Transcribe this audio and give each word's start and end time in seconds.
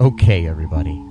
Okay, 0.00 0.46
everybody. 0.46 1.04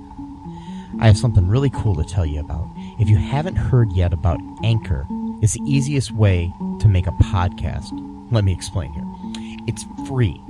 I 0.98 1.08
have 1.08 1.18
something 1.18 1.46
really 1.46 1.68
cool 1.68 1.94
to 1.96 2.04
tell 2.04 2.24
you 2.24 2.40
about. 2.40 2.66
If 2.98 3.10
you 3.10 3.18
haven't 3.18 3.56
heard 3.56 3.92
yet 3.92 4.14
about 4.14 4.40
Anchor, 4.64 5.06
it's 5.42 5.52
the 5.52 5.62
easiest 5.66 6.10
way 6.12 6.50
to 6.80 6.88
make 6.88 7.06
a 7.06 7.12
podcast. 7.12 7.90
Let 8.32 8.44
me 8.44 8.52
explain 8.54 8.90
here. 8.92 9.04
It's 9.66 9.84
free. 10.08 10.40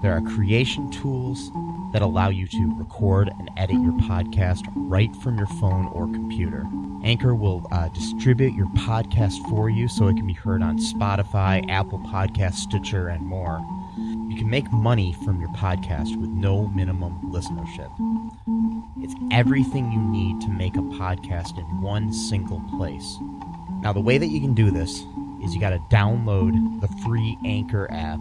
There 0.00 0.12
are 0.12 0.20
creation 0.20 0.92
tools 0.92 1.50
that 1.92 2.02
allow 2.02 2.28
you 2.28 2.46
to 2.46 2.74
record 2.78 3.32
and 3.36 3.50
edit 3.56 3.82
your 3.82 3.94
podcast 3.94 4.62
right 4.76 5.14
from 5.16 5.36
your 5.36 5.48
phone 5.48 5.88
or 5.88 6.06
computer. 6.06 6.68
Anchor 7.02 7.34
will 7.34 7.66
uh, 7.72 7.88
distribute 7.88 8.54
your 8.54 8.68
podcast 8.68 9.44
for 9.48 9.70
you 9.70 9.88
so 9.88 10.06
it 10.06 10.14
can 10.14 10.26
be 10.28 10.34
heard 10.34 10.62
on 10.62 10.78
Spotify, 10.78 11.68
Apple 11.68 11.98
Podcasts, 11.98 12.58
Stitcher, 12.58 13.08
and 13.08 13.26
more. 13.26 13.60
You 14.36 14.42
can 14.42 14.50
make 14.50 14.70
money 14.70 15.14
from 15.24 15.40
your 15.40 15.48
podcast 15.48 16.14
with 16.20 16.28
no 16.28 16.66
minimum 16.66 17.18
listenership. 17.32 17.90
It's 19.02 19.14
everything 19.32 19.90
you 19.90 19.98
need 19.98 20.42
to 20.42 20.50
make 20.50 20.76
a 20.76 20.82
podcast 20.82 21.56
in 21.56 21.80
one 21.80 22.12
single 22.12 22.60
place. 22.76 23.16
Now, 23.80 23.94
the 23.94 24.02
way 24.02 24.18
that 24.18 24.26
you 24.26 24.38
can 24.42 24.52
do 24.52 24.70
this 24.70 25.06
is 25.42 25.54
you 25.54 25.58
got 25.58 25.70
to 25.70 25.78
download 25.90 26.82
the 26.82 26.88
free 27.02 27.38
Anchor 27.46 27.90
app 27.90 28.20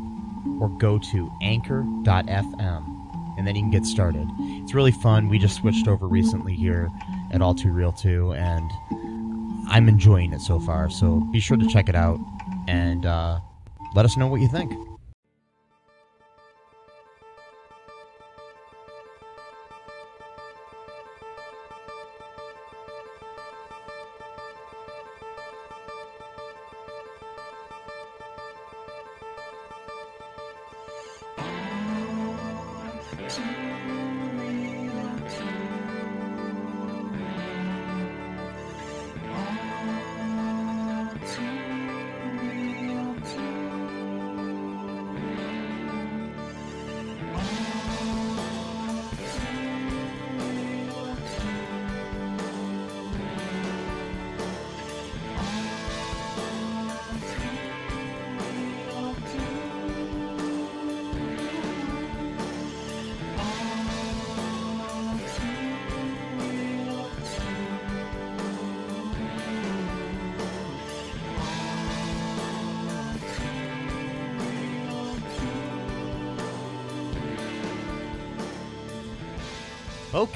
or 0.62 0.70
go 0.70 0.98
to 0.98 1.30
anchor.fm 1.42 3.36
and 3.38 3.46
then 3.46 3.54
you 3.58 3.64
can 3.64 3.72
get 3.72 3.86
started. 3.86 4.26
It's 4.40 4.74
really 4.74 4.94
fun. 4.94 5.28
We 5.28 5.38
just 5.38 5.58
switched 5.58 5.90
over 5.90 6.08
recently 6.08 6.54
here 6.54 6.90
at 7.32 7.42
All 7.42 7.54
Too 7.54 7.74
Real 7.74 7.92
2 7.92 8.36
and 8.36 8.72
I'm 9.68 9.90
enjoying 9.90 10.32
it 10.32 10.40
so 10.40 10.62
far. 10.62 10.90
So 10.90 11.20
be 11.34 11.42
sure 11.42 11.58
to 11.58 11.68
check 11.68 11.90
it 11.90 11.96
out 11.96 12.22
and 12.70 13.06
uh, 13.06 13.42
let 13.96 14.06
us 14.06 14.16
know 14.16 14.28
what 14.28 14.40
you 14.40 14.48
think. 14.48 14.72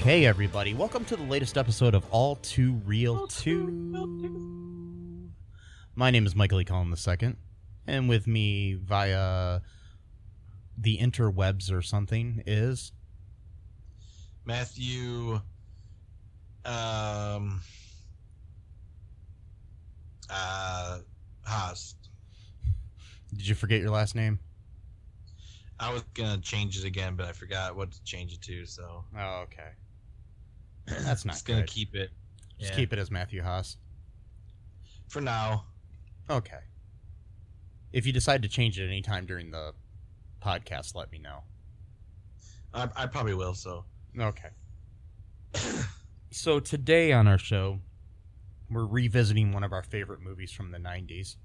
Okay, 0.09 0.25
everybody, 0.25 0.74
welcome 0.74 1.06
to 1.06 1.16
the 1.16 1.22
latest 1.22 1.56
episode 1.56 1.94
of 1.94 2.03
All 2.09 2.38
Too 2.38 2.81
Real 2.84 3.28
2. 3.28 5.30
My 5.94 6.09
name 6.09 6.25
is 6.25 6.36
Michael 6.36 6.62
E. 6.62 6.66
Cullen 6.66 6.92
II, 6.92 7.36
and 7.86 8.09
with 8.09 8.25
me 8.25 8.74
via 8.74 9.59
the 10.75 10.97
interwebs 10.97 11.72
or 11.72 11.84
something 11.84 12.42
is. 12.47 12.92
Matthew 14.46 15.42
um 16.66 17.62
uh 20.28 20.97
Haase. 21.47 21.94
Did 23.36 23.47
you 23.47 23.53
forget 23.53 23.80
your 23.80 23.91
last 23.91 24.16
name? 24.16 24.40
I 25.80 25.94
was 25.94 26.02
gonna 26.16 26.40
change 26.40 26.80
it 26.80 26.86
again, 26.86 27.16
but 27.16 27.28
I 27.28 27.31
forgot 27.31 27.76
what 27.76 27.91
to 27.91 28.03
change 28.03 28.34
it 28.34 28.41
to, 28.41 28.66
so 28.66 29.03
Oh, 29.16 29.44
okay. 29.44 29.70
That's 31.04 31.26
not 31.26 31.34
just 31.34 31.46
gonna 31.46 31.62
good. 31.62 31.70
keep 31.70 31.96
it. 31.96 32.12
Just 32.60 32.72
yeah, 32.72 32.78
keep 32.78 32.94
it 32.94 33.00
as 33.00 33.10
Matthew 33.12 33.42
Haase. 33.42 33.78
for 35.08 35.22
now. 35.22 35.66
Okay. 36.30 36.60
If 37.94 38.06
you 38.06 38.14
decide 38.14 38.42
to 38.44 38.48
change 38.50 38.80
it 38.80 38.86
anytime 38.88 39.26
during 39.26 39.50
the 39.52 39.74
podcast, 40.42 40.94
let 40.96 41.12
me 41.12 41.18
know. 41.20 41.40
I, 42.74 42.88
I 42.96 43.06
probably 43.08 43.34
will. 43.34 43.56
So 43.56 43.86
Okay. 44.20 44.50
so 46.32 46.60
today 46.60 47.12
on 47.14 47.28
our 47.28 47.38
show, 47.40 47.80
we're 48.70 48.86
revisiting 48.86 49.52
one 49.52 49.64
of 49.64 49.74
our 49.74 49.82
favorite 49.84 50.22
movies 50.22 50.52
from 50.52 50.72
the 50.72 50.78
90s. 50.78 51.36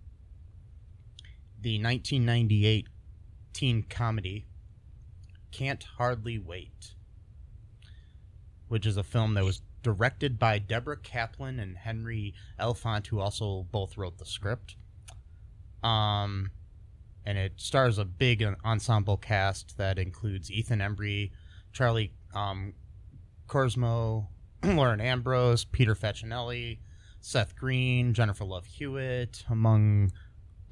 The 1.61 1.82
1998 1.82 2.88
teen 3.55 3.82
comedy 3.88 4.47
Can't 5.50 5.82
Hardly 5.97 6.38
Wait, 6.38 6.93
which 8.74 8.86
is 8.86 8.96
a 8.96 9.04
film 9.04 9.34
that 9.34 9.44
was 9.44 9.62
directed 9.84 10.36
by 10.36 10.58
Deborah 10.58 10.96
Kaplan 10.96 11.60
and 11.60 11.76
Henry 11.76 12.34
Elfont, 12.58 13.06
who 13.06 13.20
also 13.20 13.68
both 13.70 13.96
wrote 13.96 14.18
the 14.18 14.26
script. 14.26 14.74
Um, 15.84 16.50
and 17.24 17.38
it 17.38 17.52
stars 17.54 17.98
a 17.98 18.04
big 18.04 18.44
ensemble 18.64 19.16
cast 19.16 19.78
that 19.78 19.96
includes 19.96 20.50
Ethan 20.50 20.80
Embry, 20.80 21.30
Charlie 21.72 22.12
um, 22.34 22.74
Korsmo, 23.46 24.26
Lauren 24.64 25.00
Ambrose, 25.00 25.64
Peter 25.64 25.94
Facinelli, 25.94 26.80
Seth 27.20 27.54
Green, 27.54 28.12
Jennifer 28.12 28.44
Love 28.44 28.66
Hewitt, 28.66 29.44
among 29.48 30.10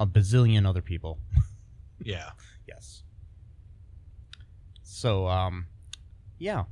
a 0.00 0.08
bazillion 0.08 0.66
other 0.66 0.82
people. 0.82 1.20
yeah, 2.02 2.30
Yes. 2.66 3.04
So, 4.82 5.28
um, 5.28 5.66
yeah, 6.40 6.64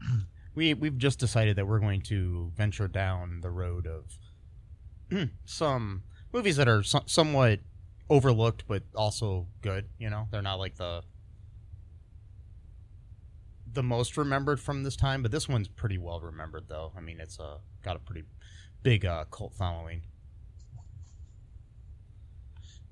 we 0.54 0.74
we've 0.74 0.98
just 0.98 1.18
decided 1.18 1.56
that 1.56 1.66
we're 1.66 1.80
going 1.80 2.00
to 2.02 2.52
venture 2.54 2.88
down 2.88 3.40
the 3.40 3.50
road 3.50 3.86
of 3.86 4.18
some 5.44 6.02
movies 6.32 6.56
that 6.56 6.68
are 6.68 6.82
so- 6.82 7.02
somewhat 7.06 7.60
overlooked, 8.10 8.64
but 8.66 8.82
also 8.94 9.46
good. 9.62 9.88
You 9.98 10.10
know, 10.10 10.28
they're 10.30 10.42
not 10.42 10.58
like 10.58 10.76
the 10.76 11.02
the 13.72 13.82
most 13.82 14.16
remembered 14.16 14.60
from 14.60 14.84
this 14.84 14.94
time, 14.94 15.22
but 15.22 15.32
this 15.32 15.48
one's 15.48 15.66
pretty 15.66 15.98
well 15.98 16.20
remembered, 16.20 16.64
though. 16.68 16.92
I 16.96 17.00
mean, 17.00 17.18
it's 17.18 17.40
uh, 17.40 17.58
got 17.82 17.96
a 17.96 17.98
pretty 17.98 18.22
big 18.82 19.04
uh, 19.04 19.24
cult 19.30 19.54
following. 19.54 20.02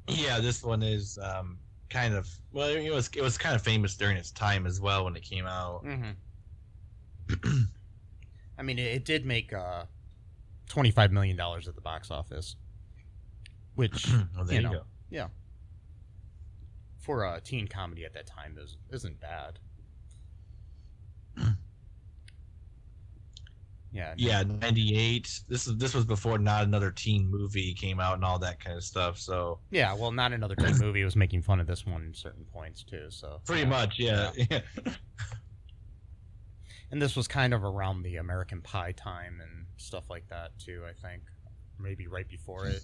yeah. 0.08 0.40
This 0.40 0.62
one 0.64 0.82
is 0.82 1.18
um 1.22 1.58
kind 1.90 2.14
of 2.14 2.28
well, 2.52 2.68
it 2.68 2.90
was 2.90 3.08
it 3.14 3.22
was 3.22 3.38
kind 3.38 3.54
of 3.54 3.62
famous 3.62 3.94
during 3.96 4.16
its 4.16 4.30
time 4.32 4.66
as 4.66 4.80
well 4.80 5.04
when 5.04 5.14
it 5.16 5.22
came 5.22 5.46
out. 5.46 5.84
Mm-hmm. 5.84 6.10
I 8.58 8.62
mean, 8.62 8.78
it, 8.78 8.86
it 8.86 9.04
did 9.04 9.26
make 9.26 9.52
uh, 9.52 9.84
twenty-five 10.68 11.12
million 11.12 11.36
dollars 11.36 11.68
at 11.68 11.74
the 11.74 11.80
box 11.80 12.10
office, 12.10 12.56
which 13.74 14.08
you 14.08 14.26
you, 14.50 14.60
know. 14.62 14.72
go. 14.72 14.82
yeah, 15.10 15.28
for 16.98 17.24
a 17.24 17.40
teen 17.40 17.66
comedy 17.66 18.04
at 18.04 18.14
that 18.14 18.26
time 18.26 18.56
is 18.58 18.76
isn't 18.90 19.20
bad. 19.20 19.58
yeah, 23.92 24.14
Yeah, 24.16 24.42
ninety 24.44 24.96
eight. 24.96 25.40
This 25.48 25.66
is 25.66 25.76
this 25.76 25.94
was 25.94 26.04
before 26.04 26.38
not 26.38 26.64
another 26.64 26.90
teen 26.90 27.28
movie 27.28 27.74
came 27.74 28.00
out 28.00 28.14
and 28.14 28.24
all 28.24 28.38
that 28.38 28.60
kind 28.62 28.76
of 28.76 28.84
stuff. 28.84 29.18
So 29.18 29.58
yeah. 29.70 29.92
Well, 29.94 30.12
not 30.12 30.32
another 30.32 30.54
teen 30.54 30.78
movie 30.78 31.04
was 31.04 31.16
making 31.16 31.42
fun 31.42 31.58
of 31.60 31.66
this 31.66 31.84
one 31.84 32.02
in 32.02 32.14
certain 32.14 32.44
points 32.44 32.84
too. 32.84 33.06
So 33.08 33.40
pretty 33.44 33.62
yeah. 33.62 33.68
much, 33.68 33.98
yeah. 33.98 34.30
And 36.92 37.00
this 37.00 37.16
was 37.16 37.26
kind 37.26 37.54
of 37.54 37.64
around 37.64 38.02
the 38.02 38.16
American 38.16 38.60
Pie 38.60 38.92
time 38.92 39.40
and 39.40 39.66
stuff 39.78 40.10
like 40.10 40.28
that 40.28 40.58
too. 40.58 40.84
I 40.86 40.92
think 40.92 41.22
maybe 41.78 42.06
right 42.06 42.28
before 42.28 42.66
it. 42.66 42.82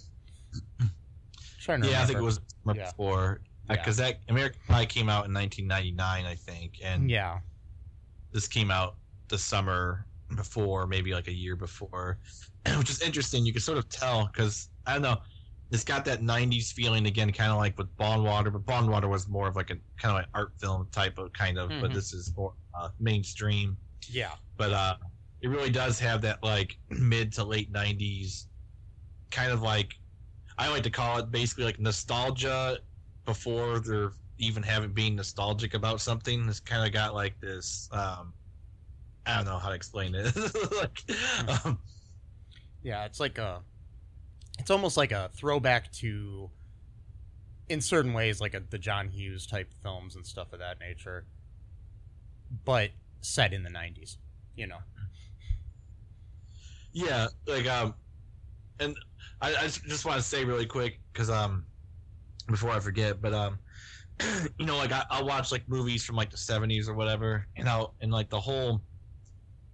trying 1.59 1.81
to 1.81 1.89
Yeah, 1.89 2.01
I 2.01 2.05
think 2.05 2.17
it 2.19 2.23
was 2.23 2.39
Yeah. 2.65 2.73
before 2.85 3.41
Yeah. 3.69 3.75
because 3.75 3.97
that 3.97 4.21
American 4.27 4.61
Pie 4.67 4.87
came 4.87 5.09
out 5.09 5.25
in 5.25 5.31
1999, 5.33 6.25
I 6.25 6.33
think, 6.35 6.79
and 6.83 7.09
Yeah, 7.09 7.41
this 8.31 8.47
came 8.47 8.71
out 8.71 8.97
the 9.27 9.37
summer 9.37 10.07
before, 10.35 10.87
maybe 10.87 11.13
like 11.13 11.27
a 11.27 11.33
year 11.33 11.55
before, 11.55 12.19
which 12.77 12.89
is 12.89 13.01
interesting. 13.03 13.45
You 13.45 13.53
can 13.53 13.61
sort 13.61 13.77
of 13.77 13.89
tell 13.89 14.25
because 14.25 14.69
I 14.87 14.93
don't 14.93 15.03
know, 15.03 15.21
it's 15.69 15.83
got 15.83 16.03
that 16.05 16.21
'90s 16.21 16.71
feeling 16.71 17.05
again, 17.05 17.31
kind 17.31 17.51
of 17.51 17.57
like 17.59 17.77
with 17.77 17.95
Bongwater, 17.95 18.51
but 18.51 18.65
Bongwater 18.65 19.07
was 19.07 19.27
more 19.27 19.47
of 19.47 19.55
like 19.55 19.69
a 19.69 19.75
kind 19.97 20.11
of 20.11 20.13
like 20.15 20.27
art 20.33 20.53
film 20.59 20.89
type 20.91 21.19
of 21.19 21.31
kind 21.33 21.59
of, 21.59 21.69
but 21.79 21.91
Mhm. 21.91 21.93
this 21.93 22.11
is 22.11 22.35
more 22.35 22.55
uh, 22.73 22.89
mainstream. 22.99 23.77
Yeah, 24.11 24.31
But 24.57 24.73
uh, 24.73 24.95
it 25.41 25.47
really 25.49 25.69
does 25.69 25.99
have 25.99 26.21
that 26.21 26.43
like 26.43 26.77
mid 26.89 27.31
to 27.33 27.43
late 27.43 27.71
'90s 27.71 28.45
kind 29.31 29.51
of 29.51 29.61
like 29.61 29.93
I 30.57 30.69
like 30.69 30.83
to 30.83 30.89
call 30.89 31.19
it 31.19 31.31
basically 31.31 31.63
like 31.65 31.79
nostalgia 31.79 32.79
before 33.25 33.79
they're 33.79 34.11
even 34.39 34.63
having 34.63 34.91
being 34.91 35.15
nostalgic 35.15 35.73
about 35.73 36.01
something. 36.01 36.47
It's 36.49 36.59
kind 36.59 36.85
of 36.85 36.91
got 36.91 37.13
like 37.13 37.39
this. 37.39 37.87
Um, 37.91 38.33
I 39.25 39.37
don't 39.37 39.45
know 39.45 39.57
how 39.57 39.69
to 39.69 39.75
explain 39.75 40.15
it. 40.15 40.35
like, 40.77 41.65
um, 41.65 41.79
yeah. 42.81 43.05
It's 43.05 43.19
like 43.19 43.37
a, 43.37 43.61
it's 44.57 44.71
almost 44.71 44.97
like 44.97 45.11
a 45.11 45.29
throwback 45.33 45.91
to, 45.93 46.49
in 47.69 47.79
certain 47.79 48.13
ways, 48.13 48.41
like 48.41 48.53
a, 48.53 48.61
the 48.69 48.79
John 48.79 49.07
Hughes 49.09 49.45
type 49.45 49.71
films 49.83 50.15
and 50.15 50.25
stuff 50.25 50.51
of 50.51 50.59
that 50.59 50.79
nature, 50.79 51.25
but 52.65 52.89
set 53.21 53.53
in 53.53 53.63
the 53.63 53.69
'90s. 53.69 54.17
You 54.55 54.67
know. 54.67 54.79
yeah, 56.93 57.27
like 57.47 57.67
um, 57.67 57.93
and 58.79 58.95
I, 59.41 59.55
I 59.55 59.63
just- 59.67 60.05
want 60.05 60.17
to 60.17 60.23
say 60.25 60.43
really 60.45 60.65
quick 60.65 60.99
because 61.13 61.29
um, 61.29 61.65
before 62.47 62.71
I 62.71 62.79
forget, 62.79 63.21
but 63.21 63.33
um, 63.33 63.59
you 64.59 64.65
know, 64.65 64.77
like 64.77 64.91
I, 64.91 65.03
I'll 65.09 65.25
watch 65.25 65.51
like 65.51 65.67
movies 65.69 66.03
from 66.03 66.15
like 66.15 66.29
the 66.31 66.37
'70s 66.37 66.89
or 66.89 66.93
whatever, 66.93 67.45
and 67.57 67.69
I'll 67.69 67.95
and 68.01 68.11
like 68.11 68.29
the 68.29 68.39
whole 68.39 68.81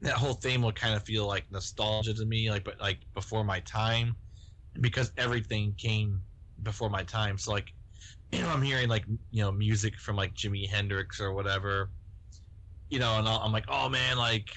that 0.01 0.13
whole 0.13 0.33
thing 0.33 0.62
will 0.62 0.71
kind 0.74 0.94
of 0.95 1.03
feel 1.03 1.25
like 1.25 1.50
nostalgia 1.51 2.13
to 2.13 2.25
me, 2.25 2.50
like 2.51 2.63
but 2.63 2.80
like 2.80 3.00
before 3.13 3.44
my 3.44 3.59
time, 3.62 4.15
because 4.81 5.12
everything 5.18 5.74
came 5.77 6.21
before 6.63 6.89
my 6.89 7.03
time. 7.03 7.38
So 7.38 7.51
like, 7.51 7.74
you 8.31 8.41
know, 8.44 8.50
I'm 8.50 8.62
hearing 8.62 8.89
like 8.89 9.06
you 9.31 9.41
know 9.41 9.51
music 9.51 9.98
from 10.00 10.15
like 10.15 10.33
Jimi 10.36 10.69
Hendrix 10.69 11.19
or 11.21 11.33
whatever, 11.33 11.89
you 12.89 12.99
know, 12.99 13.17
and 13.17 13.27
I'm 13.27 13.51
like, 13.51 13.65
oh 13.67 13.89
man, 13.89 14.17
like, 14.17 14.49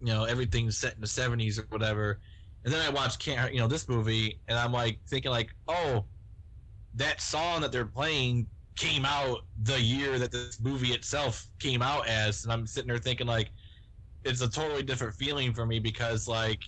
you 0.00 0.12
know, 0.12 0.24
everything's 0.24 0.78
set 0.78 0.94
in 0.94 1.00
the 1.00 1.06
'70s 1.06 1.58
or 1.58 1.66
whatever. 1.70 2.20
And 2.64 2.72
then 2.74 2.82
I 2.82 2.90
watched, 2.90 3.20
Can't, 3.20 3.52
you 3.54 3.60
know, 3.60 3.68
this 3.68 3.88
movie, 3.88 4.40
and 4.48 4.58
I'm 4.58 4.72
like 4.72 5.00
thinking 5.08 5.30
like, 5.30 5.50
oh, 5.68 6.06
that 6.94 7.20
song 7.20 7.60
that 7.62 7.72
they're 7.72 7.86
playing 7.86 8.48
came 8.76 9.04
out 9.06 9.40
the 9.62 9.80
year 9.80 10.18
that 10.18 10.32
this 10.32 10.60
movie 10.60 10.92
itself 10.92 11.48
came 11.60 11.82
out 11.82 12.06
as, 12.08 12.44
and 12.44 12.52
I'm 12.52 12.66
sitting 12.66 12.88
there 12.88 12.98
thinking 12.98 13.26
like, 13.26 13.50
it's 14.24 14.40
a 14.42 14.48
totally 14.50 14.82
different 14.82 15.14
feeling 15.14 15.54
for 15.54 15.66
me 15.66 15.78
because 15.78 16.28
like, 16.28 16.60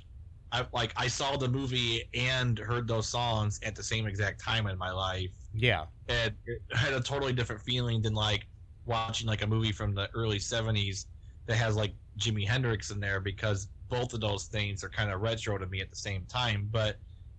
I 0.52 0.66
like 0.72 0.92
I 0.96 1.08
saw 1.08 1.36
the 1.36 1.48
movie 1.48 2.04
and 2.14 2.58
heard 2.58 2.88
those 2.88 3.08
songs 3.08 3.58
at 3.62 3.74
the 3.74 3.82
same 3.82 4.06
exact 4.06 4.40
time 4.42 4.66
in 4.66 4.78
my 4.78 4.90
life, 4.92 5.30
Yeah. 5.52 5.86
and 6.08 6.34
it 6.46 6.62
had 6.72 6.94
a 6.94 7.00
totally 7.02 7.32
different 7.34 7.62
feeling 7.62 8.00
than 8.02 8.14
like 8.14 8.48
watching 8.88 9.26
like 9.26 9.42
a 9.42 9.46
movie 9.46 9.72
from 9.72 9.94
the 9.94 10.08
early 10.14 10.38
70s 10.38 11.06
that 11.46 11.56
has 11.56 11.76
like 11.76 11.94
Jimi 12.18 12.46
Hendrix 12.46 12.90
in 12.90 13.00
there 13.00 13.20
because 13.20 13.68
both 13.88 14.12
of 14.12 14.20
those 14.20 14.46
things 14.46 14.82
are 14.84 14.88
kind 14.88 15.10
of 15.10 15.20
retro 15.20 15.56
to 15.58 15.66
me 15.66 15.80
at 15.80 15.90
the 15.90 15.96
same 15.96 16.24
time 16.26 16.68
but 16.70 16.96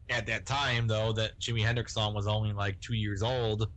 at 0.09 0.25
that 0.27 0.45
time 0.45 0.87
though 0.87 1.11
that 1.13 1.39
Jimi 1.39 1.63
Hendrix 1.63 1.93
song 1.93 2.13
was 2.13 2.27
only 2.27 2.53
like 2.53 2.79
2 2.81 2.93
years 2.93 3.21
old 3.21 3.69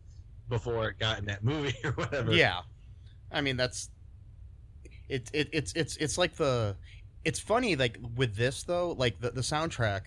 before 0.49 0.89
it 0.89 0.99
got 0.99 1.19
in 1.19 1.25
that 1.27 1.43
movie 1.43 1.75
or 1.85 1.93
whatever 1.93 2.33
Yeah, 2.33 2.61
I 3.31 3.41
mean 3.41 3.57
that's 3.57 3.91
it, 5.09 5.31
it. 5.33 5.49
It's 5.53 5.73
it's 5.75 5.97
it's 5.97 6.19
like 6.19 6.37
the. 6.37 6.77
It's 7.25 7.39
funny 7.39 7.77
like 7.77 7.99
with 8.17 8.35
this 8.35 8.65
though, 8.65 8.93
like 8.93 9.21
the 9.21 9.31
the 9.31 9.43
soundtrack 9.43 10.03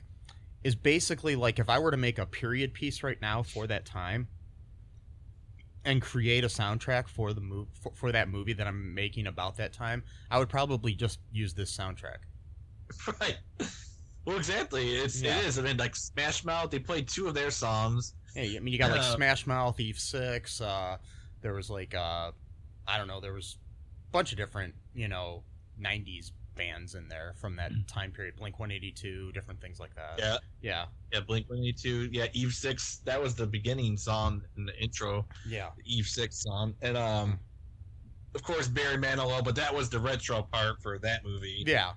is 0.64 0.76
basically 0.76 1.36
like 1.36 1.60
if 1.60 1.70
I 1.70 1.80
were 1.80 1.92
to 1.92 1.98
make 1.98 2.18
a 2.18 2.26
period 2.26 2.74
piece 2.74 3.04
right 3.04 3.22
now 3.22 3.44
for 3.44 3.68
that 3.68 3.86
time 3.86 4.28
and 5.86 6.02
create 6.02 6.44
a 6.44 6.48
soundtrack 6.48 7.08
for 7.08 7.32
the 7.34 7.42
move 7.42 7.68
for, 7.74 7.92
for 7.96 8.12
that 8.12 8.28
movie 8.30 8.54
that 8.54 8.68
I'm 8.68 8.94
making 8.94 9.28
about 9.28 9.56
that 9.58 9.72
time, 9.72 10.04
I 10.32 10.40
would 10.40 10.50
probably 10.50 10.94
just 10.96 11.20
use 11.32 11.54
this 11.54 11.76
soundtrack. 11.76 12.18
right 13.22 13.38
well 14.26 14.38
exactly 14.38 14.96
it's 14.96 15.20
Yeah. 15.22 15.40
it 15.40 15.46
is 15.46 15.58
I 15.58 15.64
mean 15.64 15.78
like 15.78 15.96
Smash 15.96 16.44
Mouth 16.46 16.70
they 16.70 16.78
played 16.78 17.08
two 17.08 17.28
of 17.28 17.34
their 17.34 17.50
songs 17.50 18.14
Hey, 18.36 18.56
I 18.58 18.60
mean 18.60 18.74
you 18.74 18.78
got 18.78 18.92
like 18.92 19.02
Yeah. 19.02 19.16
Smash 19.16 19.48
Mouth, 19.48 19.80
Eve 19.80 19.98
Six. 19.98 20.60
Uh, 20.60 20.98
there 21.42 21.54
was 21.54 21.70
like 21.70 21.96
uh, 21.96 22.32
I 22.88 22.98
don't 22.98 23.08
know, 23.08 23.20
there 23.22 23.34
was 23.34 23.58
a 24.10 24.12
bunch 24.12 24.32
of 24.34 24.38
different 24.38 24.76
you 24.94 25.08
know 25.08 25.44
'90s 25.82 26.32
bands 26.56 26.96
in 26.96 27.08
there 27.08 27.34
from 27.40 27.56
that 27.58 27.72
time 27.88 28.12
period. 28.12 28.36
Blink 28.38 28.60
182, 28.60 29.32
different 29.34 29.62
things 29.62 29.80
like 29.80 29.96
that. 29.96 30.16
Yeah 30.18 30.38
yeah, 30.62 30.86
yeah 31.14 31.20
Blink 31.20 31.48
182 31.48 32.10
yeah 32.12 32.26
Eve 32.34 32.52
6 32.52 33.02
that 33.06 33.22
was 33.22 33.36
the 33.36 33.46
beginning 33.46 33.98
song 33.98 34.42
in 34.58 34.66
the 34.66 34.76
intro 34.82 35.26
yeah. 35.48 35.70
Eve 35.86 36.08
Six 36.08 36.42
song, 36.42 36.74
and 36.82 36.98
um, 36.98 37.40
of 38.34 38.44
course 38.44 38.68
Barry 38.68 38.98
Manilow, 38.98 39.44
but 39.44 39.56
that 39.56 39.74
was 39.74 39.90
the 39.90 40.00
retro 40.00 40.42
part 40.44 40.82
for 40.82 40.98
that 41.00 41.24
movie, 41.24 41.64
yeah. 41.66 41.92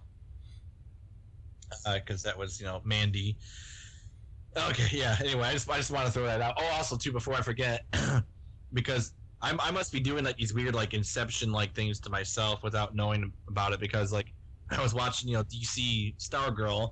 because 1.95 2.23
that 2.23 2.37
was 2.37 2.61
you 2.61 2.67
know 2.67 2.81
Mandy. 2.85 3.37
Okay, 4.57 4.97
yeah. 4.97 5.17
Anyway, 5.21 5.43
I 5.43 5.53
just 5.53 5.71
I 5.71 5.77
just 5.77 5.91
want 5.91 6.07
to 6.07 6.13
throw 6.13 6.25
that 6.25 6.41
out. 6.41 6.55
Oh, 6.59 6.67
also 6.75 6.97
too, 6.97 7.13
before 7.13 7.35
I 7.35 7.41
forget, 7.41 7.85
because 8.73 9.13
I'm 9.41 9.61
I 9.61 9.71
must 9.71 9.93
be 9.93 10.01
doing 10.01 10.25
like 10.25 10.37
these 10.37 10.53
weird 10.53 10.75
like 10.75 10.95
Inception 10.95 11.53
like 11.53 11.75
things 11.75 12.01
to 12.01 12.11
myself 12.11 12.63
without 12.63 12.95
knowing 12.95 13.33
about 13.49 13.73
it 13.73 13.81
because 13.81 14.13
like 14.13 14.33
I 14.71 14.83
was 14.83 14.95
watching 14.95 15.29
you 15.29 15.37
know 15.37 15.45
DC 15.45 16.17
Stargirl, 16.19 16.91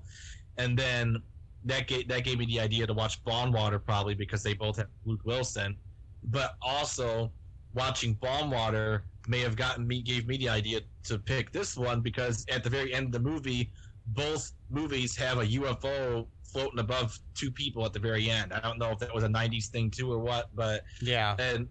and 0.56 0.78
then 0.78 1.16
that 1.64 1.88
gave 1.88 2.08
that 2.08 2.24
gave 2.24 2.38
me 2.38 2.46
the 2.46 2.60
idea 2.60 2.86
to 2.86 2.94
watch 2.94 3.22
Bongwater 3.24 3.84
probably 3.84 4.14
because 4.14 4.42
they 4.42 4.54
both 4.54 4.76
have 4.76 4.88
Luke 5.04 5.20
Wilson, 5.24 5.76
but 6.24 6.54
also 6.62 7.32
watching 7.74 8.14
Bongwater 8.16 9.02
may 9.28 9.40
have 9.40 9.56
gotten 9.56 9.86
me 9.86 10.02
gave 10.02 10.26
me 10.26 10.36
the 10.36 10.48
idea 10.48 10.80
to 11.04 11.18
pick 11.18 11.52
this 11.52 11.76
one 11.76 12.00
because 12.00 12.44
at 12.50 12.62
the 12.64 12.70
very 12.70 12.94
end 12.94 13.06
of 13.06 13.12
the 13.12 13.20
movie, 13.30 13.72
both 14.08 14.52
movies 14.70 15.16
have 15.16 15.38
a 15.38 15.46
UFO 15.46 16.26
floating 16.52 16.78
above 16.78 17.18
two 17.34 17.50
people 17.50 17.84
at 17.84 17.92
the 17.92 17.98
very 17.98 18.30
end. 18.30 18.52
I 18.52 18.60
don't 18.60 18.78
know 18.78 18.92
if 18.92 18.98
that 19.00 19.14
was 19.14 19.24
a 19.24 19.28
'90s 19.28 19.66
thing 19.66 19.90
too 19.90 20.10
or 20.10 20.20
what, 20.20 20.46
but 20.54 20.82
Yeah. 21.02 21.36
and 21.38 21.68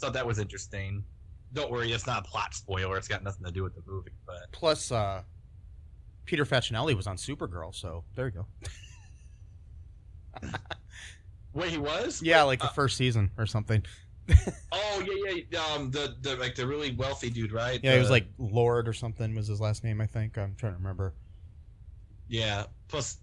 thought 0.00 0.12
that 0.12 0.26
was 0.26 0.38
interesting. 0.38 1.02
Don't 1.54 1.70
worry, 1.70 1.90
it's 1.92 2.06
not 2.06 2.26
a 2.26 2.30
plot 2.30 2.52
spoiler. 2.54 2.98
It's 2.98 3.08
got 3.08 3.24
nothing 3.24 3.44
to 3.46 3.50
do 3.50 3.62
with 3.64 3.74
the 3.74 3.82
movie, 3.86 4.10
but 4.26 4.52
Plus, 4.52 4.92
uh, 4.92 5.22
Peter 6.28 6.44
Facinelli 6.44 6.94
was 6.94 7.06
on 7.06 7.16
Supergirl, 7.16 7.74
so 7.74 8.04
there 8.14 8.26
you 8.26 8.32
go. 8.32 8.46
wait, 11.54 11.70
he 11.70 11.78
was? 11.78 12.20
Yeah, 12.22 12.42
like 12.42 12.58
the 12.60 12.66
Uh, 12.66 12.72
first 12.72 12.98
season 12.98 13.30
or 13.38 13.46
something. 13.46 13.82
Oh 14.72 15.02
yeah, 15.06 15.40
yeah. 15.50 15.64
Um, 15.74 15.90
the 15.90 16.16
the 16.20 16.36
like 16.36 16.54
the 16.54 16.66
really 16.66 16.94
wealthy 16.94 17.30
dude, 17.30 17.50
right? 17.52 17.80
Yeah, 17.82 17.94
he 17.94 17.98
was 17.98 18.10
like 18.10 18.26
Lord 18.36 18.86
or 18.86 18.92
something 18.92 19.34
was 19.34 19.46
his 19.46 19.58
last 19.60 19.84
name. 19.84 20.02
I 20.02 20.06
think 20.06 20.36
I'm 20.36 20.54
trying 20.56 20.72
to 20.72 20.78
remember. 20.78 21.14
yeah. 22.28 22.64
Plus, 22.88 23.18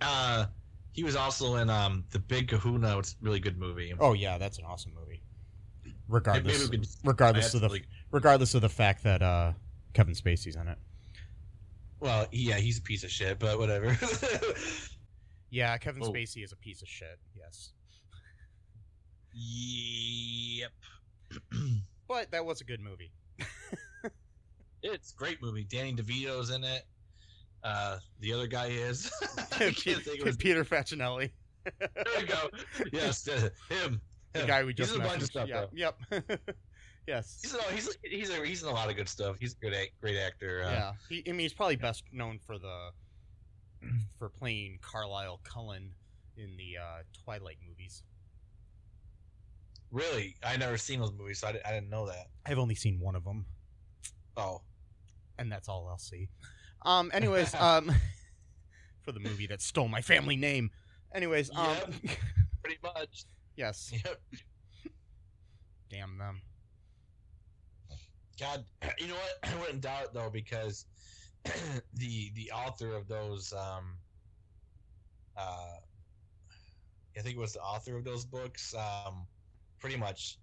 uh, 0.00 0.46
he 0.92 1.02
was 1.02 1.16
also 1.16 1.56
in 1.56 1.68
um 1.70 2.04
the 2.10 2.20
Big 2.20 2.46
Kahuna. 2.48 2.98
It's 3.00 3.14
a 3.14 3.16
really 3.24 3.40
good 3.40 3.58
movie. 3.58 3.92
Oh 3.98 4.12
yeah, 4.12 4.38
that's 4.38 4.58
an 4.58 4.64
awesome 4.64 4.92
movie. 4.94 5.22
Regardless, 6.08 6.68
could- 6.68 6.86
regardless 7.04 7.54
of 7.54 7.60
the 7.62 7.66
Absolutely. 7.66 7.88
regardless 8.12 8.54
of 8.54 8.60
the 8.60 8.68
fact 8.68 9.02
that 9.02 9.22
uh, 9.22 9.52
Kevin 9.92 10.14
Spacey's 10.14 10.54
in 10.54 10.68
it. 10.68 10.78
Well, 12.02 12.26
yeah, 12.32 12.56
he's 12.56 12.78
a 12.78 12.82
piece 12.82 13.04
of 13.04 13.10
shit, 13.10 13.38
but 13.38 13.58
whatever. 13.58 13.96
Yeah, 15.54 15.76
Kevin 15.76 16.02
Oh. 16.02 16.10
Spacey 16.10 16.42
is 16.42 16.52
a 16.52 16.56
piece 16.56 16.80
of 16.80 16.88
shit. 16.88 17.18
Yes, 17.36 17.72
yep. 19.34 20.70
but 22.08 22.30
that 22.30 22.42
was 22.46 22.60
a 22.62 22.64
good 22.64 22.80
movie. 22.80 23.12
It's 24.84 25.12
a 25.12 25.14
great 25.14 25.40
movie. 25.42 25.62
Danny 25.62 25.94
DeVito's 25.94 26.50
in 26.50 26.64
it. 26.64 26.82
Uh, 27.62 27.98
the 28.18 28.32
other 28.32 28.46
guy 28.48 28.66
is. 28.66 29.12
I 29.52 29.70
can't 29.70 30.02
think 30.02 30.20
of 30.20 30.26
his 30.26 30.36
Peter 30.36 30.64
Facinelli, 30.64 31.30
There 31.78 31.88
we 32.18 32.24
go. 32.24 32.48
Yes, 32.92 33.28
uh, 33.28 33.50
him. 33.68 34.00
the 34.32 34.44
guy 34.44 34.64
we 34.64 34.68
He's 34.72 34.88
just 34.88 34.96
in 34.96 35.02
a 35.02 35.04
bunch 35.06 35.22
of 35.22 35.32
mentioned. 35.36 35.50
stuff. 35.50 35.70
Yeah. 35.72 35.92
Yep. 36.10 36.40
Yes. 37.06 37.38
He's 37.42 37.54
a- 37.54 37.72
he's 37.72 37.96
he's 38.02 38.30
a, 38.30 38.44
he's 38.46 38.62
in 38.62 38.68
a 38.68 38.72
lot 38.72 38.88
of 38.90 38.96
good 38.96 39.08
stuff. 39.08 39.36
He's 39.40 39.54
a 39.54 39.56
good 39.64 39.74
act, 39.74 39.92
great 40.00 40.16
actor. 40.18 40.62
Uh, 40.64 40.70
yeah. 40.70 40.92
He, 41.08 41.22
I 41.26 41.30
mean, 41.30 41.40
he's 41.40 41.52
probably 41.54 41.76
best 41.76 42.04
known 42.12 42.38
for 42.46 42.58
the 42.58 42.90
for 44.18 44.28
playing 44.28 44.78
Carlisle 44.82 45.40
Cullen 45.44 45.90
in 46.36 46.56
the 46.56 46.78
uh, 46.78 47.02
Twilight 47.24 47.58
movies. 47.66 48.02
Really, 49.90 50.36
I 50.42 50.56
never 50.56 50.78
seen 50.78 51.00
those 51.00 51.12
movies, 51.12 51.40
so 51.40 51.48
I, 51.48 51.60
I 51.66 51.72
didn't 51.72 51.90
know 51.90 52.06
that. 52.06 52.28
I've 52.46 52.58
only 52.58 52.74
seen 52.74 52.98
one 52.98 53.14
of 53.14 53.24
them. 53.24 53.44
Oh, 54.36 54.62
and 55.38 55.52
that's 55.52 55.68
all 55.68 55.86
I'll 55.88 55.98
see. 55.98 56.28
Um, 56.86 57.10
anyways, 57.12 57.54
um, 57.60 57.92
for 59.02 59.12
the 59.12 59.20
movie 59.20 59.46
that 59.48 59.60
stole 59.60 59.88
my 59.88 60.00
family 60.00 60.36
name. 60.36 60.70
Anyways, 61.14 61.50
um, 61.54 61.76
Yep. 61.76 61.92
Pretty 62.62 62.78
much. 62.82 63.24
yes, 63.56 63.92
Yep. 63.92 64.20
damn 65.90 66.16
them. 66.16 66.40
God, 68.38 68.64
you 68.98 69.08
know 69.08 69.14
what? 69.14 69.32
I 69.54 69.60
wouldn't 69.60 69.80
doubt 69.82 70.12
though 70.14 70.30
because 70.30 70.86
the 71.94 72.30
the 72.34 72.50
author 72.52 72.94
of 72.94 73.08
those, 73.08 73.52
um, 73.52 73.98
uh, 75.36 75.76
I 77.16 77.20
think 77.20 77.36
it 77.36 77.40
was 77.40 77.52
the 77.54 77.60
author 77.60 77.96
of 77.96 78.04
those 78.04 78.24
books, 78.24 78.74
um, 78.74 79.26
pretty 79.80 79.96
much 79.96 80.38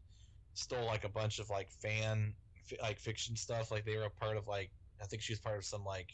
stole 0.54 0.86
like 0.86 1.04
a 1.06 1.10
bunch 1.10 1.40
of 1.40 1.50
like 1.50 1.70
fan 1.72 2.34
fi- 2.66 2.78
like 2.82 3.00
fiction 3.00 3.36
stuff. 3.36 3.72
Like 3.72 3.86
they 3.86 3.98
were 3.98 4.04
a 4.06 4.10
part 4.10 4.38
of 4.38 4.48
like 4.48 4.72
I 5.02 5.06
think 5.06 5.22
she 5.22 5.34
was 5.34 5.40
part 5.40 5.58
of 5.58 5.66
some 5.66 5.84
like 5.84 6.10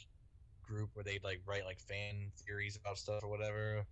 group 0.64 0.90
where 0.94 1.04
they'd 1.04 1.24
like 1.24 1.42
write 1.46 1.66
like 1.66 1.80
fan 1.80 2.32
theories 2.46 2.78
about 2.78 2.98
stuff 2.98 3.24
or 3.24 3.30
whatever. 3.30 3.86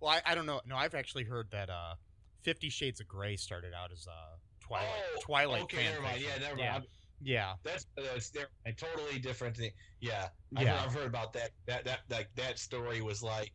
Well, 0.00 0.10
I, 0.10 0.32
I 0.32 0.34
don't 0.34 0.46
know. 0.46 0.60
No, 0.66 0.76
I've 0.76 0.94
actually 0.94 1.24
heard 1.24 1.48
that 1.50 1.68
uh, 1.70 1.94
Fifty 2.42 2.70
Shades 2.70 3.00
of 3.00 3.08
Grey 3.08 3.36
started 3.36 3.72
out 3.74 3.92
as 3.92 4.06
uh, 4.08 4.36
Twilight. 4.60 4.88
Oh, 5.14 5.18
Twilight 5.20 5.62
Okay, 5.64 5.76
fan 5.78 5.90
never 5.92 6.02
mind. 6.02 6.14
fiction. 6.16 6.32
Yeah, 6.32 6.48
never 6.48 6.56
mind. 6.56 6.84
Yeah, 6.84 6.99
That's 7.64 7.86
that's 7.96 8.30
they're 8.30 8.48
a 8.66 8.72
totally 8.72 9.18
different 9.18 9.56
thing. 9.56 9.70
Yeah, 10.00 10.28
I've, 10.56 10.64
Yeah. 10.66 10.82
I've 10.82 10.92
heard 10.94 11.06
about 11.06 11.32
that. 11.34 11.50
That 11.66 11.84
that 11.84 12.00
that 12.08 12.26
that 12.36 12.58
story 12.58 13.00
was 13.02 13.22
like 13.22 13.52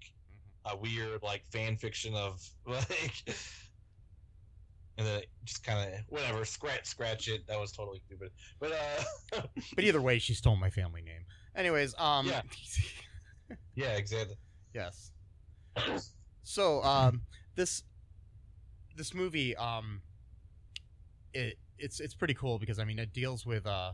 a 0.65 0.75
weird 0.75 1.21
like 1.23 1.43
fan 1.51 1.75
fiction 1.77 2.13
of 2.15 2.41
like, 2.65 3.23
and 4.97 5.07
then 5.07 5.21
just 5.43 5.63
kind 5.63 5.93
of 5.93 5.99
whatever 6.09 6.45
scratch 6.45 6.85
scratch 6.85 7.27
it. 7.27 7.45
That 7.47 7.59
was 7.59 7.71
totally 7.71 8.01
stupid. 8.05 8.31
But 8.59 8.71
uh, 8.71 9.41
but 9.75 9.83
either 9.83 10.01
way, 10.01 10.19
she 10.19 10.33
stole 10.33 10.55
my 10.55 10.69
family 10.69 11.01
name. 11.01 11.25
Anyways, 11.55 11.95
um, 11.97 12.27
Yeah. 12.27 12.41
yeah, 13.75 13.91
exactly. 13.93 14.35
yes. 14.73 15.11
So, 16.43 16.81
um, 16.83 17.21
this 17.55 17.83
this 18.95 19.13
movie, 19.13 19.55
um, 19.57 20.01
it 21.33 21.57
it's 21.77 21.99
it's 21.99 22.13
pretty 22.13 22.33
cool 22.33 22.59
because 22.59 22.79
I 22.79 22.85
mean 22.85 22.99
it 22.99 23.13
deals 23.13 23.45
with 23.45 23.65
uh, 23.65 23.93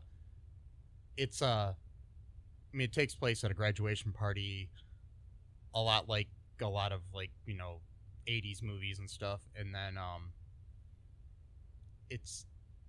it's 1.18 1.42
uh, 1.42 1.74
I 1.74 2.78
mean 2.78 2.86
it 2.86 2.94
takes 2.94 3.16
place 3.16 3.44
at 3.44 3.52
a 3.52 3.54
graduation 3.54 4.12
party, 4.12 4.70
a 5.74 5.82
lot 5.82 6.08
like 6.08 6.28
a 6.62 6.68
lot 6.68 6.92
of 6.92 7.02
like 7.14 7.32
you 7.46 7.56
know, 7.56 7.82
'80s 8.28 8.62
movies 8.62 9.00
and 9.00 9.10
stuff, 9.10 9.42
and 9.56 9.74
then 9.74 9.98
um, 9.98 10.32
it's 12.10 12.46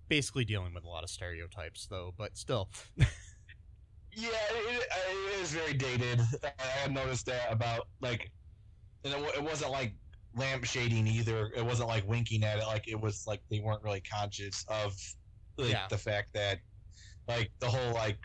basically 0.09 0.45
dealing 0.45 0.73
with 0.73 0.83
a 0.83 0.89
lot 0.89 1.03
of 1.03 1.09
stereotypes 1.09 1.87
though, 1.87 2.13
but 2.17 2.37
still, 2.37 2.69
Yeah, 4.15 4.29
it, 4.51 4.83
it, 4.83 5.41
is 5.41 5.51
very 5.53 5.73
dated. 5.73 6.21
I 6.85 6.87
noticed 6.87 7.25
that 7.25 7.51
about 7.51 7.87
like, 7.99 8.29
and 9.03 9.13
it, 9.13 9.35
it 9.35 9.43
wasn't 9.43 9.71
like 9.71 9.93
lamp 10.35 10.65
shading 10.65 11.07
either. 11.07 11.51
It 11.55 11.65
wasn't 11.65 11.89
like 11.89 12.07
winking 12.07 12.43
at 12.43 12.59
it. 12.59 12.65
Like 12.65 12.87
it 12.87 12.99
was 12.99 13.25
like 13.27 13.41
they 13.49 13.59
weren't 13.59 13.83
really 13.83 14.01
conscious 14.01 14.65
of 14.67 14.95
like 15.57 15.71
Yeah. 15.71 15.87
the 15.89 15.97
fact 15.97 16.29
that 16.33 16.59
like 17.27 17.51
the 17.59 17.67
whole 17.67 17.93
like 17.93 18.17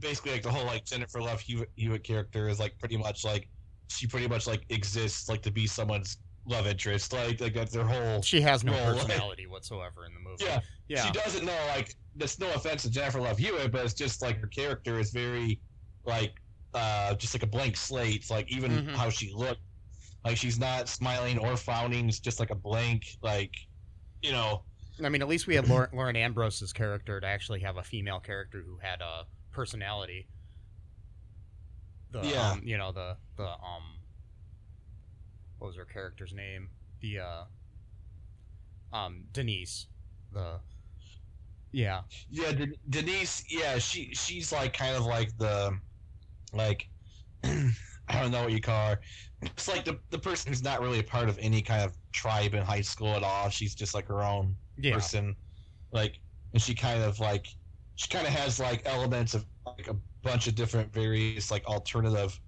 basically 0.00 0.32
like 0.32 0.42
the 0.42 0.50
whole 0.50 0.64
like 0.66 0.84
Jennifer 0.84 1.20
Love 1.22 1.40
Hewitt, 1.40 1.70
Hewitt 1.76 2.04
character 2.04 2.48
is 2.48 2.58
like 2.58 2.78
pretty 2.78 2.96
much 2.96 3.24
like 3.24 3.48
she 3.88 4.06
pretty 4.06 4.28
much 4.28 4.46
like 4.46 4.64
exists 4.70 5.28
like 5.28 5.42
to 5.42 5.50
be 5.52 5.66
someone's 5.66 6.18
love 6.46 6.66
interest. 6.66 7.12
Like 7.12 7.40
like 7.40 7.54
that's 7.54 7.72
their 7.72 7.86
whole. 7.86 8.22
she 8.22 8.40
has 8.40 8.64
no 8.64 8.72
Well, 8.72 8.94
like- 8.96 9.06
personality 9.06 9.46
whatsoever 9.46 10.04
in 10.06 10.12
the 10.14 10.20
movie. 10.20 10.44
Yeah, 10.44 10.60
yeah. 10.88 11.06
she 11.06 11.12
doesn't 11.12 11.44
know 11.44 11.58
like 11.68 11.94
there's 12.16 12.38
no 12.38 12.50
offense 12.52 12.82
to 12.82 12.90
Jennifer 12.90 13.20
Love 13.20 13.38
Hewitt, 13.38 13.70
but 13.72 13.84
it's 13.84 13.94
just 13.94 14.20
like 14.22 14.38
her 14.40 14.46
character 14.48 14.98
is 14.98 15.10
very 15.12 15.60
like 16.04 16.34
uh 16.74 17.14
just 17.14 17.34
like 17.34 17.42
a 17.42 17.46
blank 17.46 17.76
slate. 17.76 18.16
It's 18.16 18.30
like 18.30 18.50
even 18.50 18.70
Mhm. 18.70 18.94
how 18.94 19.08
she 19.10 19.32
looked, 19.32 19.60
like 20.26 20.36
she's 20.36 20.58
not 20.58 20.88
smiling 20.88 21.38
or 21.38 21.56
frowning. 21.56 22.08
It's 22.08 22.18
just 22.18 22.40
like 22.40 22.50
a 22.50 22.54
blank, 22.56 23.04
like 23.22 23.54
you 24.22 24.32
know. 24.32 24.62
I 25.04 25.08
mean, 25.08 25.22
at 25.22 25.28
least 25.28 25.46
we 25.46 25.54
had 25.54 25.68
Lauren, 25.68 25.90
Lauren 25.92 26.16
Ambrose's 26.16 26.72
character 26.72 27.20
to 27.20 27.26
actually 27.26 27.60
have 27.60 27.76
a 27.76 27.82
female 27.84 28.18
character 28.18 28.62
who 28.66 28.78
had 28.82 29.00
a 29.00 29.24
personality. 29.52 30.26
The, 32.10 32.26
Yeah. 32.26 32.50
um, 32.52 32.62
you 32.64 32.76
know 32.76 32.90
the 32.92 33.16
the 33.36 33.44
um, 33.46 34.00
what 35.58 35.68
was 35.68 35.76
her 35.76 35.84
character's 35.84 36.32
name? 36.32 36.70
The 37.00 37.20
uh, 37.20 37.44
um, 38.92 39.24
Denise. 39.32 39.86
The 40.32 40.58
yeah, 41.72 42.00
Yeah, 42.30 42.52
Den- 42.52 42.74
Denise. 42.88 43.44
Yeah, 43.48 43.78
she 43.78 44.12
she's 44.14 44.50
like 44.50 44.72
kind 44.72 44.96
of 44.96 45.04
like 45.04 45.36
the 45.38 45.78
like 46.52 46.88
I 47.44 48.20
don't 48.22 48.30
know 48.30 48.42
what 48.42 48.52
you 48.52 48.60
call 48.60 48.90
her. 48.90 49.00
It's 49.42 49.68
like 49.68 49.84
the 49.84 49.98
the 50.10 50.18
person 50.18 50.50
who's 50.50 50.62
not 50.62 50.80
really 50.80 50.98
a 50.98 51.04
part 51.04 51.28
of 51.28 51.38
any 51.40 51.62
kind 51.62 51.84
of 51.84 51.96
tribe 52.12 52.54
in 52.54 52.62
high 52.62 52.80
school 52.80 53.14
at 53.14 53.22
all. 53.22 53.48
She's 53.50 53.74
just 53.74 53.94
like 53.94 54.06
her 54.06 54.22
own 54.22 54.56
yeah, 54.78 54.94
person 54.94 55.36
like 55.92 56.18
and 56.52 56.62
she 56.62 56.74
kind 56.74 57.02
of 57.02 57.20
like 57.20 57.46
she 57.94 58.08
kind 58.08 58.26
of 58.26 58.32
has 58.32 58.58
like 58.58 58.82
elements 58.86 59.34
of 59.34 59.44
like 59.66 59.88
a 59.88 59.96
bunch 60.22 60.46
of 60.46 60.54
different 60.54 60.92
various 60.92 61.50
like 61.50 61.64
alternative 61.66 62.38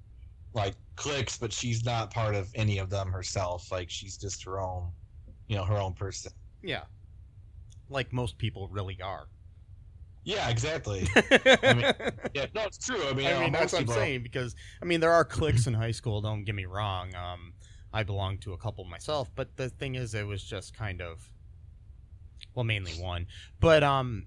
like 0.54 0.74
cliques 0.96 1.38
but 1.38 1.52
she's 1.52 1.84
not 1.84 2.10
part 2.10 2.34
of 2.34 2.50
any 2.54 2.78
of 2.78 2.90
them 2.90 3.12
herself 3.12 3.70
like 3.70 3.88
she's 3.88 4.16
just 4.16 4.42
her 4.44 4.60
own 4.60 4.90
you 5.46 5.56
know 5.56 5.64
her 5.64 5.76
own 5.76 5.92
person 5.92 6.32
yeah. 6.62 6.82
Like 7.88 8.12
most 8.12 8.38
people 8.38 8.68
really 8.68 8.98
are. 9.02 9.28
Yeah 10.24 10.48
exactly 10.48 11.00
mean, 11.64 11.84
yeah 12.34 12.46
no 12.54 12.62
it's 12.64 12.78
true 12.78 13.00
i 13.08 13.12
mean, 13.12 13.26
I 13.26 13.32
uh, 13.32 13.40
mean, 13.40 13.52
that's 13.52 13.72
what 13.72 13.82
I'm 13.82 13.88
saying 13.88 14.22
because 14.22 14.54
I 14.82 14.84
mean 14.84 15.00
there 15.00 15.12
are 15.12 15.24
cliques 15.24 15.66
in 15.66 15.74
high 15.78 15.92
school. 15.92 16.20
Don't 16.20 16.44
get 16.44 16.54
me 16.54 16.66
wrong. 16.66 17.14
Um, 17.14 17.54
I 17.92 18.02
belong 18.02 18.38
to 18.38 18.52
a 18.52 18.58
couple 18.58 18.84
myself, 18.84 19.30
but 19.34 19.56
the 19.56 19.68
thing 19.68 19.94
is, 19.94 20.14
it 20.14 20.26
was 20.26 20.42
just 20.42 20.76
kind 20.76 21.00
of, 21.00 21.30
well, 22.54 22.64
mainly 22.64 22.92
one. 22.92 23.26
But 23.60 23.82
um, 23.82 24.26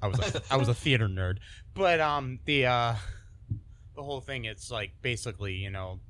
I 0.00 0.08
was 0.08 0.34
a, 0.34 0.42
I 0.50 0.56
was 0.56 0.68
a 0.68 0.74
theater 0.74 1.08
nerd. 1.08 1.38
But 1.74 2.00
um, 2.00 2.38
the 2.44 2.66
uh, 2.66 2.94
the 3.94 4.02
whole 4.02 4.20
thing, 4.20 4.46
it's 4.46 4.70
like 4.70 4.92
basically, 5.02 5.54
you 5.54 5.70
know, 5.70 6.00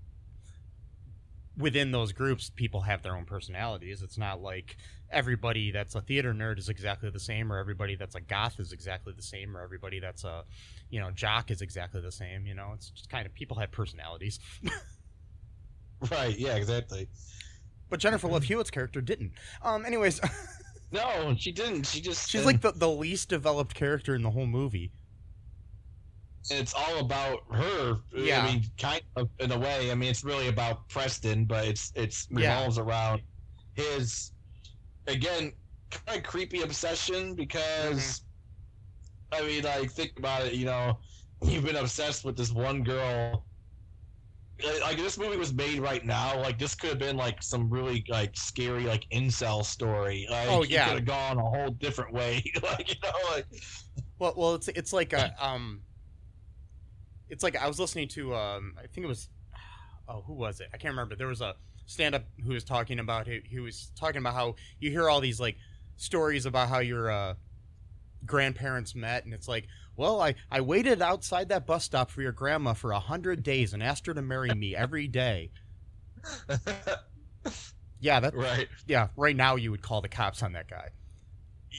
within 1.56 1.90
those 1.92 2.12
groups, 2.12 2.50
people 2.50 2.80
have 2.82 3.02
their 3.02 3.16
own 3.16 3.24
personalities. 3.24 4.02
It's 4.02 4.18
not 4.18 4.42
like 4.42 4.76
everybody 5.10 5.70
that's 5.70 5.94
a 5.94 6.00
theater 6.00 6.34
nerd 6.34 6.58
is 6.58 6.68
exactly 6.68 7.10
the 7.10 7.20
same, 7.20 7.52
or 7.52 7.58
everybody 7.58 7.96
that's 7.96 8.14
a 8.14 8.20
goth 8.20 8.58
is 8.58 8.72
exactly 8.72 9.12
the 9.16 9.22
same, 9.22 9.56
or 9.56 9.62
everybody 9.62 10.00
that's 10.00 10.24
a, 10.24 10.44
you 10.90 11.00
know, 11.00 11.10
jock 11.10 11.50
is 11.50 11.62
exactly 11.62 12.00
the 12.00 12.12
same. 12.12 12.46
You 12.46 12.54
know, 12.54 12.72
it's 12.74 12.90
just 12.90 13.08
kind 13.08 13.26
of 13.26 13.34
people 13.34 13.58
have 13.58 13.70
personalities. 13.70 14.40
right 16.10 16.38
yeah 16.38 16.54
exactly 16.54 17.08
But 17.88 18.00
Jennifer 18.00 18.28
Love 18.28 18.44
Hewitt's 18.44 18.70
character 18.70 19.00
didn't. 19.00 19.32
Um, 19.62 19.84
anyways, 19.84 20.20
no 20.92 21.34
she 21.38 21.52
didn't 21.52 21.84
she 21.86 22.00
just 22.00 22.30
she's 22.30 22.44
like 22.44 22.60
the, 22.60 22.72
the 22.72 22.88
least 22.88 23.28
developed 23.28 23.74
character 23.74 24.14
in 24.14 24.22
the 24.22 24.30
whole 24.30 24.46
movie. 24.46 24.92
It's 26.50 26.74
all 26.74 26.98
about 26.98 27.40
her. 27.52 27.98
Yeah. 28.14 28.42
I 28.42 28.52
mean, 28.52 28.64
kind 28.78 29.02
of 29.16 29.28
in 29.40 29.52
a 29.52 29.58
way. 29.58 29.90
I 29.90 29.94
mean, 29.94 30.10
it's 30.10 30.24
really 30.24 30.48
about 30.48 30.88
Preston, 30.88 31.44
but 31.46 31.64
it's 31.66 31.92
it's 31.94 32.26
Yeah. 32.30 32.54
revolves 32.58 32.78
around 32.78 33.22
his 33.74 34.32
again 35.06 35.52
kind 35.90 36.18
of 36.18 36.24
creepy 36.24 36.62
obsession 36.62 37.34
because 37.34 38.22
Mm-hmm. 39.32 39.44
I 39.44 39.46
mean, 39.46 39.64
like 39.64 39.90
think 39.90 40.12
about 40.18 40.46
it. 40.46 40.54
You 40.54 40.66
know, 40.66 40.98
you've 41.42 41.64
been 41.64 41.76
obsessed 41.76 42.24
with 42.24 42.36
this 42.36 42.52
one 42.52 42.82
girl. 42.82 43.44
Like 44.82 44.96
this 44.96 45.18
movie 45.18 45.36
was 45.36 45.52
made 45.52 45.80
right 45.80 46.04
now. 46.04 46.38
Like 46.40 46.58
this 46.58 46.74
could 46.74 46.90
have 46.90 46.98
been 46.98 47.16
like 47.16 47.42
some 47.42 47.68
really 47.68 48.04
like 48.08 48.36
scary 48.36 48.84
like 48.84 49.04
incel 49.12 49.64
story. 49.64 50.26
Like, 50.30 50.48
Oh, 50.48 50.62
it 50.62 50.70
yeah. 50.70 50.86
could 50.86 50.94
have 50.98 51.04
gone 51.04 51.38
a 51.38 51.42
whole 51.42 51.70
different 51.70 52.12
way. 52.12 52.42
like 52.62 52.88
you 52.88 52.94
know, 53.02 53.12
like 53.32 53.46
Well, 54.18 54.34
well, 54.36 54.54
it's 54.54 54.68
it's 54.68 54.92
like 54.92 55.12
a 55.12 55.34
um, 55.44 55.82
it's 57.34 57.42
like 57.42 57.56
I 57.60 57.66
was 57.66 57.80
listening 57.80 58.08
to 58.08 58.34
um, 58.34 58.74
I 58.78 58.86
think 58.86 59.04
it 59.04 59.08
was, 59.08 59.28
oh, 60.08 60.22
who 60.22 60.34
was 60.34 60.60
it? 60.60 60.68
I 60.72 60.78
can't 60.78 60.92
remember. 60.92 61.16
There 61.16 61.26
was 61.26 61.40
a 61.40 61.54
stand 61.86 62.14
up 62.14 62.24
who 62.42 62.52
was 62.54 62.64
talking 62.64 62.98
about 62.98 63.26
he, 63.26 63.42
he 63.44 63.58
was 63.58 63.90
talking 63.98 64.18
about 64.18 64.34
how 64.34 64.54
you 64.78 64.90
hear 64.90 65.10
all 65.10 65.20
these 65.20 65.40
like 65.40 65.56
stories 65.96 66.46
about 66.46 66.68
how 66.68 66.78
your 66.78 67.10
uh, 67.10 67.34
grandparents 68.24 68.94
met, 68.94 69.24
and 69.24 69.34
it's 69.34 69.48
like, 69.48 69.66
well, 69.96 70.20
I 70.20 70.36
I 70.50 70.60
waited 70.60 71.02
outside 71.02 71.48
that 71.48 71.66
bus 71.66 71.84
stop 71.84 72.10
for 72.10 72.22
your 72.22 72.32
grandma 72.32 72.72
for 72.72 72.92
a 72.92 73.00
hundred 73.00 73.42
days 73.42 73.74
and 73.74 73.82
asked 73.82 74.06
her 74.06 74.14
to 74.14 74.22
marry 74.22 74.54
me 74.54 74.76
every 74.76 75.08
day. 75.08 75.50
Yeah, 78.04 78.20
that 78.20 78.36
right. 78.36 78.68
yeah. 78.86 79.08
Right 79.16 79.34
now, 79.34 79.56
you 79.56 79.70
would 79.70 79.80
call 79.80 80.02
the 80.02 80.10
cops 80.10 80.42
on 80.42 80.52
that 80.52 80.68
guy. 80.68 80.88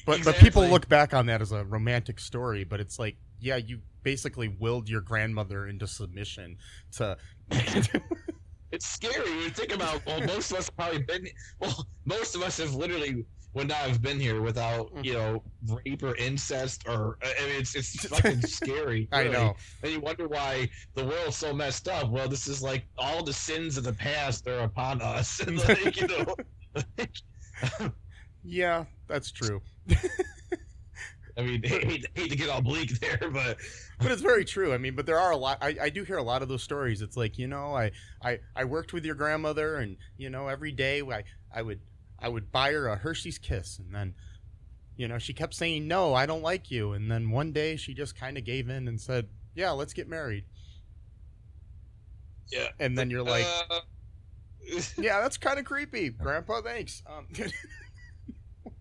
But 0.07 0.23
but 0.25 0.35
people 0.37 0.67
look 0.67 0.89
back 0.89 1.13
on 1.13 1.27
that 1.27 1.39
as 1.39 1.51
a 1.51 1.63
romantic 1.63 2.19
story, 2.19 2.63
but 2.63 2.79
it's 2.79 2.97
like, 2.97 3.15
yeah, 3.39 3.57
you 3.57 3.79
basically 4.03 4.47
willed 4.47 4.89
your 4.89 5.01
grandmother 5.01 5.67
into 5.67 5.87
submission 5.87 6.57
to. 6.93 7.17
it's 8.71 8.85
scary 8.87 9.29
when 9.29 9.39
you 9.41 9.49
think 9.49 9.73
about 9.73 10.03
well 10.05 10.19
most 10.21 10.51
of 10.51 10.57
us 10.57 10.65
have 10.65 10.75
probably 10.75 11.01
been 11.03 11.27
well 11.59 11.85
most 12.05 12.35
of 12.35 12.41
us 12.41 12.57
have 12.57 12.73
literally 12.73 13.23
would 13.53 13.67
not 13.69 13.77
have 13.77 14.01
been 14.01 14.19
here 14.19 14.41
without 14.41 14.93
Mm. 14.95 15.05
you 15.05 15.13
know 15.13 15.43
rape 15.69 16.03
or 16.03 16.15
incest 16.17 16.83
or 16.87 17.17
I 17.23 17.47
mean 17.47 17.61
it's 17.61 17.75
it's 17.75 18.05
fucking 18.07 18.41
scary. 18.59 19.07
I 19.11 19.25
know. 19.25 19.55
And 19.83 19.91
you 19.93 19.99
wonder 19.99 20.27
why 20.27 20.69
the 20.95 21.05
world's 21.05 21.37
so 21.37 21.53
messed 21.53 21.87
up. 21.87 22.09
Well, 22.09 22.27
this 22.27 22.47
is 22.47 22.61
like 22.61 22.85
all 22.97 23.23
the 23.23 23.31
sins 23.33 23.77
of 23.77 23.83
the 23.85 23.93
past 23.93 24.47
are 24.47 24.59
upon 24.61 25.01
us, 25.01 25.39
and 25.39 25.57
like 25.67 25.99
you 26.01 26.07
know. 26.07 26.35
Yeah, 28.43 28.85
that's 29.07 29.31
true. 29.31 29.61
I 31.37 31.41
mean, 31.41 31.61
hate, 31.65 32.05
hate 32.13 32.29
to 32.31 32.35
get 32.37 32.49
all 32.49 32.61
bleak 32.61 32.99
there, 32.99 33.29
but 33.31 33.57
but 33.99 34.11
it's 34.11 34.21
very 34.21 34.45
true. 34.45 34.73
I 34.73 34.77
mean, 34.77 34.95
but 34.95 35.05
there 35.05 35.19
are 35.19 35.31
a 35.31 35.37
lot. 35.37 35.57
I, 35.61 35.75
I 35.81 35.89
do 35.89 36.03
hear 36.03 36.17
a 36.17 36.23
lot 36.23 36.41
of 36.41 36.47
those 36.47 36.63
stories. 36.63 37.01
It's 37.01 37.17
like 37.17 37.37
you 37.37 37.47
know, 37.47 37.75
I, 37.75 37.91
I 38.23 38.39
I 38.55 38.63
worked 38.65 38.93
with 38.93 39.05
your 39.05 39.15
grandmother, 39.15 39.77
and 39.77 39.97
you 40.17 40.29
know, 40.29 40.47
every 40.47 40.71
day 40.71 41.01
I 41.01 41.23
I 41.53 41.61
would 41.61 41.79
I 42.19 42.29
would 42.29 42.51
buy 42.51 42.71
her 42.71 42.87
a 42.87 42.95
Hershey's 42.95 43.37
Kiss, 43.37 43.79
and 43.79 43.93
then, 43.93 44.15
you 44.95 45.07
know, 45.07 45.17
she 45.19 45.33
kept 45.33 45.53
saying 45.53 45.87
no, 45.87 46.13
I 46.13 46.25
don't 46.25 46.41
like 46.41 46.71
you, 46.71 46.93
and 46.93 47.11
then 47.11 47.29
one 47.31 47.51
day 47.51 47.75
she 47.75 47.93
just 47.93 48.17
kind 48.17 48.37
of 48.37 48.43
gave 48.45 48.69
in 48.69 48.87
and 48.87 48.99
said, 48.99 49.27
yeah, 49.53 49.71
let's 49.71 49.93
get 49.93 50.07
married, 50.07 50.45
yeah. 52.51 52.69
and 52.79 52.97
then 52.97 53.09
you're 53.09 53.23
like, 53.23 53.45
Uh, 53.69 53.79
yeah, 54.97 55.21
that's 55.21 55.37
kind 55.37 55.59
of 55.59 55.65
creepy, 55.65 56.09
Grandpa. 56.09 56.61
Thanks. 56.61 57.03
Um, 57.05 57.27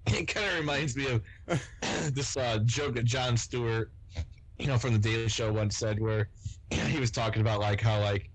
it 0.06 0.26
kind 0.26 0.46
of 0.46 0.58
reminds 0.58 0.96
me 0.96 1.06
of 1.08 1.23
this 2.14 2.37
uh, 2.37 2.58
joke 2.64 2.94
that 2.94 3.04
Jon 3.04 3.37
Stewart, 3.37 3.90
you 4.58 4.66
know, 4.66 4.78
from 4.78 4.92
the 4.92 4.99
Daily 4.99 5.28
Show 5.28 5.52
once 5.52 5.76
said, 5.76 6.00
where 6.00 6.28
he 6.70 6.99
was 6.99 7.11
talking 7.11 7.40
about 7.40 7.61
like 7.61 7.80
how 7.80 8.00
like, 8.00 8.30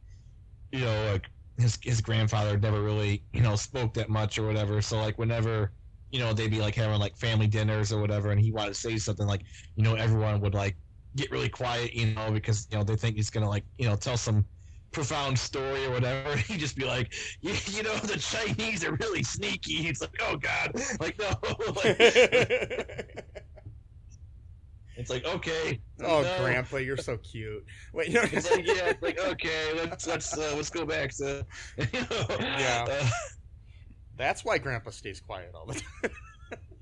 you 0.72 0.82
know, 0.82 1.12
like 1.12 1.26
his 1.58 1.78
his 1.82 2.02
grandfather 2.02 2.58
never 2.58 2.82
really 2.82 3.24
you 3.34 3.42
know 3.42 3.56
spoke 3.56 3.94
that 3.94 4.10
much 4.10 4.38
or 4.38 4.48
whatever. 4.48 4.82
So 4.82 4.98
like 5.00 5.18
whenever 5.18 5.74
you 6.12 6.20
know 6.20 6.34
they'd 6.34 6.52
be 6.52 6.62
like 6.62 6.76
having 6.76 7.00
like 7.00 7.16
family 7.18 7.48
dinners 7.48 7.92
or 7.92 8.02
whatever, 8.02 8.32
and 8.32 8.40
he 8.40 8.52
wanted 8.52 8.74
to 8.74 8.80
say 8.80 8.98
something 8.98 9.28
like, 9.28 9.42
you 9.76 9.84
know, 9.84 9.96
everyone 9.96 10.40
would 10.42 10.54
like 10.54 10.78
get 11.16 11.32
really 11.32 11.50
quiet, 11.50 11.94
you 11.94 12.14
know, 12.14 12.32
because 12.32 12.68
you 12.72 12.78
know 12.78 12.84
they 12.84 12.96
think 12.96 13.16
he's 13.16 13.30
gonna 13.30 13.50
like 13.50 13.66
you 13.78 13.88
know 13.88 13.96
tell 13.96 14.18
some 14.18 14.46
profound 14.92 15.38
story 15.38 15.86
or 15.86 15.92
whatever. 15.92 16.36
He'd 16.48 16.60
just 16.60 16.76
be 16.76 16.86
like, 16.86 17.14
you, 17.42 17.54
you 17.68 17.84
know, 17.84 17.96
the 17.98 18.18
Chinese 18.18 18.84
are 18.84 18.96
really 18.96 19.24
sneaky. 19.24 19.76
He's 19.76 20.02
like, 20.02 20.16
oh 20.22 20.38
god, 20.38 20.72
like 21.00 21.20
no, 21.20 21.28
like, 21.84 21.98
it's 24.98 25.10
like 25.10 25.26
okay. 25.26 25.82
oh, 26.04 26.22
no. 26.22 26.38
Grandpa, 26.44 26.78
you're 26.78 26.98
so 26.98 27.18
cute. 27.18 27.64
Wait, 27.94 28.12
no, 28.12 28.22
It's 28.24 28.50
like 28.52 28.66
yeah, 28.66 28.90
it's 28.90 29.02
like 29.02 29.20
okay, 29.20 29.72
let's 29.76 30.08
let's 30.08 30.38
uh, 30.38 30.54
let's 30.56 30.70
go 30.70 30.86
back 30.86 31.16
to 31.18 31.46
you 31.78 31.86
know, 32.02 32.26
Yeah. 32.40 32.86
uh, 32.90 33.10
that's 34.18 34.44
why 34.44 34.58
Grandpa 34.58 34.90
stays 34.90 35.22
quiet 35.22 35.52
all 35.56 35.66
the 35.66 35.76
time. 36.02 36.12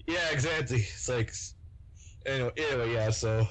yeah, 0.07 0.29
exactly. 0.31 0.77
It's 0.77 1.07
like 1.09 1.31
anyway, 2.25 2.51
anyway, 2.57 2.93
yeah. 2.93 3.11
So 3.11 3.47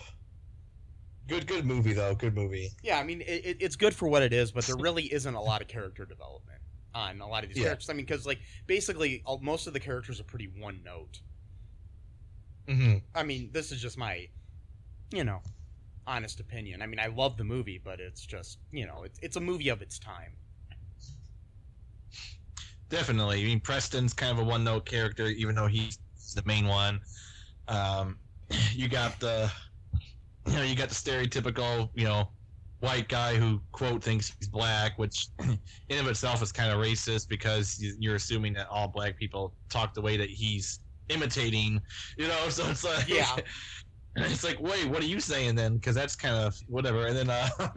good, 1.29 1.47
good 1.47 1.65
movie 1.67 1.93
though. 1.93 2.15
Good 2.15 2.35
movie. 2.35 2.71
Yeah, 2.83 2.99
I 2.99 3.05
mean, 3.05 3.21
it, 3.23 3.45
it, 3.45 3.57
it's 3.61 3.77
good 3.77 3.95
for 3.95 4.09
what 4.09 4.23
it 4.23 4.33
is, 4.33 4.53
but 4.53 4.65
there 4.65 4.77
really 4.77 5.13
isn't 5.13 5.35
a 5.35 5.41
lot 5.41 5.61
of 5.63 5.69
character 5.69 6.05
development 6.05 6.61
on 6.95 7.21
a 7.21 7.29
lot 7.29 7.43
of 7.45 7.51
these 7.51 7.59
Yeah. 7.59 7.65
characters. 7.65 7.91
I 7.91 7.93
mean, 7.93 8.07
because 8.07 8.27
like 8.27 8.41
basically, 8.67 9.23
all, 9.27 9.39
most 9.41 9.67
of 9.67 9.73
the 9.73 9.81
characters 9.81 10.21
are 10.21 10.25
pretty 10.25 10.49
one 10.59 10.81
note. 10.85 11.21
Mm-hmm. 12.69 12.99
I 13.15 13.23
mean, 13.23 13.51
this 13.53 13.71
is 13.71 13.81
just 13.81 13.97
my, 13.99 14.27
you 15.13 15.25
know, 15.25 15.41
honest 16.07 16.41
opinion. 16.41 16.83
I 16.83 16.87
mean, 16.87 16.99
I 17.01 17.07
love 17.07 17.37
the 17.37 17.45
movie, 17.45 17.81
but 17.83 18.01
it's 18.01 18.25
just 18.27 18.59
you 18.73 18.87
know, 18.87 19.03
it's 19.05 19.19
it's 19.23 19.37
a 19.37 19.41
movie 19.41 19.69
of 19.69 19.83
its 19.83 19.99
time. 19.99 20.33
Definitely. 22.89 23.41
I 23.43 23.45
mean, 23.45 23.61
Preston's 23.61 24.13
kind 24.15 24.31
of 24.33 24.39
a 24.39 24.49
one-note 24.49 24.87
character, 24.87 25.27
even 25.27 25.55
though 25.57 25.67
he's 25.67 25.99
the 26.35 26.43
main 26.45 26.67
one. 26.67 27.01
Um, 27.69 28.19
you 28.73 28.89
got 28.89 29.19
the, 29.19 29.51
you 30.47 30.55
know, 30.55 30.63
you 30.63 30.77
got 30.77 30.89
the 30.89 30.95
stereotypical, 30.95 31.91
you 31.95 32.05
know, 32.05 32.33
white 32.81 33.09
guy 33.09 33.37
who 33.37 33.61
quote 33.73 34.03
thinks 34.03 34.35
he's 34.39 34.49
black, 34.49 34.99
which 34.99 35.29
in 35.89 35.99
of 35.99 36.07
itself 36.09 36.43
is 36.43 36.53
kind 36.53 36.71
of 36.71 36.79
racist 36.79 37.29
because 37.29 37.79
you- 37.79 37.97
you're 37.99 38.15
assuming 38.17 38.53
that 38.55 38.69
all 38.69 38.89
black 38.89 39.17
people 39.19 39.55
talk 39.71 39.95
the 39.95 40.03
way 40.03 40.17
that 40.17 40.29
he's 40.31 40.81
imitating, 41.09 41.81
you 42.19 42.29
know. 42.29 42.49
So 42.51 42.69
it's 42.69 42.85
like, 42.85 43.09
Yeah. 43.09 43.37
it's 44.17 44.45
like, 44.45 44.61
wait, 44.61 44.89
what 44.89 45.03
are 45.03 45.07
you 45.07 45.21
saying 45.21 45.57
then? 45.57 45.75
Because 45.75 45.95
that's 45.95 46.17
kind 46.17 46.35
of 46.37 46.57
whatever. 46.69 47.07
And 47.07 47.17
then, 47.17 47.31
uh, 47.31 47.49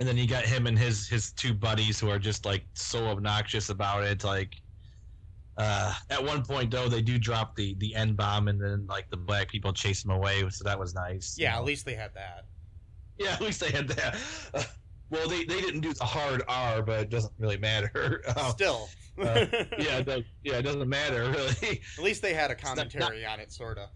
and 0.00 0.08
then 0.08 0.16
you 0.16 0.26
got 0.26 0.44
him 0.44 0.66
and 0.66 0.78
his 0.78 1.08
his 1.08 1.32
two 1.32 1.54
buddies 1.54 1.98
who 2.00 2.08
are 2.08 2.18
just 2.18 2.44
like 2.44 2.66
so 2.74 3.06
obnoxious 3.06 3.68
about 3.68 4.04
it. 4.04 4.24
Like, 4.24 4.52
uh, 5.58 5.92
at 6.10 6.24
one 6.24 6.42
point 6.44 6.70
though, 6.70 6.88
they 6.88 7.02
do 7.02 7.18
drop 7.18 7.54
the 7.56 7.74
the 7.78 7.94
n 7.94 8.14
bomb, 8.14 8.48
and 8.48 8.58
then 8.60 8.86
like 8.86 9.10
the 9.10 9.16
black 9.16 9.48
people 9.48 9.72
chase 9.72 10.02
them 10.02 10.12
away. 10.12 10.48
So 10.50 10.64
that 10.64 10.78
was 10.78 10.94
nice. 10.94 11.36
Yeah, 11.38 11.56
at 11.56 11.64
least 11.64 11.84
they 11.84 11.94
had 11.94 12.14
that. 12.14 12.46
yeah, 13.18 13.32
at 13.32 13.40
least 13.40 13.60
they 13.60 13.70
had 13.70 13.88
that. 13.88 14.16
Uh, 14.54 14.62
well, 15.10 15.28
they 15.28 15.44
they 15.44 15.60
didn't 15.60 15.80
do 15.80 15.92
the 15.92 16.04
hard 16.04 16.42
R, 16.48 16.82
but 16.82 17.00
it 17.00 17.10
doesn't 17.10 17.32
really 17.38 17.58
matter. 17.58 18.22
Um, 18.36 18.50
Still, 18.52 18.88
uh, 19.20 19.46
yeah, 19.78 19.98
it 19.98 20.06
does, 20.06 20.22
yeah, 20.44 20.58
it 20.58 20.62
doesn't 20.62 20.88
matter 20.88 21.30
really. 21.30 21.80
at 21.98 22.04
least 22.04 22.22
they 22.22 22.34
had 22.34 22.50
a 22.50 22.54
not- 22.54 22.62
commentary 22.62 23.24
on 23.26 23.40
it, 23.40 23.50
sort 23.52 23.78
of. 23.78 23.88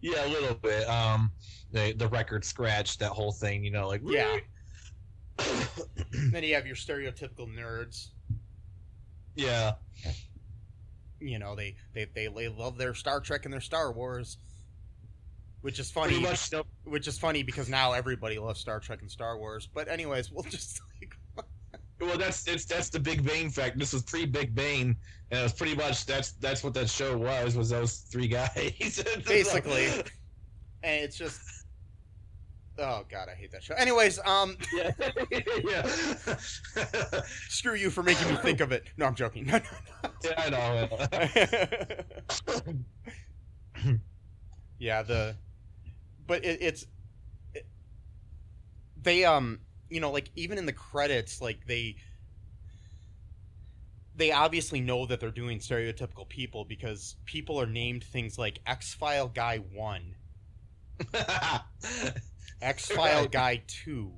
Yeah, 0.00 0.26
a 0.26 0.28
little 0.28 0.54
bit. 0.56 0.88
Um, 0.88 1.30
the 1.72 1.92
the 1.96 2.08
record 2.08 2.44
scratch, 2.44 2.98
that 2.98 3.10
whole 3.10 3.32
thing, 3.32 3.64
you 3.64 3.70
know, 3.70 3.86
like 3.88 4.02
Yeah. 4.04 4.38
then 6.32 6.42
you 6.42 6.54
have 6.54 6.66
your 6.66 6.76
stereotypical 6.76 7.46
nerds. 7.46 8.08
yeah, 9.34 9.72
you 11.20 11.38
know 11.38 11.54
they 11.54 11.76
they 11.94 12.06
they, 12.14 12.28
they 12.28 12.48
love 12.48 12.78
their 12.78 12.94
Star 12.94 13.20
Trek 13.20 13.44
and 13.44 13.52
their 13.52 13.60
Star 13.60 13.92
Wars, 13.92 14.38
which 15.60 15.78
is 15.78 15.90
funny. 15.90 16.20
much. 16.20 16.52
Which 16.84 17.08
is 17.08 17.18
funny 17.18 17.42
because 17.42 17.68
now 17.68 17.92
everybody 17.92 18.38
loves 18.38 18.60
Star 18.60 18.80
Trek 18.80 19.00
and 19.02 19.10
Star 19.10 19.38
Wars. 19.38 19.68
But 19.72 19.88
anyways, 19.88 20.30
we'll 20.30 20.42
just 20.50 20.80
like 21.00 21.14
Well, 22.00 22.18
that's 22.18 22.46
it's 22.46 22.64
that's 22.66 22.90
the 22.90 23.00
Big 23.00 23.24
Bang 23.26 23.50
fact. 23.50 23.78
This 23.78 23.92
was 23.92 24.02
pre 24.02 24.26
Big 24.26 24.54
Bang, 24.54 24.96
and 25.30 25.40
it 25.40 25.42
was 25.42 25.52
pretty 25.54 25.74
much 25.74 26.04
that's 26.06 26.32
that's 26.32 26.62
what 26.62 26.74
that 26.74 26.88
show 26.90 27.16
was. 27.16 27.56
Was 27.56 27.70
those 27.70 27.98
three 27.98 28.28
guys 28.28 28.52
basically, 29.26 29.86
and 30.82 31.04
it's 31.04 31.16
just 31.16 31.40
oh 32.78 33.04
god, 33.10 33.28
I 33.30 33.34
hate 33.34 33.52
that 33.52 33.62
show. 33.62 33.74
Anyways, 33.74 34.18
um, 34.24 34.56
yeah, 34.74 34.90
yeah. 35.64 35.86
screw 37.48 37.74
you 37.74 37.90
for 37.90 38.02
making 38.02 38.28
me 38.28 38.36
think 38.36 38.60
of 38.60 38.72
it. 38.72 38.84
No, 38.96 39.06
I'm 39.06 39.14
joking. 39.14 39.46
Yeah, 39.46 39.60
I 40.36 40.50
know. 40.50 40.88
no. 43.84 43.94
yeah, 44.78 45.02
the 45.02 45.36
but 46.26 46.44
it, 46.44 46.58
it's 46.60 46.86
it, 47.54 47.66
they 49.00 49.24
um 49.24 49.60
you 49.88 50.00
know 50.00 50.10
like 50.10 50.30
even 50.36 50.58
in 50.58 50.66
the 50.66 50.72
credits 50.72 51.40
like 51.40 51.66
they 51.66 51.96
they 54.16 54.32
obviously 54.32 54.80
know 54.80 55.06
that 55.06 55.20
they're 55.20 55.30
doing 55.30 55.58
stereotypical 55.58 56.28
people 56.28 56.64
because 56.64 57.16
people 57.26 57.60
are 57.60 57.66
named 57.66 58.02
things 58.02 58.38
like 58.38 58.60
X 58.66 58.94
File 58.94 59.28
Guy 59.28 59.58
One, 59.58 60.14
X 62.62 62.90
File 62.90 63.22
Right. 63.22 63.30
Guy 63.30 63.62
Two, 63.66 64.12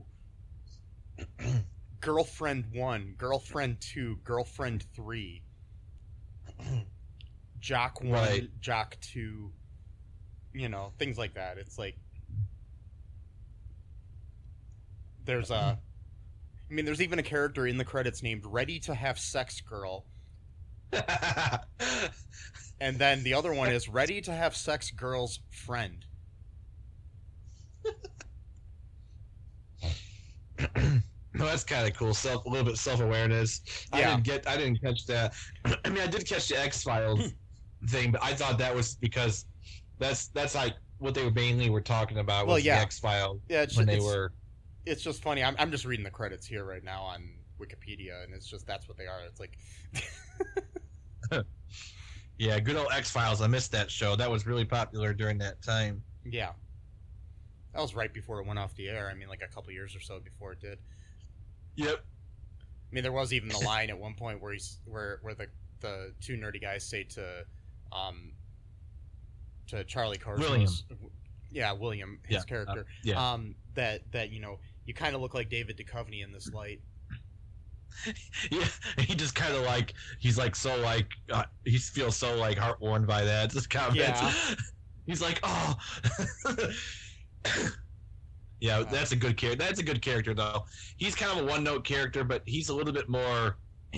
Girlfriend 2.01 2.67
One, 2.73 3.15
Girlfriend 3.19 3.81
Two, 3.81 4.19
Girlfriend 4.25 4.85
Three, 4.95 5.43
Jock 7.61 8.01
One, 8.01 8.13
Right. 8.13 8.49
Jock 8.61 8.97
Two, 9.01 9.53
you 10.53 10.69
know 10.69 10.93
things 10.99 11.19
like 11.19 11.35
that. 11.35 11.59
It's 11.59 11.79
like 11.79 11.97
there's 15.25 15.51
a. 15.51 15.79
I 16.71 16.75
mean, 16.75 16.85
there's 16.85 17.01
even 17.01 17.19
a 17.19 17.23
character 17.23 17.67
in 17.67 17.79
the 17.79 17.85
credits 17.85 18.23
named 18.23 18.45
Ready 18.45 18.79
to 18.81 18.95
Have 18.95 19.19
Sex 19.19 19.63
Girl, 19.63 20.05
and 22.81 22.99
then 22.99 23.23
the 23.23 23.33
other 23.35 23.55
one 23.55 23.71
is 23.71 23.89
Ready 23.89 24.21
to 24.23 24.33
Have 24.33 24.55
Sex 24.55 24.91
Girl's 24.91 25.41
Friend. 25.51 26.05
No, 31.35 31.45
that's 31.45 31.63
kind 31.63 31.87
of 31.87 31.97
cool. 31.97 32.15
Self, 32.15 32.45
a 32.47 32.49
little 32.49 32.65
bit 32.65 32.79
self 32.79 33.01
awareness. 33.01 33.61
I 33.93 34.01
Yeah. 34.01 34.11
didn't 34.13 34.25
get. 34.25 34.49
I 34.49 34.57
didn't 34.57 34.81
catch 34.81 35.07
that. 35.07 35.35
I 35.85 35.89
mean, 35.91 36.01
I 36.03 36.07
did 36.07 36.27
catch 36.27 36.49
the 36.49 36.59
X 36.59 36.83
Files 36.83 37.21
hmm. 37.21 37.87
thing, 37.87 38.13
but 38.13 38.23
I 38.25 38.35
thought 38.35 38.59
that 38.59 38.75
was 38.75 38.95
because 38.95 39.45
that's 39.99 40.29
that's 40.29 40.55
like 40.55 40.75
what 40.99 41.15
they 41.15 41.25
were 41.25 41.31
mainly 41.31 41.71
were 41.71 41.81
talking 41.81 42.19
about 42.19 42.47
was 42.47 42.53
Well, 42.55 42.59
yeah. 42.59 42.77
the 42.77 42.83
X 42.83 42.99
Files 42.99 43.41
Yeah, 43.49 43.63
it's, 43.63 43.77
when 43.77 43.87
they 43.87 43.97
it's, 43.97 44.05
were. 44.05 44.33
it's 44.87 45.03
just 45.03 45.23
funny. 45.23 45.45
I'm, 45.45 45.55
I'm 45.59 45.71
just 45.71 45.85
reading 45.85 46.05
the 46.05 46.11
credits 46.11 46.47
here 46.47 46.65
right 46.65 46.83
now 46.83 47.03
on 47.03 47.29
Wikipedia, 47.61 48.25
and 48.25 48.35
it's 48.35 48.47
just 48.49 48.67
that's 48.67 48.89
what 48.89 48.97
they 48.97 49.07
are. 49.07 49.21
It's 49.25 49.39
like, 49.39 49.59
Yeah, 52.39 52.61
good 52.61 52.77
old 52.77 52.89
X 52.93 53.11
Files. 53.11 53.43
I 53.43 53.49
missed 53.49 53.73
that 53.73 53.91
show. 53.91 54.15
That 54.17 54.31
was 54.31 54.47
really 54.47 54.65
popular 54.65 55.13
during 55.13 55.39
that 55.39 55.61
time. 55.63 56.03
yeah, 56.25 56.51
that 57.79 57.83
was 57.83 57.95
right 57.95 58.13
before 58.13 58.41
it 58.41 58.47
went 58.47 58.59
off 58.59 58.75
the 58.75 58.89
air. 58.89 59.09
I 59.09 59.15
mean, 59.15 59.29
like 59.29 59.41
a 59.41 59.47
couple 59.47 59.73
years 59.73 59.95
or 59.95 60.01
so 60.01 60.19
before 60.19 60.51
it 60.51 60.61
did. 60.61 60.81
Yep. 61.77 61.99
I 62.01 62.91
mean, 62.95 63.05
there 63.05 63.13
was 63.13 63.33
even 63.33 63.49
the 63.49 63.59
line 63.59 63.89
at 63.89 63.97
one 63.97 64.15
point 64.15 64.43
where 64.43 64.53
he's 64.53 64.79
where 64.85 65.21
where 65.23 65.35
the 65.35 65.47
the 65.79 66.13
two 66.21 66.37
nerdy 66.37 66.61
guys 66.61 66.83
say 66.85 67.05
to 67.05 67.45
um, 67.93 68.33
to 69.69 69.85
Charlie 69.85 70.19
Korsmo's 70.19 70.41
William. 70.91 71.13
yeah, 71.53 71.73
William, 71.73 72.19
his 72.25 72.35
Yeah, 72.35 72.41
uh, 72.41 72.45
character. 72.45 72.87
yeah. 73.05 73.33
Um, 73.33 73.55
that 73.75 74.01
that 74.11 74.31
you 74.33 74.41
know, 74.41 74.59
you 74.85 74.93
kind 74.93 75.15
of 75.15 75.21
look 75.21 75.35
like 75.35 75.49
David 75.49 75.77
Duchovny 75.79 76.25
in 76.25 76.33
this 76.33 76.53
light. 76.53 76.81
Yeah, 78.51 78.65
he 78.99 79.15
just 79.17 79.35
kind 79.35 79.55
of 79.57 79.63
like 79.63 79.93
he's 80.21 80.39
like 80.39 80.55
so 80.55 80.77
like 80.83 81.09
uh, 81.33 81.45
he 81.65 81.79
feels 81.79 82.17
so 82.17 82.37
like 82.37 82.57
heartworn 82.57 83.07
by 83.07 83.25
that. 83.25 83.51
Just 83.51 83.71
comment. 83.71 83.97
Yeah. 83.97 84.33
he's 85.07 85.21
like, 85.21 85.41
oh, 85.43 85.75
yeah. 88.61 88.83
That's 88.91 89.13
a 89.13 89.17
good 89.17 89.37
character. 89.37 89.65
That's 89.65 89.81
a 89.81 89.83
good 89.85 90.03
character 90.03 90.35
though. 90.35 90.65
He's 90.97 91.15
kind 91.15 91.39
of 91.39 91.47
a 91.47 91.51
one 91.51 91.65
note 91.65 91.85
character, 91.85 92.25
but 92.25 92.43
he's 92.47 92.69
a 92.69 92.75
little 92.75 92.93
bit 92.93 93.09
more 93.09 93.57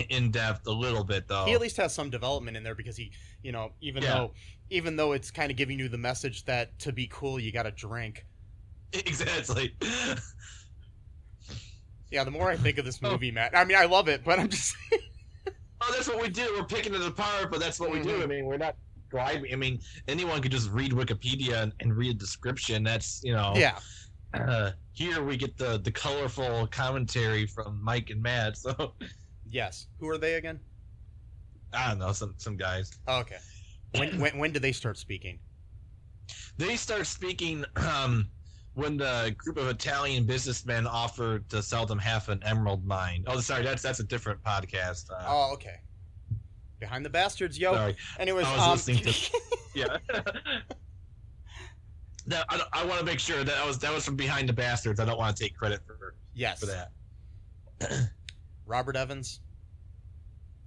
in 0.08 0.30
depth. 0.30 0.66
A 0.66 0.70
little 0.72 1.04
bit 1.04 1.26
though. 1.28 1.44
He 1.46 1.52
at 1.54 1.60
least 1.60 1.76
has 1.78 1.94
some 1.94 2.10
development 2.10 2.56
in 2.56 2.62
there 2.62 2.74
because 2.74 2.96
he, 2.96 3.10
you 3.42 3.52
know, 3.52 3.72
even 3.80 4.02
Yeah. 4.02 4.14
though 4.14 4.32
even 4.72 4.94
though 4.96 5.12
it's 5.12 5.30
kind 5.32 5.50
of 5.50 5.56
giving 5.56 5.78
you 5.80 5.88
the 5.88 5.98
message 5.98 6.44
that 6.44 6.78
to 6.78 6.92
be 6.92 7.08
cool 7.10 7.40
you 7.40 7.50
got 7.52 7.64
to 7.64 7.72
drink. 7.72 8.24
exactly. 8.92 9.74
Yeah, 12.10 12.24
the 12.24 12.30
more 12.30 12.50
I 12.50 12.56
think 12.56 12.78
of 12.78 12.84
this 12.84 12.98
Oh. 13.04 13.10
movie, 13.12 13.30
Matt. 13.30 13.56
I 13.56 13.64
mean, 13.64 13.76
I 13.76 13.84
love 13.86 14.08
it, 14.08 14.24
but 14.24 14.38
I'm 14.38 14.48
just 14.48 14.76
Oh, 15.82 15.92
that's 15.94 16.08
what 16.08 16.20
we 16.20 16.28
do. 16.28 16.54
We're 16.58 16.66
picking 16.66 16.94
it 16.94 17.00
apart, 17.00 17.50
but 17.50 17.58
that's 17.58 17.80
what 17.80 17.90
we 17.90 18.00
do. 18.02 18.10
Mhm. 18.18 18.22
I 18.22 18.26
mean, 18.26 18.44
we're 18.44 18.58
not 18.58 18.76
driving. 19.10 19.52
I 19.52 19.56
mean, 19.56 19.80
anyone 20.08 20.40
could 20.40 20.52
just 20.52 20.70
read 20.70 20.92
Wikipedia 20.92 21.62
and, 21.62 21.72
and 21.80 21.96
read 21.96 22.10
a 22.12 22.18
description. 22.18 22.82
That's 22.82 23.20
you 23.22 23.32
know. 23.34 23.52
yeah. 23.56 23.78
Uh, 24.32 24.70
here 24.92 25.22
we 25.24 25.36
get 25.36 25.56
the 25.56 25.78
the 25.78 25.90
colorful 25.90 26.66
commentary 26.68 27.46
from 27.46 27.82
Mike 27.82 28.10
and 28.10 28.22
Matt. 28.22 28.56
So 28.56 28.94
Yes. 29.52 29.88
Who 29.98 30.08
are 30.08 30.18
they 30.18 30.34
again? 30.34 30.60
I 31.72 31.88
don't 31.88 31.98
know 31.98 32.12
some 32.12 32.34
some 32.38 32.56
guys. 32.56 32.92
Oh, 33.08 33.20
okay. 33.20 33.38
When 33.96 34.20
when 34.20 34.38
when 34.38 34.52
do 34.52 34.60
they 34.60 34.72
start 34.72 34.96
speaking? 34.98 35.40
They 36.58 36.76
start 36.76 37.06
speaking 37.06 37.64
um, 37.76 38.28
when 38.74 38.96
the 38.96 39.34
group 39.36 39.56
of 39.56 39.66
Italian 39.68 40.24
businessmen 40.26 40.86
offered 40.86 41.48
to 41.50 41.62
sell 41.62 41.86
them 41.86 41.98
half 41.98 42.28
an 42.28 42.40
emerald 42.44 42.84
mine. 42.86 43.24
Oh, 43.26 43.40
sorry, 43.40 43.64
that's 43.64 43.82
that's 43.82 43.98
a 43.98 44.04
different 44.04 44.40
podcast. 44.44 45.10
Uh, 45.10 45.24
Oh, 45.26 45.50
okay. 45.54 45.80
Behind 46.80 47.04
the 47.04 47.10
bastards, 47.10 47.58
yo. 47.58 47.74
Sorry. 47.74 47.96
Anyways, 48.18 48.46
I 48.46 48.56
was 48.56 48.62
um, 48.62 48.70
listening 48.72 48.98
to- 49.04 49.40
Yeah. 49.74 49.98
Now, 52.26 52.42
I, 52.48 52.62
I 52.72 52.84
want 52.84 53.00
to 53.00 53.04
make 53.04 53.18
sure 53.18 53.38
that 53.38 53.46
that 53.46 53.66
was 53.66 53.78
that 53.78 53.92
was 53.92 54.04
from 54.04 54.14
Behind 54.14 54.48
the 54.48 54.52
Bastards. 54.52 55.00
I 55.00 55.04
don't 55.04 55.18
want 55.18 55.36
to 55.36 55.42
take 55.42 55.56
credit 55.56 55.80
for 55.84 56.14
yes, 56.32 56.60
for 56.60 56.66
that. 56.66 56.92
Robert 58.66 58.94
Evans, 58.94 59.40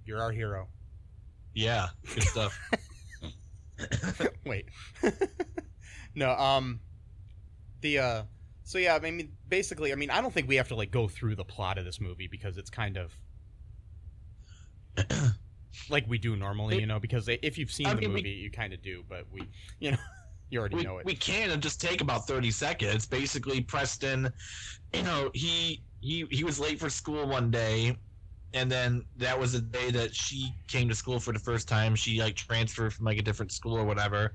you're 0.04 0.20
our 0.20 0.30
hero. 0.32 0.68
Yeah, 1.54 1.88
good 2.12 2.24
stuff. 2.24 2.58
Wait. 4.44 4.66
no, 6.14 6.32
um 6.32 6.80
the 7.80 7.98
uh 7.98 8.22
so 8.64 8.78
yeah, 8.78 8.96
I 8.96 9.10
mean 9.10 9.32
basically, 9.48 9.92
I 9.92 9.94
mean 9.94 10.10
I 10.10 10.20
don't 10.20 10.34
think 10.34 10.48
we 10.48 10.56
have 10.56 10.68
to 10.68 10.74
like 10.74 10.90
go 10.90 11.08
through 11.08 11.36
the 11.36 11.44
plot 11.44 11.78
of 11.78 11.84
this 11.84 12.00
movie 12.00 12.28
because 12.28 12.58
it's 12.58 12.70
kind 12.70 12.98
of 12.98 13.16
like 15.90 16.04
we 16.08 16.18
do 16.18 16.36
normally, 16.36 16.80
you 16.80 16.86
know, 16.86 17.00
because 17.00 17.28
if 17.28 17.58
you've 17.58 17.72
seen 17.72 17.86
I 17.86 17.94
the 17.94 18.00
mean, 18.02 18.10
we- 18.12 18.16
movie, 18.20 18.30
you 18.30 18.50
kind 18.50 18.72
of 18.72 18.82
do, 18.82 19.04
but 19.08 19.24
we, 19.32 19.42
you 19.80 19.92
know, 19.92 19.98
you 20.50 20.60
already 20.60 20.76
we, 20.76 20.82
know 20.84 20.98
it. 20.98 21.06
we 21.06 21.14
can 21.14 21.50
and 21.50 21.62
just 21.62 21.80
take 21.80 22.00
about 22.00 22.26
30 22.26 22.50
seconds. 22.50 23.06
Basically 23.06 23.60
preston 23.60 24.32
you 24.92 25.02
know 25.02 25.30
he 25.34 25.82
he 26.00 26.26
he 26.30 26.44
was 26.44 26.60
late 26.60 26.78
for 26.78 26.88
school 26.88 27.26
one 27.26 27.50
day 27.50 27.96
and 28.52 28.70
then 28.70 29.04
that 29.16 29.38
was 29.38 29.52
the 29.52 29.60
day 29.60 29.90
that 29.90 30.14
she 30.14 30.54
came 30.68 30.88
to 30.88 30.94
school 30.94 31.18
for 31.18 31.32
the 31.32 31.40
first 31.40 31.66
time. 31.66 31.96
She 31.96 32.20
like 32.20 32.36
transferred 32.36 32.92
from 32.92 33.04
like 33.04 33.18
a 33.18 33.22
different 33.22 33.50
school 33.50 33.76
or 33.76 33.84
whatever. 33.84 34.34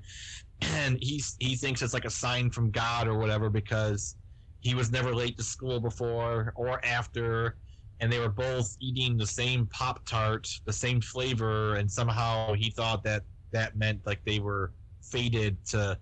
And 0.62 0.98
he 1.02 1.24
he 1.40 1.56
thinks 1.56 1.82
it's 1.82 1.94
like 1.94 2.04
a 2.06 2.10
sign 2.10 2.50
from 2.50 2.70
god 2.70 3.08
or 3.08 3.18
whatever 3.18 3.50
because 3.50 4.18
he 4.60 4.76
was 4.76 4.92
never 4.92 5.16
late 5.16 5.38
to 5.38 5.44
school 5.44 5.80
before 5.80 6.52
or 6.58 6.84
after 6.86 7.56
and 8.02 8.12
they 8.12 8.20
were 8.20 8.30
both 8.30 8.76
eating 8.80 9.18
the 9.18 9.26
same 9.26 9.66
pop 9.68 10.06
tart 10.06 10.48
the 10.66 10.74
same 10.74 11.02
flavor 11.02 11.76
and 11.76 11.92
somehow 11.92 12.54
he 12.54 12.70
thought 12.72 13.04
that 13.04 13.24
that 13.52 13.76
meant 13.78 14.00
like 14.06 14.24
they 14.26 14.40
were 14.40 14.74
fated 15.02 15.58
to 15.66 15.98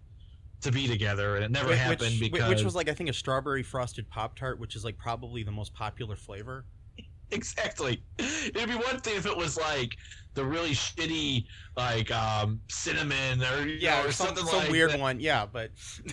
to 0.62 0.72
be 0.72 0.88
together 0.88 1.36
and 1.36 1.46
it 1.46 1.52
never 1.52 1.70
Which- 1.70 1.78
happened 1.78 2.20
because 2.20 2.50
which 2.50 2.64
was 2.64 2.76
like 2.76 2.90
I 2.90 2.94
think 2.94 3.10
a 3.10 3.14
strawberry 3.14 3.64
frosted 3.64 4.10
pop 4.10 4.36
tart, 4.36 4.60
which 4.60 4.76
is 4.76 4.84
like 4.84 4.98
probably 4.98 5.44
the 5.44 5.52
most 5.52 5.74
popular 5.74 6.16
flavor. 6.16 6.66
exactly 7.32 8.02
it'd 8.18 8.70
be 8.70 8.76
one 8.76 9.00
thing 9.02 9.18
if 9.18 9.26
it 9.26 9.36
was 9.36 9.58
like 9.58 9.96
the 10.34 10.44
really 10.44 10.72
shitty 10.72 11.46
like 11.76 12.10
um 12.12 12.60
cinnamon 12.70 13.44
or 13.44 13.68
Yeah, 13.68 13.98
know, 13.98 14.06
or 14.06 14.08
or 14.08 14.12
some, 14.12 14.28
something 14.28 14.46
some 14.46 14.60
like 14.60 14.72
weird 14.72 14.92
that 14.92 15.00
one. 15.00 15.20
Yeah, 15.20 15.46
but 15.46 15.72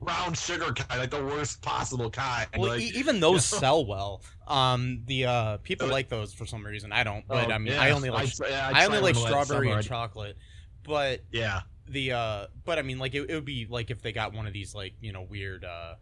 brown 0.00 0.34
sugar 0.34 0.72
kind 0.72 1.00
like 1.00 1.10
the 1.10 1.24
worst 1.24 1.62
possible 1.62 2.10
kind 2.10 2.48
well, 2.56 2.70
like, 2.70 2.80
e- 2.80 2.92
even 2.94 3.20
those 3.20 3.44
sell 3.44 3.84
well. 3.86 4.22
Um, 4.46 5.02
the 5.06 5.26
uh 5.26 5.56
people 5.58 5.88
like 5.88 6.08
those 6.08 6.32
for 6.32 6.46
some 6.46 6.64
reason. 6.64 6.92
I 6.92 7.04
don't, 7.04 7.26
but 7.26 7.50
oh, 7.50 7.54
I 7.54 7.58
mean, 7.58 7.72
yeah. 7.72 7.82
I 7.82 7.90
only 7.90 8.10
like 8.10 8.28
I, 8.42 8.48
yeah, 8.48 8.70
I, 8.72 8.86
only 8.86 9.00
like 9.00 9.16
strawberry 9.16 9.70
and 9.70 9.82
chocolate. 9.84 10.36
But 10.82 11.20
yeah 11.32 11.62
the 11.88 12.12
uh 12.12 12.46
but 12.64 12.78
I 12.78 12.82
mean 12.82 12.98
like 12.98 13.14
it, 13.14 13.28
it 13.28 13.34
would 13.34 13.44
be 13.44 13.66
like 13.68 13.90
if 13.90 14.02
they 14.02 14.12
got 14.12 14.32
one 14.32 14.46
of 14.46 14.52
these 14.52 14.74
like, 14.74 14.94
you 15.00 15.12
know, 15.12 15.22
weird 15.22 15.64
uh 15.64 15.94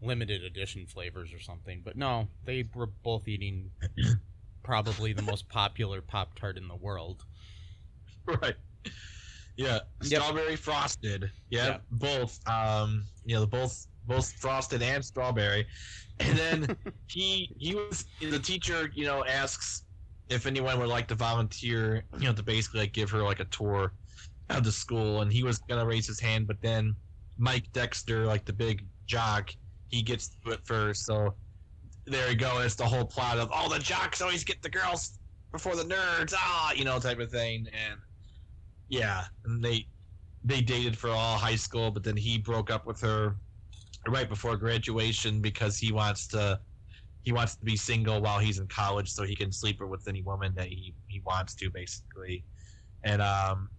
limited 0.00 0.42
edition 0.42 0.86
flavors 0.86 1.32
or 1.32 1.40
something. 1.40 1.82
But 1.84 1.96
no, 1.96 2.28
they 2.44 2.68
were 2.74 2.86
both 2.86 3.28
eating 3.28 3.70
probably 4.62 5.12
the 5.12 5.22
most 5.22 5.48
popular 5.48 6.00
pop 6.00 6.38
tart 6.38 6.56
in 6.56 6.68
the 6.68 6.76
world. 6.76 7.24
right 8.26 8.56
yeah 9.56 9.78
Yep. 10.02 10.22
strawberry 10.22 10.56
frosted. 10.56 11.30
Yeah, 11.50 11.66
Yeah. 11.66 11.78
both 11.90 12.38
um 12.48 13.04
you 13.24 13.34
know 13.36 13.46
both 13.46 13.86
both 14.06 14.32
frosted 14.40 14.82
and 14.82 15.04
strawberry. 15.04 15.66
And 16.20 16.36
then 16.38 16.76
he 17.10 17.54
he 17.58 17.74
was 17.74 18.04
the 18.20 18.38
teacher 18.38 18.90
you 18.94 19.04
know 19.06 19.24
asks 19.24 19.84
if 20.28 20.46
anyone 20.46 20.78
would 20.78 20.88
like 20.88 21.06
to 21.08 21.14
volunteer 21.14 22.04
you 22.18 22.26
know 22.26 22.32
to 22.32 22.42
basically 22.42 22.80
like 22.80 22.92
give 22.92 23.10
her 23.10 23.22
like 23.22 23.40
a 23.40 23.44
tour 23.46 23.94
of 24.50 24.64
the 24.64 24.72
school. 24.72 25.22
And 25.22 25.32
he 25.32 25.42
was 25.42 25.58
gonna 25.68 25.86
raise 25.86 26.06
his 26.06 26.20
hand 26.20 26.46
but 26.46 26.60
then 26.60 26.94
mike 27.38 27.66
dexter 27.72 28.26
like 28.26 28.44
the 28.44 28.52
big 28.52 28.86
jock 29.06 29.50
he 29.88 30.02
gets 30.02 30.30
to 30.44 30.50
it 30.52 30.60
first. 30.64 31.04
So 31.04 31.36
there 32.06 32.28
you 32.30 32.36
go. 32.36 32.58
It's 32.60 32.74
the 32.74 32.84
whole 32.84 33.04
plot 33.04 33.38
of 33.38 33.50
all 33.52 33.68
the 33.68 33.78
jocks 33.78 34.20
always 34.20 34.44
get 34.44 34.60
the 34.62 34.68
girls 34.70 35.18
before 35.52 35.76
the 35.76 35.84
nerds. 35.84 36.34
Ah 36.36 36.72
you 36.72 36.84
know 36.84 36.98
type 36.98 37.20
of 37.20 37.30
thing. 37.30 37.66
And 37.72 37.98
yeah 38.88 39.24
and 39.44 39.64
they 39.64 39.86
they 40.44 40.60
dated 40.60 40.96
for 40.96 41.10
all 41.10 41.36
high 41.36 41.56
school 41.56 41.90
but 41.90 42.02
then 42.04 42.16
he 42.16 42.38
broke 42.38 42.70
up 42.70 42.86
with 42.86 43.00
her 43.00 43.36
right 44.08 44.28
before 44.28 44.56
graduation 44.56 45.40
because 45.40 45.78
he 45.78 45.92
wants 45.92 46.26
to 46.28 46.60
he 47.24 47.32
wants 47.32 47.56
to 47.56 47.64
be 47.64 47.76
single 47.76 48.20
while 48.20 48.38
he's 48.38 48.58
in 48.58 48.66
college 48.68 49.10
so 49.10 49.24
he 49.24 49.34
can 49.34 49.50
sleep 49.50 49.80
with 49.80 50.06
any 50.06 50.22
woman 50.22 50.52
that 50.56 50.68
he, 50.68 50.94
he 51.08 51.22
wants 51.24 51.54
to 51.54 51.70
basically. 51.70 52.44
And 53.02 53.20
um 53.20 53.70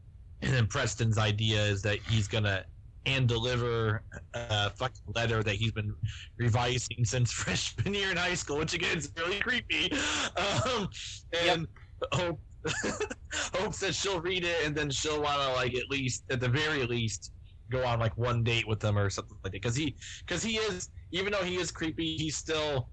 and 0.41 0.54
then 0.54 0.68
preston's 0.68 1.18
idea 1.18 1.63
is 1.63 1.82
that 1.84 2.00
he's 2.10 2.28
gonna 2.28 2.65
hand 3.06 3.28
deliver 3.28 4.04
a 4.34 4.72
fucking 4.72 5.13
letter 5.15 5.44
that 5.44 5.56
he's 5.56 5.72
been 5.72 5.94
revising 6.39 7.06
since 7.06 7.32
freshman 7.44 7.94
year 7.94 8.10
in 8.10 8.18
high 8.18 8.34
school 8.34 8.58
which 8.58 8.74
again 8.74 8.98
is 8.98 9.12
really 9.15 9.39
creepy. 9.39 9.91
Um 10.36 10.89
and 11.46 11.68
hope 12.13 12.39
hopes 13.56 13.80
that 13.80 13.95
she'll 13.95 14.21
read 14.21 14.43
it 14.43 14.65
and 14.65 14.75
then 14.75 14.89
she'll 14.89 15.21
want 15.21 15.41
to 15.41 15.54
like 15.54 15.75
at 15.75 15.89
least 15.89 16.23
at 16.30 16.39
the 16.39 16.49
very 16.49 16.86
least 16.86 17.32
go 17.71 17.84
on 17.86 17.99
like 17.99 18.15
one 18.17 18.43
date 18.43 18.67
with 18.67 18.84
him 18.84 18.97
or 18.97 19.10
something 19.10 19.38
like 19.43 19.51
that. 19.54 19.62
Because 19.62 19.75
he 19.75 19.97
because 20.25 20.43
he 20.43 20.58
is 20.58 20.89
even 21.12 21.32
though 21.32 21.43
he 21.43 21.56
is 21.56 21.71
creepy 21.71 22.17
he's 22.17 22.38
still 22.38 22.89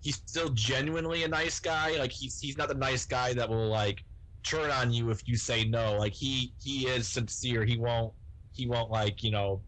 he's 0.00 0.16
still 0.16 0.50
genuinely 0.50 1.24
a 1.24 1.28
nice 1.28 1.60
guy. 1.60 1.96
Like 1.98 2.12
he's 2.12 2.38
he's 2.40 2.56
not 2.58 2.68
the 2.68 2.74
nice 2.74 3.06
guy 3.06 3.32
that 3.34 3.48
will 3.48 3.68
like 3.68 4.02
turn 4.44 4.70
on 4.70 4.92
you 4.92 5.10
if 5.10 5.26
you 5.26 5.36
say 5.36 5.64
no. 5.64 5.96
Like 5.98 6.14
he 6.14 6.54
he 6.62 6.86
is 6.86 7.08
sincere. 7.08 7.64
He 7.64 7.78
won't 7.78 8.12
he 8.52 8.66
won't 8.66 8.90
like 8.90 9.22
you 9.22 9.30
know 9.30 9.62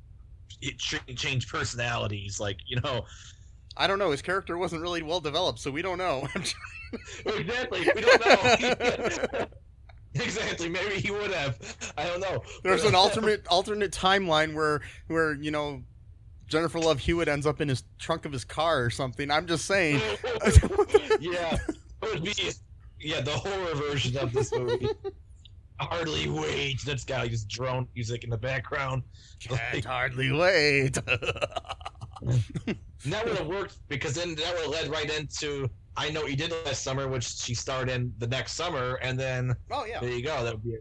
it 0.61 0.79
ch- 0.79 1.01
change 1.17 1.49
personalities. 1.49 2.39
Like 2.41 2.59
you 2.67 2.81
know 2.81 3.03
I 3.77 3.87
don't 3.87 3.99
know, 3.99 4.11
his 4.11 4.23
character 4.23 4.59
wasn't 4.59 4.83
really 4.83 5.03
well 5.03 5.21
developed, 5.21 5.59
so 5.59 5.71
we 5.71 5.83
don't 5.83 5.99
know. 5.99 6.29
exactly 7.27 7.89
we 7.95 8.01
don't 8.03 8.27
know 8.27 9.47
exactly 10.15 10.69
maybe 10.69 10.97
he 10.97 11.11
would 11.11 11.31
have 11.31 11.57
i 11.97 12.07
don't 12.07 12.21
know 12.21 12.43
There's 12.63 12.85
an 12.85 12.95
alternate 12.95 13.47
alternate 13.49 13.93
timeline 13.93 14.53
where 14.55 14.83
where 15.07 15.33
you 15.35 15.51
know 15.51 15.83
Jennifer 16.49 16.79
Love 16.81 16.99
Hewitt 16.99 17.29
ends 17.29 17.47
up 17.47 17.63
in 17.63 17.69
his 17.71 17.83
trunk 17.99 18.27
of 18.27 18.33
his 18.33 18.45
car 18.45 18.85
or 18.85 18.91
something. 18.91 19.31
I'm 19.31 19.47
just 19.47 19.65
saying. 19.65 20.03
yeah, 21.19 21.57
it 21.57 21.77
would 22.03 22.23
be 22.23 22.35
yeah 23.01 23.23
the 23.23 23.31
horror 23.31 23.75
version 23.75 24.19
of 24.19 24.35
this 24.35 24.53
movie. 24.53 24.87
Hardly 25.81 26.29
wait. 26.29 26.83
That's 26.85 27.05
got 27.05 27.23
like 27.23 27.33
drone 27.49 27.89
music 27.95 28.25
in 28.25 28.29
the 28.29 28.37
background. 28.37 29.03
Can't 29.41 29.83
hardly 29.83 30.31
wait. 30.31 30.99
And 33.05 33.13
that 33.13 33.25
would 33.27 33.37
have 33.37 33.47
worked 33.47 33.77
because 33.89 34.15
then 34.15 34.35
that 34.37 34.55
would 34.55 34.63
have 34.63 34.71
led 34.71 34.89
right 34.89 35.11
into 35.19 35.69
I 35.97 36.11
know 36.11 36.23
what 36.23 36.31
you 36.31 36.37
did 36.37 36.53
last 36.65 36.83
summer, 36.83 37.07
which 37.09 37.25
she 37.25 37.55
starred 37.55 37.91
in 37.91 38.13
the 38.19 38.27
next 38.27 38.53
summer, 38.53 38.95
and 39.03 39.19
then 39.19 39.55
oh 39.71 39.85
yeah. 39.85 40.01
there 40.01 40.11
you 40.11 40.23
go. 40.23 40.43
That 40.45 40.55
would 40.55 40.65
be 40.65 40.79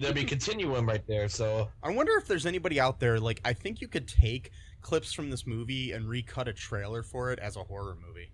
there'd 0.00 0.14
be 0.14 0.22
a 0.22 0.24
continuum 0.24 0.86
right 0.86 1.06
there. 1.06 1.28
So 1.28 1.68
I 1.82 1.90
wonder 1.90 2.12
if 2.16 2.26
there's 2.26 2.46
anybody 2.46 2.80
out 2.80 2.98
there 3.00 3.18
like 3.20 3.40
I 3.44 3.52
think 3.52 3.80
you 3.80 3.88
could 3.88 4.08
take 4.08 4.50
clips 4.80 5.12
from 5.12 5.30
this 5.30 5.46
movie 5.46 5.92
and 5.92 6.08
recut 6.08 6.48
a 6.48 6.52
trailer 6.52 7.02
for 7.02 7.32
it 7.32 7.38
as 7.40 7.56
a 7.56 7.64
horror 7.64 7.96
movie. 8.06 8.30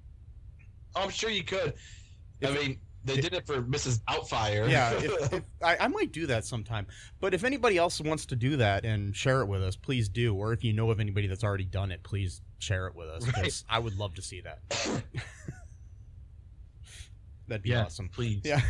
I'm 0.95 1.11
sure 1.11 1.31
you 1.31 1.45
could. 1.45 1.75
I 2.45 2.49
If- 2.49 2.61
mean, 2.61 2.79
they 3.05 3.21
did 3.21 3.35
it 3.35 3.47
for 3.47 3.63
Mrs. 3.63 4.01
Doubtfire. 4.09 4.71
Yeah, 4.71 4.93
if, 4.97 5.33
if, 5.33 5.43
I, 5.63 5.77
I 5.81 5.89
might 5.89 6.13
do 6.13 6.27
that 6.27 6.45
sometime. 6.45 6.87
But 7.21 7.35
if 7.35 7.45
anybody 7.45 7.77
else 7.77 8.01
wants 8.01 8.27
to 8.27 8.37
do 8.37 8.57
that 8.57 8.85
and 8.85 9.15
share 9.15 9.41
it 9.41 9.47
with 9.47 9.63
us, 9.63 9.77
please 9.77 10.09
do. 10.09 10.35
Or 10.35 10.53
if 10.53 10.63
you 10.63 10.73
know 10.73 10.91
of 10.91 11.01
anybody 11.01 11.27
that's 11.27 11.45
already 11.45 11.65
done 11.65 11.91
it, 11.91 12.03
please 12.03 12.43
share 12.59 12.87
it 12.87 12.95
with 12.95 13.09
us 13.09 13.25
because 13.25 13.65
I 13.69 13.79
would 13.79 13.97
love 13.99 14.15
to 14.15 14.23
see 14.23 14.41
that. 14.43 14.61
That'd 17.49 17.63
be 17.63 17.71
yeah, 17.71 17.85
awesome. 17.85 18.09
please. 18.09 18.43
Yeah. 18.45 18.61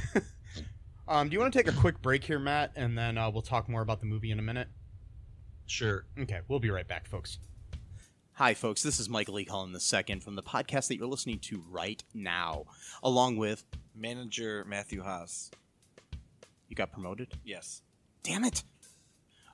um, 1.08 1.28
do 1.28 1.34
you 1.34 1.40
want 1.40 1.52
to 1.52 1.58
take 1.58 1.72
a 1.72 1.76
quick 1.78 2.00
break 2.00 2.24
here, 2.24 2.38
Matt, 2.38 2.72
and 2.74 2.96
then 2.96 3.18
uh, 3.18 3.30
we'll 3.30 3.42
talk 3.42 3.68
more 3.68 3.82
about 3.82 4.00
the 4.00 4.06
movie 4.06 4.30
in 4.30 4.38
a 4.38 4.42
minute? 4.42 4.68
Sure. 5.66 6.06
Okay, 6.18 6.40
we'll 6.48 6.58
be 6.58 6.70
right 6.70 6.88
back, 6.88 7.06
folks. 7.06 7.38
Hi, 8.36 8.54
folks. 8.54 8.82
This 8.82 8.98
is 8.98 9.10
Michael 9.10 9.38
E. 9.38 9.44
Cullen 9.44 9.72
II 9.72 10.20
from 10.20 10.36
the 10.36 10.42
podcast 10.42 10.88
that 10.88 10.96
you're 10.96 11.06
listening 11.06 11.38
to 11.40 11.62
right 11.70 12.02
now, 12.14 12.64
along 13.02 13.36
with 13.36 13.62
Manager 13.94 14.64
Matthew 14.68 15.02
Haase. 15.02 15.50
you 16.68 16.76
got 16.76 16.92
promoted. 16.92 17.28
Yes. 17.44 17.82
Damn 18.22 18.44
it. 18.44 18.62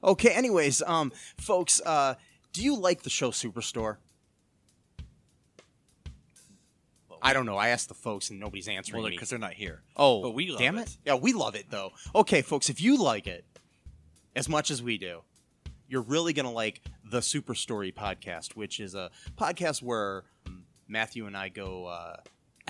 Okay. 0.02 0.30
Anyways, 0.30 0.82
um, 0.82 1.12
folks, 1.38 1.80
uh, 1.84 2.14
do 2.52 2.62
you 2.62 2.76
like 2.76 3.02
the 3.02 3.10
show 3.10 3.30
Superstore? 3.30 3.96
I 7.20 7.32
don't 7.32 7.46
know. 7.46 7.56
I 7.56 7.68
asked 7.70 7.88
the 7.88 7.94
folks 7.94 8.30
and 8.30 8.38
nobody's 8.38 8.68
answering 8.68 9.02
Well, 9.02 9.10
me. 9.10 9.16
because 9.16 9.30
they're 9.30 9.38
not 9.40 9.54
here. 9.54 9.82
Oh, 9.96 10.22
but 10.22 10.34
we 10.34 10.50
love 10.50 10.60
damn 10.60 10.78
it. 10.78 10.96
Yeah, 11.04 11.16
we 11.16 11.32
love 11.32 11.56
it 11.56 11.66
though. 11.70 11.92
Okay, 12.14 12.42
folks, 12.42 12.70
if 12.70 12.80
you 12.80 12.96
like 13.02 13.26
it 13.26 13.44
as 14.36 14.48
much 14.48 14.70
as 14.70 14.80
we 14.82 14.98
do, 14.98 15.22
you're 15.88 16.02
really 16.02 16.32
gonna 16.32 16.52
like 16.52 16.80
the 17.10 17.20
Super 17.20 17.56
Story 17.56 17.90
podcast, 17.90 18.54
which 18.54 18.78
is 18.78 18.94
a 18.94 19.10
podcast 19.36 19.82
where 19.82 20.24
um, 20.46 20.62
Matthew 20.86 21.26
and 21.26 21.36
I 21.36 21.48
go 21.48 21.86
uh, 21.86 22.16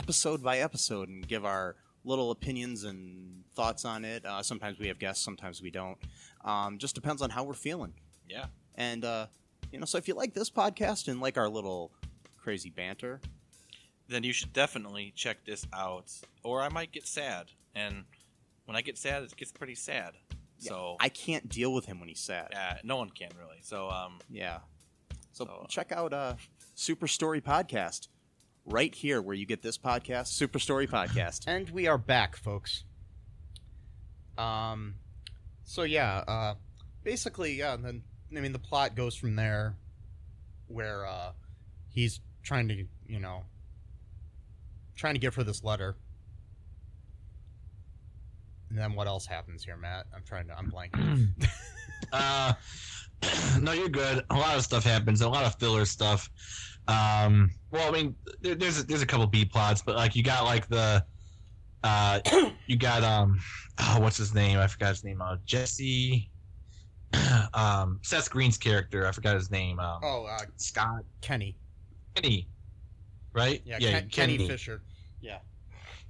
episode 0.03 0.43
by 0.43 0.59
episode 0.59 1.09
and 1.09 1.27
give 1.27 1.45
our 1.45 1.75
little 2.05 2.31
opinions 2.31 2.85
and 2.85 3.43
thoughts 3.55 3.85
on 3.85 4.05
it. 4.05 4.25
Uh, 4.25 4.43
sometimes 4.43 4.79
we 4.79 4.87
have 4.89 4.99
guests, 4.99 5.25
sometimes 5.25 5.61
we 5.61 5.71
don't. 5.71 5.99
Um, 6.45 6.79
just 6.79 6.95
depends 6.95 7.21
on 7.21 7.31
how 7.31 7.43
we're 7.45 7.55
feeling. 7.55 7.93
Yeah. 8.29 8.47
And 8.77 9.05
uh, 9.05 9.27
you 9.73 9.79
know, 9.79 9.85
so 9.85 9.99
if 9.99 10.07
you 10.09 10.15
like 10.15 10.35
this 10.35 10.51
podcast 10.51 11.09
and 11.09 11.21
like 11.21 11.37
our 11.37 11.49
little 11.49 11.91
crazy 12.39 12.71
banter, 12.71 13.21
Then 14.09 14.23
you 14.23 14.33
should 14.33 14.53
definitely 14.55 15.13
check 15.15 15.45
this 15.45 15.67
out, 15.73 16.11
or 16.43 16.63
I 16.63 16.69
might 16.71 16.93
get 16.93 17.07
sad. 17.07 17.49
And 17.75 18.05
when 18.65 18.77
I 18.77 18.81
get 18.83 18.97
sad, 18.97 19.23
it 19.25 19.37
gets 19.37 19.53
pretty 19.53 19.75
sad. 19.75 20.15
So 20.61 20.97
I 20.99 21.09
can't 21.11 21.49
deal 21.49 21.73
with 21.75 21.85
him 21.87 22.01
when 22.01 22.09
he's 22.09 22.21
sad. 22.21 22.55
uh, 22.55 22.75
no 22.85 22.97
one 22.97 23.11
can 23.11 23.31
really. 23.39 23.59
So 23.63 23.91
um, 23.91 24.19
Yeah. 24.31 24.59
So, 25.33 25.45
So- 25.45 25.67
check 25.69 25.93
out 25.93 26.13
uh 26.13 26.35
Super 26.75 27.09
Story 27.09 27.41
Podcast 27.41 28.07
right 28.69 28.95
here 28.95 29.23
where 29.23 29.35
you 29.35 29.47
get 29.47 29.63
this 29.63 29.79
podcast, 29.79 30.29
Super 30.29 30.59
Story 30.59 30.87
Podcast. 30.87 31.45
And 31.49 31.71
we 31.71 31.87
are 31.87 31.99
back, 31.99 32.37
folks. 32.37 32.85
Um 34.37 34.97
so 35.65 35.83
yeah, 35.83 36.19
uh 36.29 36.55
basically 37.03 37.55
yeah, 37.55 37.75
and 37.75 37.85
then 37.85 38.03
I 38.37 38.41
mean 38.41 38.53
the 38.53 38.59
plot 38.59 38.95
goes 38.95 39.15
from 39.17 39.37
there 39.37 39.77
where 40.67 41.07
uh 41.07 41.33
he's 41.89 42.21
trying 42.43 42.69
to, 42.69 42.85
you 43.07 43.21
know, 43.21 43.45
trying 44.97 45.15
to 45.15 45.21
give 45.21 45.35
her 45.37 45.43
this 45.43 45.65
letter. 45.65 45.97
And 48.69 48.79
then 48.79 48.95
what 48.95 49.07
else 49.07 49.25
happens 49.25 49.65
here, 49.65 49.79
Matt? 49.79 50.07
I'm 50.15 50.23
trying 50.25 50.47
to 50.49 50.59
I'm 50.59 50.71
blanking. 50.71 51.29
Uh, 52.13 52.53
no, 53.61 53.73
you're 53.73 53.89
good. 53.89 54.25
A 54.31 54.35
lot 54.37 54.57
of 54.57 54.63
stuff 54.63 54.85
happens. 54.85 55.21
A 55.21 55.29
lot 55.29 55.45
of 55.45 55.57
filler 55.57 55.85
stuff. 55.85 56.31
Um, 56.88 57.51
well, 57.70 57.87
I 57.87 57.90
mean, 57.90 58.14
there, 58.40 58.55
there's 58.55 58.81
a, 58.81 58.83
there's 58.83 59.03
a 59.03 59.07
couple 59.07 59.27
B 59.27 59.44
plots, 59.44 59.83
but 59.83 59.94
like 59.96 60.16
you 60.16 60.22
got 60.22 60.44
like 60.44 60.66
the, 60.68 61.05
uh, 61.85 62.20
you 62.66 62.77
got 62.77 63.05
um, 63.05 63.38
oh, 63.79 64.01
what's 64.01 64.16
his 64.16 64.35
name? 64.35 64.59
I 64.59 64.66
forgot 64.66 64.88
his 64.88 65.05
name. 65.05 65.20
Uh, 65.22 65.37
Jesse. 65.44 66.31
Um, 67.55 67.98
Seth 68.03 68.31
Green's 68.31 68.59
character. 68.59 69.07
I 69.07 69.12
forgot 69.12 69.35
his 69.35 69.51
name. 69.51 69.81
Um, 69.81 70.01
oh, 70.03 70.27
uh 70.27 70.40
Scott 70.57 71.03
Kenny. 71.22 71.57
Kenny, 72.14 72.46
right? 73.33 73.62
Yeah, 73.64 73.79
Ken- 73.79 74.09
Kenny 74.11 74.46
Fisher. 74.46 74.83
Yeah, 75.22 75.38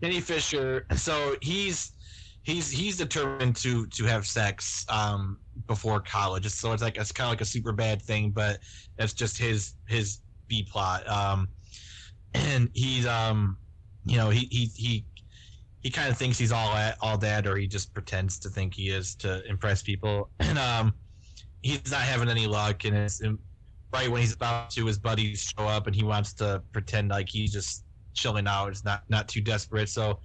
Kenny 0.03 0.21
Fisher. 0.21 0.85
So 0.97 1.37
he's 1.41 1.93
he's 2.43 2.71
he's 2.71 2.97
determined 2.97 3.55
to 3.57 3.87
to 3.87 4.05
have 4.05 4.27
sex 4.27 4.85
um 4.89 5.39
before 5.69 6.01
college. 6.01 6.49
So 6.49 6.73
it's 6.73 6.83
like 6.83 6.97
it's 6.99 7.13
kind 7.13 7.27
of 7.29 7.31
like 7.33 7.41
a 7.41 7.45
super 7.47 7.73
bad 7.73 8.03
thing, 8.03 8.31
but 8.31 8.59
it's 8.99 9.13
just 9.13 9.39
his 9.39 9.75
his 9.87 10.19
B 10.49 10.67
plot. 10.71 11.09
Um, 11.09 11.49
and 12.35 12.69
he's 12.75 13.07
um 13.07 13.57
you 14.05 14.17
know 14.17 14.31
he 14.31 14.49
he 14.51 14.71
he 14.75 15.05
he 15.81 15.91
kind 15.91 16.11
of 16.11 16.17
thinks 16.17 16.39
he's 16.39 16.53
all 16.53 16.77
all 17.01 17.19
that, 17.19 17.47
or 17.47 17.57
he 17.57 17.67
just 17.67 17.95
pretends 17.95 18.39
to 18.41 18.49
think 18.49 18.75
he 18.75 18.91
is 18.91 19.15
to 19.17 19.47
impress 19.49 19.83
people. 19.83 20.31
And 20.41 20.59
um, 20.59 20.95
he's 21.63 21.91
not 21.91 22.01
having 22.01 22.29
any 22.29 22.47
luck, 22.47 22.85
and 22.85 22.97
it's 22.97 23.21
and 23.21 23.39
right 23.93 24.11
when 24.11 24.21
he's 24.21 24.35
about 24.35 24.71
to, 24.71 24.87
his 24.87 24.99
buddies 24.99 25.53
show 25.57 25.67
up, 25.67 25.87
and 25.87 25.95
he 25.95 26.05
wants 26.05 26.35
to 26.35 26.63
pretend 26.73 27.11
like 27.11 27.29
he's 27.29 27.53
just 27.53 27.85
chilling 28.15 28.47
out. 28.47 28.71
It's 28.71 28.85
not 28.85 29.03
not 29.09 29.29
too 29.29 29.41
desperate. 29.41 29.89
So, 29.89 30.21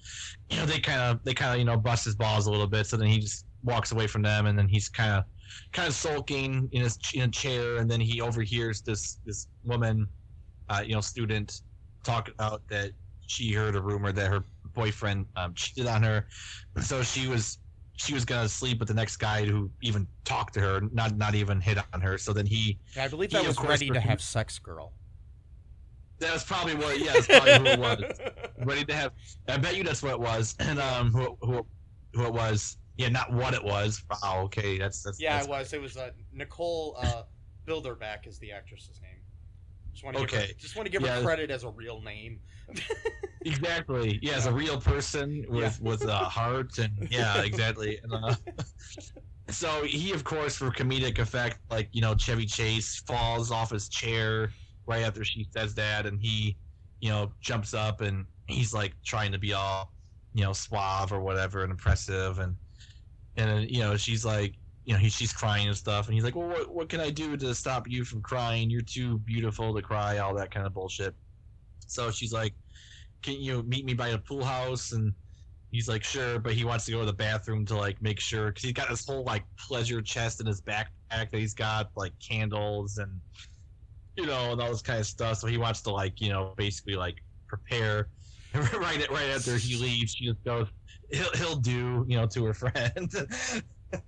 you 0.49 0.57
know, 0.57 0.65
they 0.65 0.79
kind 0.79 1.01
of 1.01 1.23
they 1.23 1.33
kind 1.33 1.53
of 1.53 1.59
you 1.59 1.65
know 1.65 1.77
bust 1.77 2.05
his 2.05 2.15
balls 2.15 2.47
a 2.47 2.51
little 2.51 2.67
bit. 2.67 2.87
So 2.87 2.97
then 2.97 3.07
he 3.07 3.19
just 3.19 3.45
walks 3.63 3.91
away 3.91 4.07
from 4.07 4.21
them, 4.21 4.47
and 4.47 4.57
then 4.57 4.67
he's 4.67 4.89
kind 4.89 5.11
of 5.11 5.23
kind 5.71 5.87
of 5.87 5.93
sulking 5.93 6.69
in 6.71 6.81
his 6.81 6.97
in 7.13 7.23
a 7.23 7.27
chair, 7.27 7.77
and 7.77 7.89
then 7.89 7.99
he 8.01 8.21
overhears 8.21 8.81
this 8.81 9.19
this 9.25 9.47
woman, 9.63 10.07
uh, 10.69 10.83
you 10.85 10.93
know, 10.93 11.01
student 11.01 11.61
talk 12.03 12.29
about 12.29 12.61
that 12.69 12.91
she 13.27 13.53
heard 13.53 13.75
a 13.75 13.81
rumor 13.81 14.11
that 14.11 14.29
her 14.29 14.43
boyfriend 14.73 15.25
um, 15.35 15.53
cheated 15.55 15.87
on 15.87 16.03
her, 16.03 16.27
so 16.81 17.01
she 17.01 17.27
was 17.27 17.59
she 17.95 18.13
was 18.13 18.25
gonna 18.25 18.49
sleep 18.49 18.79
with 18.79 18.87
the 18.87 18.93
next 18.93 19.17
guy 19.17 19.45
who 19.45 19.69
even 19.81 20.07
talked 20.25 20.53
to 20.55 20.59
her, 20.59 20.81
not 20.91 21.15
not 21.17 21.35
even 21.35 21.61
hit 21.61 21.77
on 21.93 22.01
her. 22.01 22.17
So 22.17 22.33
then 22.33 22.45
he 22.45 22.79
Yeah, 22.95 23.05
I 23.05 23.07
believe 23.07 23.31
He, 23.31 23.37
that 23.37 23.45
was 23.47 23.59
ready 23.59 23.89
to 23.89 23.99
have 23.99 24.21
sex 24.21 24.59
girl. 24.59 24.93
that 26.19 26.33
was 26.33 26.43
probably 26.43 26.75
what 26.75 26.99
yeah, 26.99 27.13
that's 27.13 27.27
probably 27.27 27.57
who 27.59 27.65
it 27.65 27.79
was. 27.79 28.03
Ready 28.65 28.85
to 28.85 28.93
have. 28.93 29.11
I 29.47 29.57
bet 29.57 29.75
you 29.75 29.83
that's 29.83 30.01
what 30.01 30.13
it 30.13 30.19
was, 30.19 30.55
and 30.59 30.79
um, 30.79 31.11
who 31.11 31.37
who 31.41 31.65
who 32.13 32.25
it 32.25 32.33
was. 32.33 32.77
Yeah, 32.97 33.09
not 33.09 33.33
what 33.33 33.53
it 33.53 33.63
was. 33.63 34.03
Wow. 34.09 34.43
Okay, 34.45 34.77
that's 34.77 35.01
that's 35.01 35.19
Yeah, 35.19 35.35
that's, 35.35 35.47
it 35.47 35.49
was. 35.49 35.73
It 35.73 35.81
was 35.81 35.97
uh, 35.97 36.11
Nicole 36.31 36.95
uh, 36.97 37.23
Bilderback 37.67 38.27
is 38.27 38.39
the 38.39 38.51
actress's 38.51 39.01
name. 39.01 39.23
Just 39.93 40.03
want 40.03 40.17
to 40.17 40.21
give 40.25 40.31
her, 40.31 40.37
Okay. 40.37 40.53
just 40.59 40.75
want 40.75 40.85
to 40.85 40.91
give 40.91 41.01
Yeah. 41.01 41.17
her 41.17 41.23
credit 41.23 41.51
as 41.51 41.63
a 41.63 41.69
real 41.69 42.01
name. 42.01 42.41
Exactly. 43.45 44.19
Yeah, 44.21 44.35
as 44.35 44.45
a 44.45 44.53
real 44.53 44.79
person 44.79 45.43
with 45.49 45.81
with 45.81 46.05
a 46.05 46.15
heart 46.29 46.77
and 46.77 47.11
yeah, 47.11 47.41
exactly. 47.43 47.99
And, 48.01 48.13
uh, 48.13 48.35
so 49.49 49.83
he, 49.83 50.13
of 50.13 50.23
course, 50.23 50.55
for 50.55 50.71
comedic 50.71 51.19
effect, 51.19 51.59
like 51.69 51.89
you 51.91 51.99
know, 52.01 52.15
Chevy 52.15 52.45
Chase 52.45 53.01
falls 53.05 53.51
off 53.51 53.71
his 53.71 53.89
chair 53.89 54.49
right 54.87 55.03
after 55.03 55.25
she 55.25 55.43
says 55.51 55.75
that, 55.75 56.05
and 56.05 56.21
he, 56.21 56.57
you 57.01 57.09
know, 57.09 57.33
jumps 57.41 57.73
up 57.73 57.99
and 57.99 58.27
he's 58.47 58.73
like 58.73 58.93
trying 59.03 59.33
to 59.33 59.39
be 59.39 59.51
all, 59.51 59.93
you 60.33 60.43
know, 60.43 60.53
suave 60.53 61.11
or 61.11 61.21
whatever 61.21 61.63
and 61.63 61.71
impressive, 61.71 62.39
and 62.39 62.55
and 63.37 63.69
you 63.69 63.79
know, 63.79 63.97
she's 63.97 64.25
like. 64.25 64.55
You 64.85 64.91
know, 64.91 64.99
he, 64.99 65.07
she's 65.07 65.31
crying 65.31 65.67
and 65.69 65.77
stuff, 65.77 66.07
and 66.07 66.13
he's 66.13 66.25
like, 66.25 66.35
"Well, 66.35 66.49
what, 66.49 66.75
what 66.75 66.89
can 66.89 66.99
I 66.99 67.09
do 67.09 67.37
to 67.37 67.55
stop 67.55 67.87
you 67.87 68.03
from 68.03 68.21
crying? 68.21 68.69
You're 68.69 68.81
too 68.81 69.17
beautiful 69.19 69.73
to 69.73 69.81
cry." 69.81 70.17
All 70.17 70.35
that 70.35 70.51
kind 70.51 70.67
of 70.67 70.73
bullshit. 70.73 71.15
So 71.87 72.11
she's 72.11 72.33
like, 72.33 72.53
can 73.23 73.41
you 73.41 73.63
meet 73.63 73.85
me 73.85 73.93
by 73.93 74.09
a 74.09 74.17
pool 74.17 74.43
house 74.43 74.91
and 74.91 75.13
he's 75.71 75.87
like 75.87 76.03
sure 76.03 76.37
but 76.37 76.53
he 76.53 76.63
wants 76.63 76.85
to 76.85 76.91
go 76.91 76.99
to 76.99 77.05
the 77.05 77.13
bathroom 77.13 77.65
to 77.65 77.75
like 77.75 77.99
make 78.01 78.19
sure 78.19 78.47
because 78.47 78.63
he's 78.63 78.73
got 78.73 78.89
this 78.89 79.05
whole 79.07 79.23
like 79.23 79.43
pleasure 79.57 80.01
chest 80.01 80.39
in 80.39 80.45
his 80.45 80.61
backpack 80.61 80.85
that 81.09 81.33
he's 81.33 81.55
got 81.55 81.89
like 81.95 82.13
candles 82.19 82.97
and 82.97 83.19
you 84.17 84.25
know 84.27 84.51
and 84.51 84.61
all 84.61 84.69
this 84.69 84.83
kind 84.83 84.99
of 84.99 85.07
stuff 85.07 85.37
so 85.37 85.47
he 85.47 85.57
wants 85.57 85.81
to 85.81 85.89
like 85.89 86.21
you 86.21 86.29
know 86.29 86.53
basically 86.57 86.95
like 86.95 87.15
prepare 87.47 88.09
right 88.53 89.09
right 89.09 89.29
after 89.29 89.57
he 89.57 89.75
leaves 89.77 90.13
she 90.13 90.25
just 90.25 90.43
goes 90.43 90.67
he'll, 91.13 91.31
he'll 91.33 91.55
do 91.55 92.05
you 92.07 92.17
know 92.17 92.27
to 92.27 92.45
her 92.45 92.53
friend. 92.53 93.13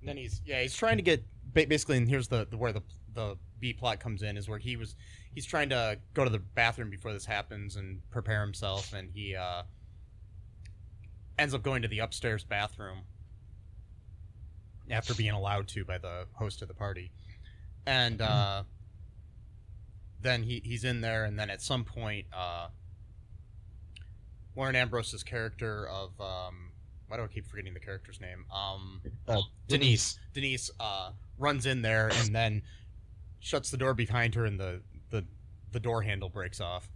And 0.00 0.08
then 0.08 0.16
he's 0.16 0.40
yeah 0.44 0.62
he's 0.62 0.74
trying 0.74 0.96
to 0.96 1.02
get 1.02 1.24
basically 1.52 1.98
and 1.98 2.08
here's 2.08 2.28
the, 2.28 2.46
the 2.50 2.56
where 2.56 2.72
the 2.72 2.82
the 3.12 3.36
B 3.60 3.72
plot 3.72 4.00
comes 4.00 4.22
in 4.22 4.36
is 4.36 4.48
where 4.48 4.58
he 4.58 4.76
was 4.76 4.96
he's 5.34 5.44
trying 5.44 5.68
to 5.70 5.98
go 6.14 6.24
to 6.24 6.30
the 6.30 6.38
bathroom 6.38 6.90
before 6.90 7.12
this 7.12 7.26
happens 7.26 7.76
and 7.76 8.00
prepare 8.10 8.40
himself 8.40 8.92
and 8.94 9.10
he 9.12 9.36
uh 9.36 9.62
ends 11.38 11.54
up 11.54 11.62
going 11.62 11.82
to 11.82 11.88
the 11.88 11.98
upstairs 11.98 12.44
bathroom 12.44 13.00
after 14.90 15.14
being 15.14 15.32
allowed 15.32 15.68
to 15.68 15.84
by 15.84 15.98
the 15.98 16.26
host 16.32 16.62
of 16.62 16.68
the 16.68 16.74
party. 16.74 17.10
And 17.86 18.22
uh 18.22 18.62
then 20.22 20.42
he 20.42 20.62
he's 20.64 20.84
in 20.84 21.02
there 21.02 21.24
and 21.24 21.38
then 21.38 21.50
at 21.50 21.60
some 21.60 21.84
point 21.84 22.26
uh 22.32 22.68
Lauren 24.60 24.76
Ambrose's 24.76 25.22
character 25.22 25.88
of 25.88 26.20
um 26.20 26.70
why 27.08 27.16
do 27.16 27.24
I 27.24 27.26
keep 27.28 27.46
forgetting 27.46 27.72
the 27.74 27.80
character's 27.80 28.20
name? 28.20 28.44
Um, 28.54 29.00
Uh, 29.26 29.40
Denise. 29.66 30.18
Denise 30.34 30.70
uh, 30.78 31.10
runs 31.38 31.64
in 31.66 31.80
there 31.82 32.08
and 32.14 32.32
then 32.36 32.62
shuts 33.40 33.70
the 33.70 33.76
door 33.78 33.94
behind 33.94 34.34
her, 34.36 34.44
and 34.44 34.60
the, 34.60 34.82
the 35.08 35.24
the 35.72 35.80
door 35.80 36.02
handle 36.02 36.28
breaks 36.28 36.60
off. 36.60 36.88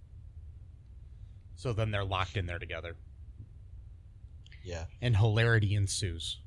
So 1.57 1.73
then 1.73 1.91
they're 1.91 2.05
locked 2.05 2.37
in 2.37 2.45
there 2.47 2.59
together, 2.61 2.97
Yeah, 4.63 4.85
and 5.01 5.17
hilarity 5.17 5.75
ensues. 5.75 6.39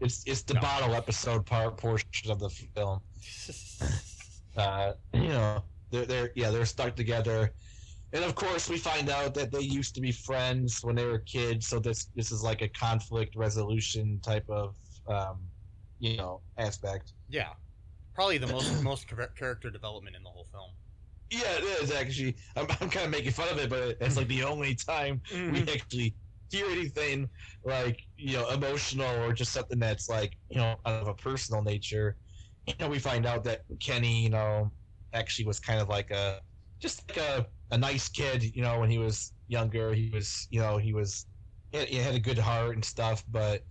it's 0.00 0.22
it's 0.26 0.42
the 0.42 0.54
No. 0.54 0.60
bottle 0.60 0.94
episode 0.94 1.46
part 1.46 1.76
portion 1.78 2.30
of 2.30 2.38
the 2.38 2.50
film. 2.50 3.00
uh, 4.56 4.92
you 5.14 5.28
know, 5.28 5.64
they're 5.90 6.04
they're 6.06 6.30
yeah 6.36 6.50
they're 6.50 6.66
stuck 6.66 6.94
together, 6.94 7.52
and 8.14 8.24
of 8.24 8.34
course 8.36 8.70
we 8.70 8.78
find 8.78 9.10
out 9.10 9.34
that 9.34 9.50
they 9.50 9.60
used 9.60 9.94
to 9.96 10.00
be 10.00 10.12
friends 10.12 10.78
when 10.82 10.94
they 10.94 11.04
were 11.04 11.18
kids. 11.18 11.66
So 11.66 11.80
this 11.80 12.06
this 12.14 12.30
is 12.30 12.42
like 12.42 12.62
a 12.62 12.68
conflict 12.68 13.34
resolution 13.36 14.20
type 14.22 14.48
of 14.48 14.76
um, 15.08 15.40
you 15.98 16.16
know 16.16 16.40
aspect. 16.56 17.12
Yeah, 17.28 17.50
probably 18.14 18.38
the 18.38 18.46
most 18.46 18.82
most 18.82 19.06
character 19.36 19.70
development 19.70 20.16
in 20.16 20.22
the 20.22 20.30
whole 20.30 20.46
film. 20.50 20.70
Yeah, 21.30 21.58
it 21.58 21.64
is 21.82 21.90
actually. 21.90 22.36
I'm, 22.56 22.66
I'm 22.80 22.88
kind 22.88 23.06
of 23.06 23.10
making 23.10 23.32
fun 23.32 23.48
of 23.48 23.58
it, 23.58 23.68
but 23.68 23.96
it's 24.00 24.16
like 24.16 24.28
the 24.28 24.44
only 24.44 24.76
time 24.76 25.20
we 25.32 25.62
actually 25.62 26.14
hear 26.50 26.66
anything 26.66 27.28
like 27.64 28.00
you 28.16 28.36
know 28.36 28.48
emotional 28.50 29.10
or 29.24 29.32
just 29.32 29.52
something 29.52 29.80
that's 29.80 30.08
like 30.08 30.36
you 30.50 30.58
know 30.58 30.76
out 30.86 31.02
of 31.02 31.08
a 31.08 31.14
personal 31.14 31.62
nature. 31.62 32.16
You 32.66 32.74
know, 32.78 32.88
we 32.88 32.98
find 32.98 33.26
out 33.26 33.42
that 33.44 33.62
Kenny, 33.80 34.22
you 34.22 34.30
know, 34.30 34.70
actually 35.12 35.46
was 35.46 35.58
kind 35.58 35.80
of 35.80 35.88
like 35.88 36.10
a 36.10 36.40
just 36.84 37.02
like 37.08 37.16
a, 37.16 37.46
a 37.70 37.78
nice 37.78 38.10
kid. 38.10 38.54
You 38.54 38.60
know, 38.60 38.78
when 38.78 38.90
he 38.90 38.98
was 38.98 39.32
younger, 39.48 39.94
he 39.94 40.10
was 40.12 40.46
you 40.50 40.60
know 40.60 40.76
he 40.76 40.92
was 40.92 41.26
he 41.72 41.96
had, 41.96 42.14
a 42.14 42.20
good 42.20 42.38
heart 42.38 42.74
and 42.74 42.84
stuff, 42.84 43.24
but 43.28 43.62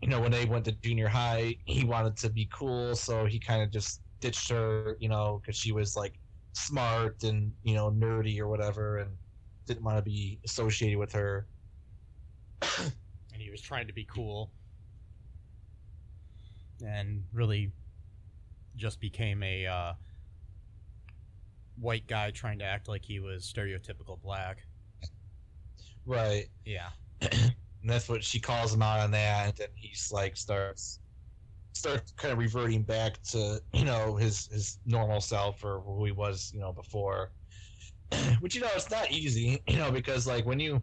you 0.00 0.08
know 0.08 0.20
when 0.20 0.32
they 0.32 0.46
went 0.46 0.64
to 0.64 0.72
junior 0.72 1.06
high, 1.06 1.54
he 1.66 1.84
wanted 1.84 2.16
to 2.16 2.30
be 2.30 2.48
cool, 2.52 2.96
so 2.96 3.26
he 3.26 3.38
kind 3.38 3.62
of 3.62 3.70
just 3.70 4.00
ditched 4.20 4.50
her. 4.50 4.96
You 5.00 5.10
know, 5.10 5.40
because 5.42 5.58
she 5.58 5.70
was 5.70 5.96
like 5.96 6.18
smart 6.54 7.22
and 7.24 7.52
you 7.62 7.74
know 7.74 7.90
nerdy 7.90 8.40
or 8.40 8.48
whatever, 8.48 8.98
and 9.00 9.10
didn't 9.66 9.84
want 9.84 9.98
to 9.98 10.02
be 10.02 10.40
associated 10.46 10.98
with 10.98 11.12
her. 11.12 11.46
and 12.80 13.42
he 13.42 13.50
was 13.50 13.60
trying 13.60 13.86
to 13.86 13.92
be 13.92 14.06
cool 14.06 14.50
and 16.82 17.22
really 17.32 17.72
just 18.76 18.98
became 19.00 19.42
a 19.42 19.66
uh, 19.66 19.92
white 21.76 22.06
guy 22.06 22.30
trying 22.30 22.58
to 22.60 22.64
act 22.64 22.88
like 22.88 23.04
he 23.04 23.20
was 23.20 23.44
stereotypical 23.44 24.20
black. 24.20 24.58
Right. 26.04 26.46
Yeah. 26.64 26.88
and 27.20 27.54
that's 27.84 28.08
what 28.08 28.24
she 28.24 28.40
calls 28.40 28.72
him 28.72 28.82
out 28.82 29.00
on 29.00 29.10
that, 29.12 29.46
and 29.48 29.56
then 29.56 29.68
he's 29.74 30.10
like 30.12 30.36
starts 30.36 31.00
starts 31.72 32.12
kind 32.12 32.32
of 32.32 32.38
reverting 32.38 32.82
back 32.82 33.22
to 33.22 33.60
you 33.72 33.84
know 33.84 34.16
his 34.16 34.46
his 34.48 34.78
normal 34.86 35.20
self 35.20 35.62
or 35.64 35.80
who 35.80 36.04
he 36.04 36.12
was 36.12 36.50
you 36.54 36.60
know 36.60 36.72
before. 36.72 37.32
Which 38.40 38.54
you 38.54 38.60
know 38.60 38.70
it's 38.74 38.90
not 38.90 39.10
easy, 39.10 39.62
you 39.68 39.78
know, 39.78 39.90
because 39.90 40.26
like 40.26 40.46
when 40.46 40.60
you 40.60 40.82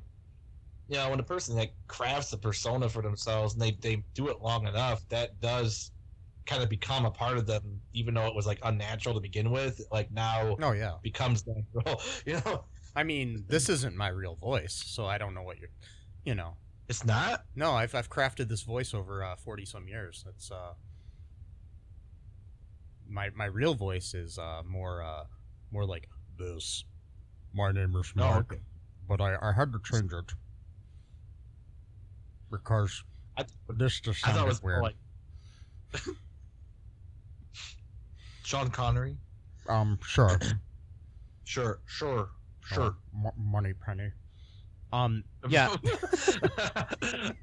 you 0.90 0.98
know 0.98 1.10
when 1.10 1.20
a 1.20 1.24
person 1.24 1.56
like 1.56 1.74
crafts 1.88 2.34
a 2.34 2.38
persona 2.38 2.90
for 2.90 3.02
themselves 3.02 3.54
and 3.54 3.62
they 3.62 3.72
they 3.82 4.04
do 4.14 4.28
it 4.30 4.42
long 4.42 4.68
enough, 4.68 5.08
that 5.10 5.40
does 5.40 5.93
kind 6.46 6.64
of 6.64 6.70
become 6.70 7.06
a 7.06 7.12
part 7.12 7.38
of 7.38 7.46
them, 7.46 7.82
even 7.94 8.14
though 8.14 8.28
it 8.28 8.36
was 8.36 8.46
like 8.46 8.60
unnatural 8.64 9.16
to 9.16 9.22
begin 9.22 9.52
with. 9.52 9.82
Like 9.92 10.12
now 10.12 10.58
Oh 10.62 10.72
yeah. 10.74 10.94
becomes 11.02 11.46
natural, 11.48 12.02
you 12.26 12.34
know. 12.46 12.66
I 12.96 13.04
mean, 13.04 13.46
this 13.48 13.70
isn't 13.70 13.96
my 13.96 14.10
real 14.10 14.36
voice, 14.36 14.84
so 14.86 15.06
I 15.06 15.18
don't 15.18 15.34
know 15.34 15.42
what 15.42 15.58
you're, 15.60 15.70
you 16.26 16.36
know. 16.36 16.58
It's 16.90 17.06
not. 17.06 17.46
No, 17.56 17.72
I've 17.72 17.96
I've 17.96 18.10
crafted 18.10 18.50
this 18.50 18.62
voice 18.64 18.94
over 18.94 19.26
forty 19.44 19.66
some 19.66 19.88
years. 19.88 20.26
It's 20.28 20.52
uh, 20.52 20.74
my 23.08 23.30
my 23.36 23.46
real 23.46 23.74
voice 23.74 24.14
is 24.14 24.38
uh 24.38 24.62
more 24.68 25.02
uh 25.02 25.24
more 25.72 25.86
like 25.86 26.08
this. 26.38 26.84
My 27.54 27.72
name 27.72 27.96
is 27.96 28.12
No, 28.16 28.26
Mark, 28.26 28.52
okay. 28.52 28.62
but 29.08 29.22
I 29.22 29.38
I 29.42 29.54
had 29.54 29.72
to 29.74 29.80
change 29.84 30.12
it 30.14 30.34
because 32.52 33.04
I, 33.38 33.46
this 33.70 34.00
just 34.00 34.28
I 34.28 34.32
thought 34.34 34.48
it 34.48 34.50
sounded 34.50 34.50
was 34.50 34.64
weird. 34.64 34.82
like 34.84 34.96
Sean 38.44 38.70
Connery. 38.70 39.18
um, 39.68 39.98
sure, 40.06 40.38
Sure, 41.46 41.80
sure, 41.86 42.30
Uh, 42.72 42.76
sure. 42.76 42.96
m- 43.14 43.32
Moneypenny. 43.38 44.12
Um, 44.94 45.24
yeah. 45.50 45.76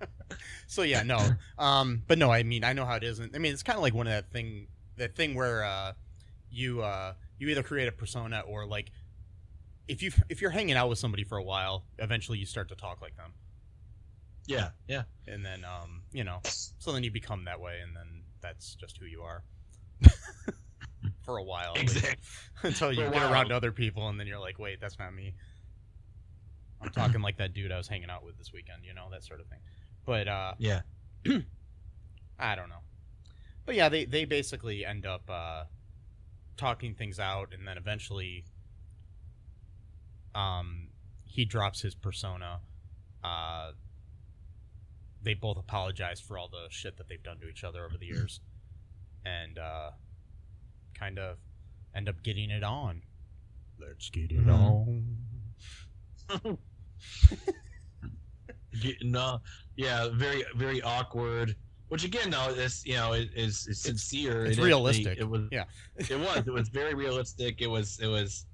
so 0.66 0.82
yeah, 0.82 1.02
no. 1.02 1.18
Um, 1.58 2.02
but 2.06 2.16
no, 2.18 2.30
I 2.30 2.42
mean, 2.44 2.62
I 2.64 2.72
know 2.72 2.84
how 2.86 2.94
it 2.94 3.02
isn't. 3.04 3.34
I 3.34 3.38
mean, 3.38 3.52
it's 3.52 3.62
kind 3.62 3.76
of 3.76 3.82
like 3.82 3.92
one 3.94 4.06
of 4.06 4.12
that 4.12 4.30
thing, 4.30 4.68
that 4.96 5.16
thing 5.16 5.34
where 5.34 5.64
uh, 5.64 5.92
you 6.50 6.80
uh, 6.82 7.14
you 7.38 7.48
either 7.48 7.62
create 7.62 7.88
a 7.88 7.92
persona 7.92 8.40
or 8.46 8.66
like, 8.66 8.92
if 9.88 10.02
you 10.02 10.12
if 10.28 10.40
you're 10.40 10.50
hanging 10.52 10.76
out 10.76 10.88
with 10.88 10.98
somebody 10.98 11.24
for 11.24 11.36
a 11.38 11.42
while, 11.42 11.84
eventually 11.98 12.38
you 12.38 12.46
start 12.46 12.68
to 12.68 12.76
talk 12.76 13.02
like 13.02 13.16
them, 13.16 13.32
yeah, 14.46 14.70
yeah. 14.88 15.02
and 15.26 15.44
then 15.44 15.64
um, 15.64 16.02
you 16.12 16.22
know, 16.24 16.38
so 16.44 16.92
then 16.92 17.02
you 17.02 17.10
become 17.10 17.44
that 17.46 17.60
way, 17.60 17.80
and 17.82 17.94
then 17.96 18.22
that's 18.40 18.76
just 18.76 18.96
who 18.98 19.06
you 19.06 19.22
are. 19.22 19.42
for 21.30 21.38
a 21.38 21.42
while. 21.44 21.72
Exactly. 21.76 22.16
until 22.62 22.92
you 22.92 23.06
For 23.06 23.10
get 23.12 23.22
around 23.30 23.52
other 23.52 23.72
people, 23.72 24.08
and 24.08 24.18
then 24.18 24.26
you're 24.26 24.38
like, 24.38 24.58
wait, 24.58 24.80
that's 24.80 24.98
not 24.98 25.14
me. 25.14 25.34
I'm 26.82 26.90
talking 26.90 27.20
like 27.20 27.36
that 27.38 27.52
dude 27.52 27.70
I 27.72 27.76
was 27.76 27.88
hanging 27.88 28.10
out 28.10 28.24
with 28.24 28.38
this 28.38 28.52
weekend, 28.52 28.84
you 28.84 28.94
know, 28.94 29.08
that 29.10 29.22
sort 29.22 29.40
of 29.40 29.46
thing. 29.46 29.58
But 30.04 30.28
uh, 30.28 30.54
Yeah. 30.58 30.80
I 32.38 32.54
don't 32.56 32.68
know. 32.68 32.82
But 33.66 33.74
yeah, 33.74 33.88
they 33.88 34.06
they 34.06 34.24
basically 34.24 34.84
end 34.84 35.04
up 35.06 35.28
uh, 35.28 35.64
talking 36.56 36.94
things 36.94 37.20
out, 37.20 37.52
and 37.56 37.68
then 37.68 37.76
eventually, 37.76 38.44
um, 40.34 40.88
he 41.26 41.44
drops 41.44 41.82
his 41.82 41.94
persona. 41.94 42.60
Uh, 43.22 43.72
they 45.22 45.34
both 45.34 45.58
apologize 45.58 46.18
for 46.18 46.38
all 46.38 46.48
the 46.48 46.66
shit 46.70 46.96
that 46.96 47.08
they've 47.08 47.22
done 47.22 47.38
to 47.40 47.48
each 47.48 47.62
other 47.62 47.84
over 47.84 47.98
the 47.98 48.06
years, 48.06 48.40
and 49.24 49.58
uh, 49.58 49.90
kind 51.00 51.18
of 51.18 51.38
end 51.96 52.08
up 52.08 52.22
getting 52.22 52.50
it 52.50 52.62
on. 52.62 53.02
Let's 53.80 54.10
get 54.10 54.30
it 54.30 54.46
Mhm. 54.46 55.16
on. 56.28 56.58
Getting, 58.80 59.16
uh, 59.16 59.38
yeah, 59.76 60.08
very, 60.12 60.44
very 60.54 60.80
awkward. 60.82 61.56
Which 61.88 62.04
again, 62.04 62.30
though, 62.30 62.50
is 62.50 62.86
you 62.86 62.94
know, 62.94 63.14
is 63.14 63.28
is, 63.34 63.66
is 63.66 63.80
sincere. 63.82 64.44
it's 64.46 64.58
It- 64.58 64.62
realistic. 64.62 65.18
It, 65.18 65.28
was. 65.28 65.48
Yeah. 65.50 65.64
It 65.96 66.16
was. 66.20 66.46
It 66.46 66.52
was 66.52 66.68
very 66.68 66.94
realistic. 66.94 67.60
It 67.62 67.66
was. 67.66 67.98
It 67.98 68.06
was. 68.06 68.46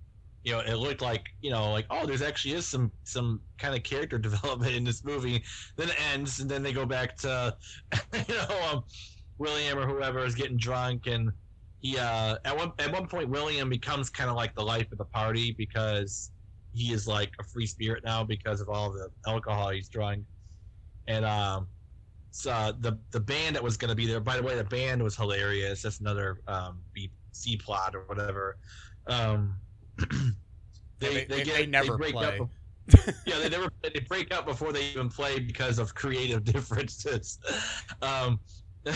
You 0.42 0.52
know, 0.52 0.61
it 0.61 0.76
looked 0.76 1.02
like 1.02 1.26
you 1.42 1.50
know, 1.50 1.70
like 1.72 1.85
oh, 1.90 2.06
there's 2.06 2.22
actually 2.22 2.54
is 2.54 2.66
some 2.66 2.90
some 3.04 3.42
kind 3.59 3.74
of 3.74 3.82
character 3.82 4.16
development 4.28 4.74
in 4.74 4.85
this 4.85 5.04
movie. 5.04 5.42
Then 5.76 5.90
it 5.90 5.96
ends, 6.14 6.40
and 6.40 6.48
then 6.50 6.62
they 6.62 6.72
go 6.72 6.87
back 6.87 7.16
to, 7.18 7.54
you 8.28 8.35
know, 8.35 8.68
um, 8.72 8.85
William 9.37 9.76
or 9.78 9.87
whoever 9.87 10.24
is 10.24 10.35
getting 10.35 10.56
drunk, 10.56 11.06
and 11.09 11.30
he 11.87 11.99
uh 11.99 12.37
at 12.44 12.57
one 12.57 12.72
at 12.79 12.92
one 12.92 13.07
point 13.07 13.29
William 13.29 13.68
becomes 13.68 14.11
kind 14.11 14.31
of 14.31 14.37
like 14.37 14.55
the 14.55 14.62
life 14.64 14.90
of 14.92 14.99
the 14.99 15.05
party 15.05 15.55
because 15.57 16.31
he 16.72 16.92
is 16.92 17.07
like 17.07 17.33
a 17.40 17.44
free 17.44 17.66
spirit 17.66 18.03
now 18.05 18.25
because 18.25 18.61
of 18.61 18.68
all 18.68 18.92
the 18.92 19.09
alcohol 19.27 19.70
he's 19.70 19.88
drunk, 19.88 20.25
and 21.07 21.25
um, 21.25 21.68
so 22.31 22.72
the 22.81 22.99
the 23.12 23.20
band 23.20 23.57
that 23.57 23.62
was 23.62 23.77
going 23.77 23.88
to 23.88 23.94
be 23.94 24.07
there. 24.07 24.20
By 24.20 24.37
the 24.37 24.42
way, 24.42 24.57
the 24.57 24.64
band 24.64 25.03
was 25.03 25.16
hilarious. 25.16 25.83
That's 25.83 26.01
another 26.01 26.38
um 26.46 26.83
B 26.92 27.11
C 27.33 27.57
plot 27.57 27.94
or 27.94 28.03
whatever. 28.07 28.57
Um, 29.07 29.57
they- 31.01 31.25
they- 31.25 31.44
they 31.44 31.66
never 31.66 31.96
break 31.96 32.12
play. 32.14 32.38
Up, 32.40 32.49
yeah, 33.27 33.38
they 33.38 33.49
never 33.49 33.68
they 33.83 34.01
break 34.09 34.35
up 34.35 34.44
before 34.46 34.72
they 34.72 34.85
even 34.90 35.09
play 35.09 35.38
because 35.40 35.79
of 35.79 35.94
creative 35.94 36.44
differences. 36.53 37.38
Um, 38.03 38.40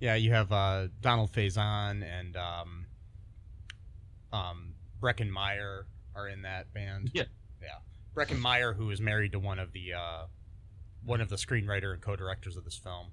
Yeah, 0.00 0.14
you 0.14 0.32
have 0.32 0.50
uh, 0.50 0.88
Donald 1.02 1.30
Faison 1.32 2.02
and 2.02 2.36
um, 2.36 2.86
um, 4.32 4.74
Breckin 5.00 5.30
Meyer 5.30 5.86
are 6.16 6.28
in 6.28 6.42
that 6.42 6.72
band. 6.72 7.10
Yeah. 7.14 7.24
yeah. 7.60 7.68
Breckin 8.14 8.38
Meyer, 8.38 8.72
who 8.72 8.90
is 8.90 9.00
married 9.00 9.32
to 9.32 9.38
one 9.38 9.58
of 9.58 9.72
the 9.72 9.92
uh, 9.94 10.24
one 11.04 11.20
of 11.20 11.28
the 11.28 11.36
screenwriter 11.36 11.92
and 11.92 12.00
co-directors 12.02 12.56
of 12.56 12.64
this 12.64 12.76
film. 12.76 13.08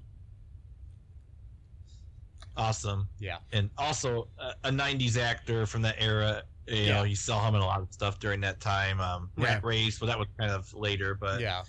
awesome. 2.55 3.07
Yeah. 3.19 3.37
and 3.53 3.69
also 3.77 4.27
a, 4.39 4.53
a 4.65 4.71
'90s 4.71 5.17
actor 5.17 5.65
from 5.65 5.81
that 5.83 5.95
era. 5.99 6.43
You 6.67 6.75
Yeah. 6.77 6.93
know, 6.95 7.03
you 7.03 7.15
saw 7.15 7.47
him 7.47 7.55
in 7.55 7.61
a 7.61 7.65
lot 7.65 7.81
of 7.81 7.91
stuff 7.93 8.19
during 8.19 8.41
that 8.41 8.59
time. 8.59 8.99
Um, 8.99 9.29
Yeah. 9.37 9.45
Rat 9.55 9.63
Race, 9.63 10.01
well, 10.01 10.07
that 10.07 10.17
was 10.19 10.27
kind 10.39 10.51
of 10.51 10.73
later, 10.73 11.15
but 11.15 11.39
yeah. 11.41 11.63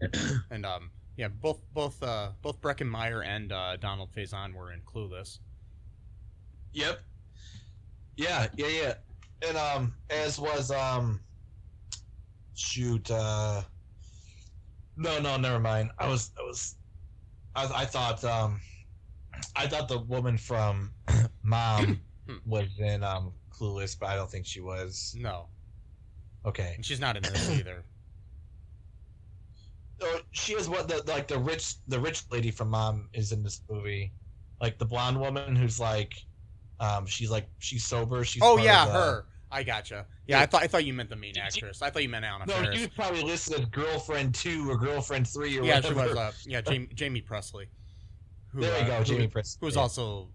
and 0.50 0.64
um, 0.66 0.90
yeah, 1.18 1.26
both 1.28 1.60
both 1.74 2.00
uh, 2.02 2.30
both 2.40 2.60
Breckin 2.62 2.88
Meyer 2.88 3.22
and 3.22 3.52
uh, 3.52 3.76
Donald 3.76 4.10
Faison 4.16 4.54
were 4.54 4.72
in 4.72 4.80
Clueless. 4.82 5.40
Yep. 6.72 7.00
Yeah, 8.16 8.46
yeah, 8.56 8.68
yeah. 8.68 8.94
And 9.46 9.56
um 9.56 9.94
as 10.10 10.38
was 10.38 10.70
um 10.70 11.20
shoot, 12.54 13.10
uh 13.10 13.62
No, 14.96 15.18
no, 15.18 15.36
never 15.36 15.58
mind. 15.58 15.90
I 15.98 16.08
was, 16.08 16.30
I 16.38 16.42
was, 16.42 16.76
I, 17.54 17.82
I 17.82 17.84
thought, 17.84 18.24
um, 18.24 18.60
I 19.56 19.66
thought 19.66 19.88
the 19.88 19.98
woman 19.98 20.38
from 20.38 20.92
Mom 21.42 22.00
was 22.46 22.68
in 22.78 23.02
um 23.02 23.32
Clueless, 23.50 23.98
but 23.98 24.06
I 24.06 24.14
don't 24.14 24.30
think 24.30 24.46
she 24.46 24.60
was. 24.60 25.16
No, 25.18 25.48
Okay, 26.44 26.74
and 26.76 26.86
she's 26.86 27.00
not 27.00 27.16
in 27.16 27.24
this 27.24 27.50
either. 27.58 27.82
She 30.30 30.54
is 30.54 30.68
what 30.68 30.88
the 30.88 31.02
like 31.06 31.28
the 31.28 31.38
rich 31.38 31.76
the 31.88 31.98
rich 31.98 32.22
lady 32.30 32.50
from 32.50 32.70
Mom 32.70 33.08
is 33.12 33.32
in 33.32 33.42
this 33.42 33.62
movie, 33.70 34.12
like 34.60 34.78
the 34.78 34.84
blonde 34.84 35.18
woman 35.18 35.56
who's 35.56 35.80
like, 35.80 36.14
um, 36.80 37.06
she's 37.06 37.30
like 37.30 37.48
she's 37.58 37.84
sober. 37.84 38.24
She's 38.24 38.42
oh 38.42 38.58
yeah, 38.58 38.86
the- 38.86 38.92
her. 38.92 39.24
I 39.50 39.62
gotcha. 39.62 40.04
Yeah, 40.26 40.40
I 40.40 40.46
thought 40.46 40.62
I 40.62 40.66
thought 40.66 40.84
you 40.84 40.92
meant 40.92 41.08
the 41.08 41.16
main 41.16 41.36
actress. 41.38 41.80
I 41.80 41.90
thought 41.90 42.02
you 42.02 42.08
meant 42.10 42.24
Anna 42.24 42.44
No, 42.46 42.70
she 42.70 42.80
was 42.80 42.88
probably 42.88 43.22
listed 43.22 43.60
as 43.60 43.64
girlfriend 43.66 44.34
two 44.34 44.70
or 44.70 44.76
girlfriend 44.76 45.26
three 45.26 45.58
or 45.58 45.64
yeah, 45.64 45.80
she 45.80 45.94
was. 45.94 46.14
Uh, 46.14 46.32
yeah, 46.44 46.60
Jaime, 46.66 46.88
Jaime 46.98 47.22
Pressly. 47.22 47.66
Who, 48.52 48.60
there 48.60 48.78
you 48.78 48.84
uh, 48.84 48.98
go, 48.98 49.04
who- 49.04 49.14
Jaime 49.14 49.28
Pressly. 49.28 49.56
Who 49.60 49.66
was 49.66 49.76
yeah. 49.76 49.82
also 49.82 50.28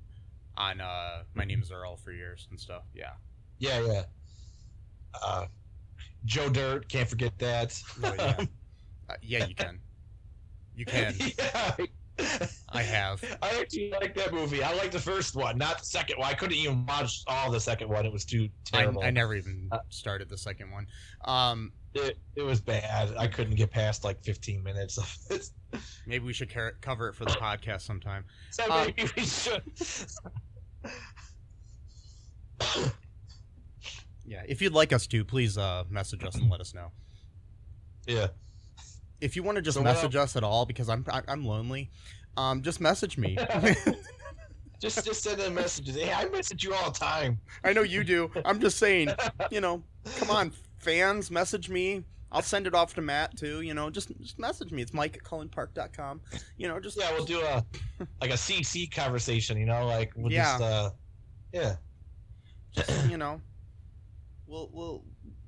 on 0.57 0.81
uh, 0.81 1.23
My 1.35 1.45
Name 1.45 1.61
Is 1.61 1.71
Earl 1.71 1.97
for 1.97 2.11
years 2.11 2.47
and 2.49 2.59
stuff. 2.59 2.83
Yeah. 2.93 3.11
Yeah, 3.59 3.81
yeah. 3.85 4.03
Uh, 5.23 5.45
Joe 6.25 6.49
Dirt, 6.49 6.89
can't 6.89 7.07
forget 7.07 7.37
that. 7.39 7.79
Oh, 8.03 8.13
yeah. 8.17 8.45
Uh, 9.09 9.13
yeah, 9.21 9.45
you 9.45 9.55
can. 9.55 9.79
You 10.75 10.85
can. 10.85 11.15
yeah. 11.37 11.75
I 12.69 12.83
have. 12.83 13.23
I 13.41 13.59
actually 13.59 13.89
like 13.89 14.13
that 14.15 14.33
movie. 14.33 14.63
I 14.63 14.73
like 14.75 14.91
the 14.91 14.99
first 14.99 15.35
one, 15.35 15.57
not 15.57 15.79
the 15.79 15.85
second 15.85 16.19
one. 16.19 16.29
I 16.29 16.33
couldn't 16.35 16.55
even 16.57 16.85
watch 16.85 17.23
all 17.27 17.49
the 17.51 17.59
second 17.59 17.89
one. 17.89 18.05
It 18.05 18.13
was 18.13 18.23
too 18.23 18.49
I, 18.71 18.77
terrible. 18.77 19.03
I 19.03 19.09
never 19.09 19.35
even 19.35 19.67
Uh, 19.71 19.79
started 19.89 20.29
the 20.29 20.37
second 20.37 20.69
one. 20.71 20.85
Um, 21.25 21.71
It, 21.95 22.17
it 22.35 22.43
was 22.43 22.61
bad. 22.61 23.15
I 23.17 23.27
couldn't 23.27 23.55
get 23.55 23.71
past 23.71 24.03
like 24.03 24.23
15 24.23 24.61
minutes 24.63 24.97
of 24.99 25.17
it. 25.31 25.49
maybe 26.05 26.23
we 26.25 26.33
should 26.33 26.53
car- 26.53 26.75
cover 26.81 27.09
it 27.09 27.15
for 27.15 27.25
the 27.25 27.31
podcast 27.31 27.81
sometime. 27.81 28.25
So 28.51 28.63
Uh, 28.69 28.85
maybe 28.95 29.09
we 29.17 29.25
should. 29.25 29.63
Yeah, 34.25 34.43
if 34.47 34.61
you'd 34.61 34.73
like 34.73 34.93
us 34.93 35.05
to, 35.07 35.25
please 35.25 35.57
uh, 35.57 35.83
message 35.89 36.23
us 36.23 36.35
and 36.35 36.49
let 36.49 36.61
us 36.61 36.73
know. 36.73 36.91
yeah. 38.07 38.27
If 39.21 39.35
you 39.35 39.43
want 39.43 39.55
to 39.57 39.61
just 39.61 39.77
So 39.77 39.83
message 39.83 40.15
us 40.15 40.35
at 40.35 40.43
all, 40.43 40.65
because 40.65 40.89
I'm 40.89 41.05
I- 41.09 41.21
I'm 41.27 41.45
lonely, 41.45 41.89
um, 42.37 42.61
just 42.61 42.81
message 42.81 43.17
me. 43.17 43.37
Just 44.79 45.05
just 45.05 45.23
send 45.23 45.39
in 45.39 45.53
messages. 45.53 45.95
Hey, 45.95 46.11
I 46.11 46.25
message 46.27 46.61
you 46.61 46.73
all 46.73 46.91
the 46.91 46.99
time. 46.99 47.39
I 47.63 47.71
know 47.71 47.83
you 47.83 48.03
do. 48.03 48.29
I'm 48.43 48.59
just 48.59 48.77
saying, 48.77 49.07
you 49.51 49.61
know, 49.61 49.81
come 50.17 50.29
on, 50.29 50.51
fans, 50.79 51.31
message 51.31 51.69
me. 51.69 52.03
I'll 52.33 52.41
send 52.41 52.67
it 52.67 52.73
off 52.75 52.93
to 52.95 53.01
Matt 53.01 53.37
too. 53.37 53.61
You 53.61 53.73
know, 53.75 53.89
just 53.89 54.11
just 54.19 54.37
message 54.39 54.73
me. 54.73 54.81
It's 54.81 54.93
Mike 54.93 55.15
at 55.15 55.23
cullenpark.com. 55.23 56.19
You 56.57 56.67
know, 56.67 56.81
just 56.81 56.97
Yeah, 56.99 57.13
we'll 57.13 57.23
do 57.23 57.39
a 57.39 57.63
like 58.19 58.31
a 58.31 58.33
CC 58.33 58.91
conversation. 58.93 59.57
You 59.57 59.67
know, 59.67 59.85
like 59.85 60.11
we'll 60.17 60.33
Yeah. 60.33 60.51
just 60.57 60.61
uh, 60.61 60.89
yeah. 61.53 61.75
just, 62.75 63.05
you 63.09 63.15
know, 63.15 63.39
we'll 64.47 64.69
we'll 64.73 65.05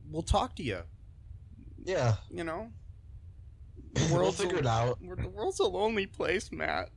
we'll 0.10 0.24
talk 0.24 0.56
to 0.56 0.64
you. 0.64 0.80
Yeah, 1.84 2.16
You 2.32 2.46
know, 2.46 2.72
we'll 3.96 4.14
world's 4.20 4.38
figure 4.40 4.58
a- 4.58 4.60
it 4.60 4.66
out. 4.68 5.00
the 5.02 5.30
world's 5.30 5.60
a 5.60 5.64
lonely 5.64 6.06
place, 6.06 6.52
Matt. 6.52 6.90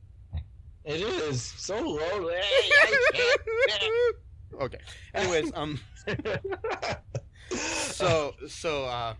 It 0.85 1.01
is 1.01 1.41
so 1.41 1.75
lonely. 1.77 2.35
I 2.37 2.97
can't. 3.13 4.61
okay. 4.61 4.79
Anyways, 5.13 5.51
um, 5.53 5.79
so 7.51 8.33
so 8.47 8.85
uh, 8.85 9.13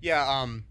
yeah, 0.00 0.28
um, 0.40 0.64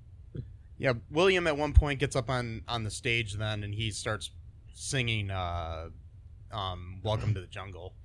yeah. 0.78 0.94
William 1.10 1.48
at 1.48 1.58
one 1.58 1.74
point 1.74 2.00
gets 2.00 2.16
up 2.16 2.30
on 2.30 2.62
on 2.68 2.84
the 2.84 2.92
stage 2.92 3.34
then, 3.34 3.64
and 3.64 3.74
he 3.74 3.92
starts 3.92 4.30
singing 4.74 5.32
uh, 5.32 5.90
um, 6.52 7.00
"Welcome 7.04 7.34
to 7.34 7.42
the 7.42 7.48
Jungle." 7.48 7.96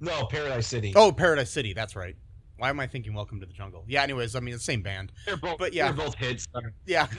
no, 0.00 0.26
Paradise 0.26 0.66
City. 0.66 0.92
Oh, 0.94 1.10
Paradise 1.12 1.50
City. 1.50 1.72
That's 1.72 1.96
right. 1.96 2.16
Why 2.58 2.70
am 2.70 2.80
I 2.80 2.86
thinking 2.86 3.14
"Welcome 3.14 3.40
to 3.40 3.46
the 3.46 3.52
Jungle"? 3.52 3.84
Yeah. 3.88 4.02
Anyways, 4.02 4.34
I 4.34 4.40
mean 4.40 4.54
it's 4.54 4.66
the 4.66 4.72
same 4.72 4.82
band. 4.82 5.12
they're 5.24 5.36
both, 5.36 5.58
but 5.58 5.72
yeah. 5.72 5.92
they're 5.92 6.04
both 6.04 6.16
hits. 6.16 6.46
Yeah. 6.86 7.06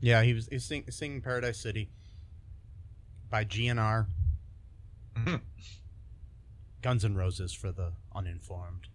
yeah, 0.00 0.22
he 0.22 0.34
was, 0.34 0.48
he 0.48 0.56
was 0.56 0.64
sing, 0.64 0.84
singing 0.90 1.22
Paradise 1.22 1.58
City 1.58 1.88
by 3.30 3.44
GNR. 3.44 4.06
Mhm. 5.14 5.40
Guns 6.82 7.04
N' 7.04 7.14
Roses 7.14 7.52
for 7.52 7.70
the 7.70 7.92
uninformed. 8.14 8.88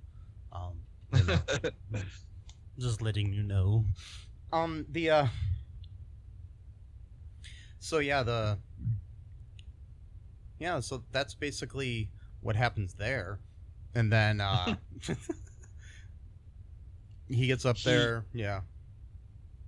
Um, 0.51 0.82
you 1.15 1.24
know, 1.24 1.39
just 2.78 3.01
letting 3.01 3.32
you 3.32 3.43
know. 3.43 3.86
Um, 4.51 4.86
the 4.89 5.09
uh, 5.09 5.28
so 7.80 7.99
yeah, 7.99 8.24
the 8.24 8.57
yeah, 10.59 10.82
so 10.82 11.03
that's 11.11 11.34
basically 11.34 12.09
what 12.42 12.56
happens 12.56 12.94
there, 12.94 13.40
and 13.96 14.12
then 14.12 14.42
uh, 14.42 14.76
he 17.28 17.48
gets 17.48 17.66
up 17.66 17.78
He- 17.78 17.90
there. 17.90 18.26
Yeah, 18.34 18.62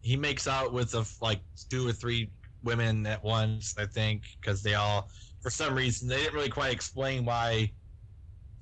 he 0.02 0.16
makes 0.16 0.48
out 0.48 0.74
with 0.74 0.92
the 0.92 1.10
like 1.22 1.42
two 1.70 1.88
or 1.88 1.94
three 1.94 2.32
women 2.64 3.06
at 3.06 3.24
once. 3.24 3.76
I 3.78 3.86
think 3.86 4.24
because 4.42 4.62
they 4.62 4.76
all, 4.76 5.10
for 5.42 5.50
some 5.50 5.74
reason, 5.76 6.08
they 6.08 6.18
didn't 6.18 6.34
really 6.34 6.50
quite 6.50 6.74
explain 6.74 7.26
why. 7.26 7.72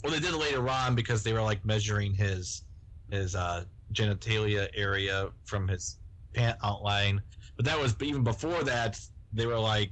Well, 0.03 0.13
they 0.13 0.19
did 0.19 0.33
it 0.33 0.37
later 0.37 0.67
on 0.69 0.95
because 0.95 1.23
they 1.23 1.33
were 1.33 1.41
like 1.41 1.65
measuring 1.65 2.13
his 2.13 2.63
his 3.11 3.35
uh, 3.35 3.63
genitalia 3.93 4.67
area 4.75 5.29
from 5.45 5.67
his 5.67 5.99
pant 6.33 6.57
outline. 6.63 7.21
But 7.55 7.65
that 7.65 7.79
was 7.79 7.95
even 8.01 8.23
before 8.23 8.63
that. 8.63 8.99
They 9.33 9.45
were 9.45 9.59
like, 9.59 9.91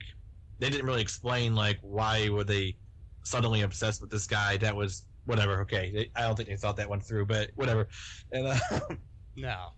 they 0.59 0.69
didn't 0.69 0.85
really 0.85 1.01
explain 1.01 1.55
like 1.55 1.77
why 1.81 2.29
were 2.29 2.43
they 2.43 2.77
suddenly 3.25 3.61
obsessed 3.61 3.99
with 3.99 4.09
this 4.09 4.27
guy. 4.27 4.55
That 4.57 4.75
was 4.75 5.05
whatever. 5.25 5.59
Okay, 5.61 6.09
I 6.15 6.21
don't 6.21 6.35
think 6.35 6.47
they 6.47 6.55
thought 6.55 6.77
that 6.77 6.89
one 6.89 7.01
through, 7.01 7.25
but 7.25 7.49
whatever. 7.55 7.87
And 8.31 8.47
uh, 8.47 8.79
no. 9.35 9.69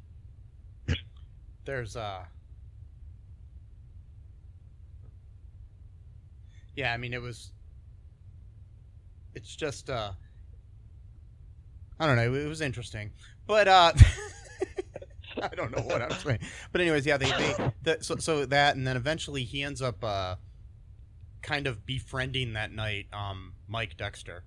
There's 1.65 1.95
uh. 1.95 2.23
Yeah, 6.75 6.93
I 6.93 6.97
mean 6.97 7.13
it 7.13 7.21
was. 7.21 7.51
It's 9.33 9.55
just 9.55 9.89
uh. 9.89 10.11
I 11.99 12.05
don't 12.05 12.15
know. 12.15 12.33
It 12.33 12.47
was 12.47 12.61
interesting, 12.61 13.11
but 13.47 13.67
uh. 13.67 13.93
I 15.41 15.49
don't 15.49 15.75
know 15.75 15.83
what 15.83 16.01
I'm 16.01 16.11
saying, 16.11 16.39
but 16.71 16.81
anyways, 16.81 17.05
yeah, 17.05 17.17
they, 17.17 17.29
they 17.29 17.71
the, 17.83 17.97
so 18.01 18.15
so 18.15 18.45
that, 18.45 18.75
and 18.75 18.87
then 18.87 18.97
eventually 18.97 19.43
he 19.43 19.61
ends 19.61 19.83
up 19.83 20.03
uh, 20.03 20.35
kind 21.47 21.65
of 21.65 21.85
befriending 21.85 22.53
that 22.53 22.71
night, 22.73 23.07
um, 23.13 23.53
Mike 23.67 23.95
Dexter, 23.97 24.43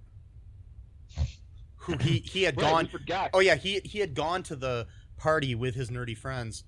who 1.76 1.96
he 1.96 2.18
he 2.18 2.42
had 2.44 2.57
Right, 2.62 2.88
gone. 3.09 3.30
Oh 3.32 3.40
yeah, 3.40 3.57
he 3.57 3.80
he 3.84 3.98
had 3.98 4.14
gone 4.14 4.42
to 4.44 4.55
the 4.57 4.86
party 5.16 5.55
with 5.55 5.74
his 5.74 5.90
nerdy 5.90 6.16
friends, 6.16 6.64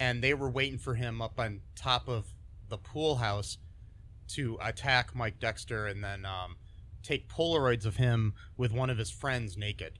and 0.00 0.22
they 0.24 0.34
were 0.34 0.50
waiting 0.50 0.78
for 0.78 0.94
him 0.94 1.20
up 1.22 1.38
on 1.38 1.60
top 1.76 2.08
of 2.08 2.26
the 2.68 2.78
pool 2.78 3.16
house 3.16 3.58
to 4.28 4.58
attack 4.62 5.14
Mike 5.14 5.38
Dexter 5.40 5.86
and 5.86 6.02
then 6.02 6.24
um, 6.24 6.56
take 7.02 7.28
Polaroids 7.28 7.84
of 7.84 7.96
him 7.96 8.32
with 8.56 8.72
one 8.72 8.88
of 8.90 8.96
his 8.98 9.10
friends 9.10 9.56
naked. 9.56 9.98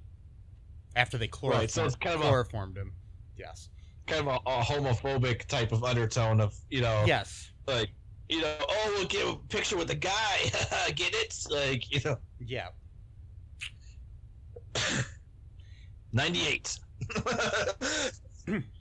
After 0.97 1.19
they 1.19 1.29
chloroformed, 1.29 1.63
Right, 1.63 1.71
so 1.71 1.85
it's 1.85 1.95
kind 1.97 2.17
of 2.17 2.23
a- 2.23 2.81
him. 2.81 2.93
Yes. 3.37 3.69
kind 4.07 4.27
of 4.27 4.41
a, 4.45 4.51
a 4.51 4.61
homophobic 4.63 5.47
type 5.47 5.71
of 5.73 5.85
undertone 5.85 6.41
of 6.41 6.55
you 6.69 6.81
know 6.81 7.05
Yes. 7.07 7.53
like 7.69 7.91
you 8.31 8.41
know 8.41 8.55
oh 8.61 8.95
we'll 8.97 9.07
get 9.07 9.26
a 9.26 9.37
picture 9.49 9.76
with 9.76 9.89
the 9.89 9.95
guy 9.95 10.39
get 10.95 11.12
it 11.14 11.35
like 11.51 11.91
you 11.93 12.01
know 12.05 12.16
Yeah. 12.39 12.68
98 16.12 16.78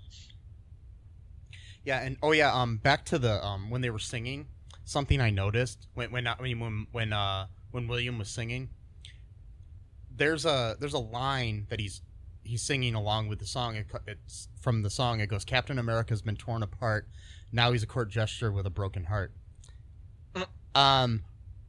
Yeah, 1.84 2.02
and 2.02 2.18
oh 2.22 2.34
yeah, 2.34 2.54
um, 2.54 2.78
back 2.78 3.06
to 3.06 3.18
the 3.18 3.44
um 3.44 3.70
when 3.70 3.82
they 3.82 3.90
were 3.90 4.00
singing, 4.00 4.48
something 4.86 5.20
I 5.22 5.30
noticed 5.30 5.88
when 5.94 6.12
when 6.12 6.28
I 6.28 6.40
mean 6.40 6.60
when 6.60 6.88
when 6.92 7.14
uh 7.14 7.48
when 7.72 7.88
William 7.88 8.20
was 8.20 8.30
singing, 8.30 8.70
there's 10.16 10.46
a 10.46 10.76
there's 10.80 10.94
a 10.94 11.00
line 11.00 11.66
that 11.70 11.80
he's 11.80 12.02
he's 12.44 12.62
singing 12.62 12.96
along 12.96 13.28
with 13.28 13.40
the 13.40 13.48
song. 13.48 13.76
It, 13.76 13.88
it's 14.06 14.50
from 14.62 14.84
the 14.84 14.90
song. 14.90 15.20
It 15.20 15.28
goes, 15.28 15.46
"Captain 15.46 15.80
America's 15.80 16.22
been 16.22 16.36
torn 16.36 16.62
apart. 16.64 17.08
Now 17.52 17.72
he's 17.72 17.84
a 17.84 17.88
court 17.88 18.10
gesture 18.10 18.52
with 18.52 18.66
a 18.66 18.70
broken 18.70 19.06
heart." 19.06 19.34
Um, 20.76 21.24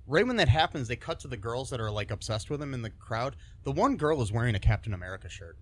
right 0.06 0.26
when 0.26 0.36
that 0.36 0.48
happens, 0.48 0.88
they 0.88 0.96
cut 0.96 1.20
to 1.20 1.28
the 1.28 1.36
girls 1.36 1.70
that 1.70 1.80
are 1.80 1.90
like 1.90 2.10
obsessed 2.10 2.50
with 2.50 2.60
him 2.62 2.74
in 2.74 2.82
the 2.82 2.90
crowd. 2.90 3.36
The 3.64 3.72
one 3.72 3.96
girl 3.96 4.20
is 4.22 4.30
wearing 4.30 4.54
a 4.54 4.58
Captain 4.60 4.92
America 4.94 5.28
shirt. 5.28 5.56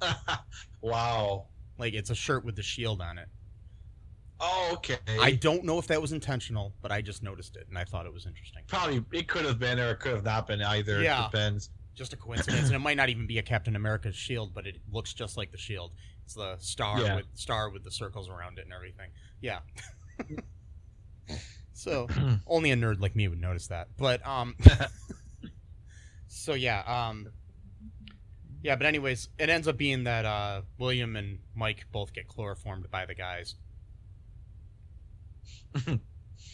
wow 0.80 1.46
Like 1.76 1.92
it's 1.94 2.10
a 2.10 2.14
shirt 2.14 2.44
with 2.44 2.54
the 2.56 2.62
shield 2.62 3.00
on 3.00 3.18
it. 3.18 3.28
oh 4.40 4.70
okay 4.74 4.98
I 5.20 5.32
don't 5.32 5.64
know 5.64 5.78
if 5.78 5.88
that 5.88 6.00
was 6.00 6.12
intentional, 6.12 6.72
but 6.80 6.92
I 6.92 7.02
just 7.02 7.22
noticed 7.22 7.56
it 7.56 7.66
and 7.68 7.76
I 7.76 7.84
thought 7.84 8.06
it 8.06 8.12
was 8.12 8.24
interesting. 8.26 8.62
probably 8.68 9.04
it 9.12 9.26
could 9.28 9.44
have 9.44 9.58
been 9.58 9.78
or 9.80 9.90
it 9.90 10.00
could 10.00 10.12
have 10.12 10.24
not 10.24 10.46
been 10.46 10.62
either 10.62 11.02
Yeah. 11.02 11.26
it 11.26 11.32
depends 11.32 11.70
just 11.94 12.12
a 12.12 12.16
coincidence, 12.16 12.66
and 12.66 12.76
it 12.76 12.78
might 12.78 12.96
not 12.96 13.08
even 13.08 13.26
be 13.26 13.38
a 13.38 13.42
Captain 13.42 13.74
America's 13.74 14.14
shield, 14.14 14.54
but 14.54 14.68
it 14.68 14.76
looks 14.92 15.12
just 15.12 15.36
like 15.36 15.50
the 15.50 15.58
shield. 15.58 15.90
It's 16.28 16.34
the 16.34 16.58
star 16.58 17.00
Yeah. 17.00 17.16
with 17.16 17.24
star 17.36 17.70
with 17.70 17.84
the 17.84 17.90
circles 17.90 18.28
around 18.28 18.58
it 18.58 18.66
and 18.66 18.74
everything. 18.74 19.08
Yeah. 19.40 19.60
so 21.72 22.06
only 22.46 22.70
a 22.70 22.76
nerd 22.76 23.00
like 23.00 23.16
me 23.16 23.28
would 23.28 23.40
notice 23.40 23.68
that. 23.68 23.88
But 23.96 24.26
um 24.26 24.54
So 26.28 26.52
yeah, 26.52 26.80
um 26.86 27.28
Yeah, 28.62 28.76
but 28.76 28.84
anyways, 28.84 29.30
it 29.38 29.48
ends 29.48 29.66
up 29.68 29.78
being 29.78 30.04
that 30.04 30.26
uh 30.26 30.60
William 30.76 31.16
and 31.16 31.38
Mike 31.54 31.86
both 31.92 32.12
get 32.12 32.28
chloroformed 32.28 32.90
by 32.90 33.06
the 33.06 33.14
guys. 33.14 33.54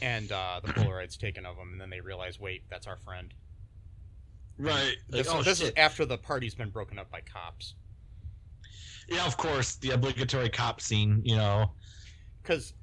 and 0.00 0.30
uh 0.30 0.60
the 0.64 0.72
Polaroid's 0.72 1.16
taken 1.16 1.44
of 1.44 1.56
them 1.56 1.72
and 1.72 1.80
then 1.80 1.90
they 1.90 2.00
realize, 2.00 2.38
wait, 2.38 2.62
that's 2.70 2.86
our 2.86 2.98
friend. 2.98 3.34
Right. 4.56 4.94
Like, 5.08 5.24
This, 5.24 5.28
oh, 5.34 5.42
this 5.42 5.60
is 5.60 5.72
after 5.76 6.04
the 6.06 6.16
party's 6.16 6.54
been 6.54 6.70
broken 6.70 6.96
up 6.96 7.10
by 7.10 7.22
cops. 7.22 7.74
Yeah, 9.08 9.26
of 9.26 9.36
course, 9.36 9.76
the 9.76 9.90
obligatory 9.90 10.48
cop 10.48 10.80
scene. 10.80 11.20
You 11.24 11.36
know. 11.36 11.72
Because 12.42 12.74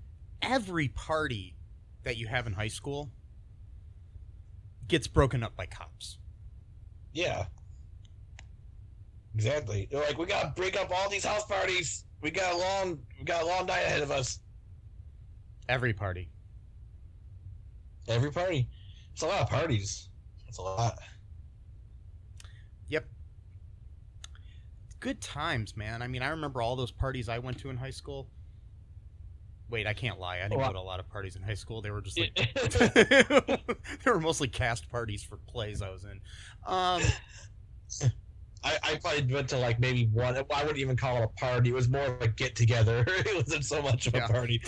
every 0.41 0.87
party 0.89 1.55
that 2.03 2.17
you 2.17 2.27
have 2.27 2.47
in 2.47 2.53
high 2.53 2.67
school 2.67 3.11
gets 4.87 5.07
broken 5.07 5.43
up 5.43 5.55
by 5.55 5.65
cops. 5.65 6.17
Yeah. 7.13 7.45
Exactly. 9.35 9.87
They're 9.89 10.01
like, 10.01 10.17
we 10.17 10.25
gotta 10.25 10.51
break 10.55 10.77
up 10.77 10.91
all 10.91 11.09
these 11.09 11.25
house 11.25 11.45
parties. 11.45 12.05
We 12.21 12.31
got 12.31 12.53
a 12.53 12.57
long, 12.57 12.99
we 13.17 13.25
got 13.25 13.43
a 13.43 13.45
long 13.45 13.65
night 13.65 13.81
ahead 13.81 14.01
of 14.01 14.11
us. 14.11 14.39
Every 15.69 15.93
party. 15.93 16.29
Every 18.07 18.31
party. 18.31 18.67
It's 19.13 19.21
a 19.21 19.27
lot 19.27 19.41
of 19.41 19.49
parties. 19.49 20.09
It's 20.47 20.57
a 20.57 20.61
lot. 20.61 20.97
Good 25.01 25.19
times, 25.19 25.75
man. 25.75 26.01
I 26.03 26.07
mean, 26.07 26.21
I 26.21 26.29
remember 26.29 26.61
all 26.61 26.75
those 26.75 26.91
parties 26.91 27.27
I 27.27 27.39
went 27.39 27.57
to 27.59 27.71
in 27.71 27.75
high 27.75 27.89
school. 27.89 28.29
Wait, 29.67 29.87
I 29.87 29.93
can't 29.93 30.19
lie. 30.19 30.37
I 30.37 30.43
didn't 30.43 30.61
I- 30.61 30.67
go 30.67 30.73
to 30.73 30.79
a 30.79 30.81
lot 30.81 30.99
of 30.99 31.09
parties 31.09 31.35
in 31.35 31.41
high 31.41 31.55
school. 31.55 31.81
They 31.81 31.89
were 31.89 32.01
just 32.01 32.19
like 32.19 32.35
they 34.05 34.11
were 34.11 34.19
mostly 34.19 34.47
cast 34.47 34.89
parties 34.89 35.23
for 35.23 35.37
plays 35.47 35.81
I 35.81 35.89
was 35.89 36.03
in. 36.03 36.21
Um, 36.67 37.01
I, 38.63 38.77
I 38.83 38.95
probably 39.01 39.33
went 39.33 39.49
to 39.49 39.57
like 39.57 39.79
maybe 39.79 40.05
one. 40.13 40.37
I 40.37 40.61
wouldn't 40.61 40.77
even 40.77 40.95
call 40.95 41.17
it 41.17 41.23
a 41.23 41.27
party. 41.29 41.71
It 41.71 41.73
was 41.73 41.89
more 41.89 42.05
of 42.05 42.21
a 42.21 42.27
get 42.27 42.55
together. 42.55 43.03
it 43.07 43.35
wasn't 43.35 43.65
so 43.65 43.81
much 43.81 44.05
of 44.05 44.13
a 44.13 44.21
party. 44.21 44.61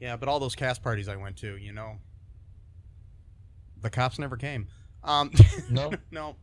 yeah, 0.00 0.16
but 0.16 0.28
all 0.28 0.40
those 0.40 0.56
cast 0.56 0.82
parties 0.82 1.06
I 1.06 1.14
went 1.14 1.36
to, 1.38 1.56
you 1.58 1.72
know, 1.72 1.98
the 3.80 3.88
cops 3.90 4.18
never 4.18 4.36
came. 4.36 4.66
Um, 5.04 5.30
No. 5.70 5.92
no. 6.10 6.36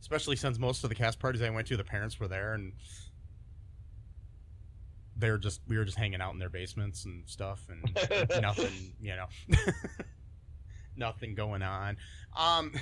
Especially 0.00 0.36
since 0.36 0.58
most 0.58 0.84
of 0.84 0.90
the 0.90 0.96
cast 0.96 1.18
parties 1.18 1.42
I 1.42 1.50
went 1.50 1.66
to, 1.68 1.76
the 1.76 1.84
parents 1.84 2.18
were 2.20 2.28
there, 2.28 2.54
and 2.54 2.72
they 5.16 5.30
were 5.30 5.38
just 5.38 5.60
we 5.68 5.78
were 5.78 5.84
just 5.84 5.96
hanging 5.96 6.20
out 6.20 6.32
in 6.32 6.38
their 6.38 6.50
basements 6.50 7.04
and 7.04 7.22
stuff, 7.26 7.66
and 7.68 7.82
nothing, 8.42 8.94
you 9.00 9.14
know, 9.14 9.26
nothing 10.96 11.34
going 11.34 11.62
on. 11.62 11.96
Um, 12.36 12.72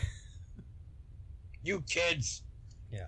you 1.62 1.82
kids. 1.82 2.42
Yeah, 2.90 3.06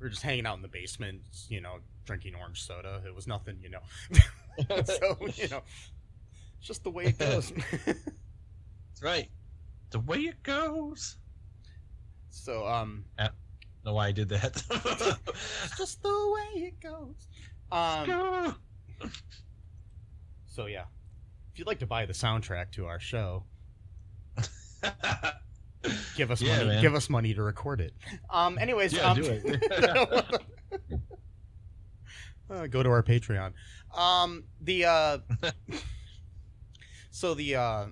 we 0.00 0.04
were 0.06 0.10
just 0.10 0.22
hanging 0.22 0.46
out 0.46 0.56
in 0.56 0.62
the 0.62 0.68
basement, 0.68 1.20
you 1.48 1.60
know, 1.60 1.76
drinking 2.06 2.34
orange 2.34 2.62
soda. 2.62 3.02
It 3.06 3.14
was 3.14 3.26
nothing, 3.26 3.58
you 3.62 3.68
know. 3.68 3.82
so 4.84 5.16
you 5.36 5.48
know, 5.48 5.62
it's 6.58 6.66
just 6.66 6.82
the 6.82 6.90
way 6.90 7.04
it 7.04 7.18
goes. 7.18 7.52
That's 7.84 9.02
right. 9.02 9.28
The 9.94 10.00
way 10.00 10.18
it 10.22 10.42
goes. 10.42 11.18
so 12.30 12.66
um, 12.66 13.04
know 13.84 13.94
why 13.94 14.08
I 14.08 14.10
did 14.10 14.28
that. 14.30 14.60
it's 15.64 15.78
just 15.78 16.02
the 16.02 16.08
way 16.34 16.62
it 16.62 16.80
goes. 16.80 17.28
Um, 17.70 18.56
so 20.46 20.66
yeah, 20.66 20.86
if 21.52 21.60
you'd 21.60 21.68
like 21.68 21.78
to 21.78 21.86
buy 21.86 22.06
the 22.06 22.12
soundtrack 22.12 22.72
to 22.72 22.86
our 22.86 22.98
show, 22.98 23.44
give 26.16 26.32
us 26.32 26.42
Yeah, 26.42 26.56
money. 26.56 26.68
man. 26.70 26.82
Give 26.82 26.96
us 26.96 27.08
money 27.08 27.32
to 27.32 27.44
record 27.44 27.80
it. 27.80 27.94
Um, 28.30 28.58
anyways, 28.58 28.92
Yeah, 28.94 29.10
um, 29.12 29.16
do 29.16 29.26
it. 29.44 30.20
uh, 32.50 32.66
go 32.66 32.82
to 32.82 32.88
our 32.90 33.04
Patreon. 33.04 33.52
Um, 33.96 34.42
the 34.60 34.86
uh, 34.86 35.18
so 37.12 37.34
the 37.34 37.54
uh, 37.54 37.86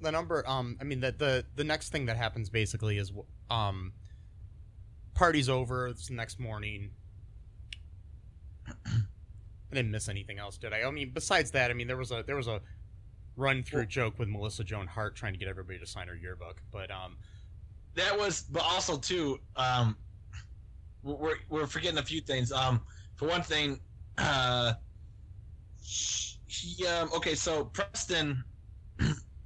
the 0.00 0.12
number. 0.12 0.48
Um, 0.48 0.76
I 0.80 0.84
mean 0.84 1.00
the 1.00 1.12
the 1.12 1.44
the 1.56 1.64
next 1.64 1.90
thing 1.90 2.06
that 2.06 2.16
happens 2.16 2.50
basically 2.50 2.98
is 2.98 3.12
um, 3.50 3.92
party's 5.14 5.48
over. 5.48 5.88
It's 5.88 6.08
the 6.08 6.14
next 6.14 6.38
morning. 6.38 6.90
I 9.70 9.74
didn't 9.74 9.90
miss 9.90 10.08
anything 10.08 10.38
else, 10.38 10.56
did 10.56 10.72
I? 10.72 10.82
I 10.82 10.90
mean, 10.90 11.10
besides 11.12 11.50
that, 11.50 11.70
I 11.70 11.74
mean, 11.74 11.86
there 11.86 11.96
was 11.96 12.10
a 12.10 12.22
there 12.26 12.36
was 12.36 12.48
a 12.48 12.60
run 13.36 13.62
through 13.62 13.86
joke 13.86 14.18
with 14.18 14.28
Melissa 14.28 14.64
Joan 14.64 14.86
Hart 14.86 15.14
trying 15.14 15.32
to 15.32 15.38
get 15.38 15.48
everybody 15.48 15.78
to 15.78 15.86
sign 15.86 16.08
her 16.08 16.16
yearbook, 16.16 16.62
but 16.72 16.90
um, 16.90 17.16
that 17.94 18.18
was, 18.18 18.42
but 18.42 18.62
also 18.62 18.96
too, 18.96 19.38
um, 19.56 19.96
we're 21.02 21.36
we're 21.48 21.66
forgetting 21.66 21.98
a 21.98 22.02
few 22.02 22.20
things. 22.20 22.50
Um, 22.50 22.80
for 23.16 23.28
one 23.28 23.42
thing, 23.42 23.80
uh, 24.16 24.72
he 25.80 26.86
um, 26.86 27.10
okay, 27.14 27.34
so 27.34 27.64
Preston, 27.66 28.42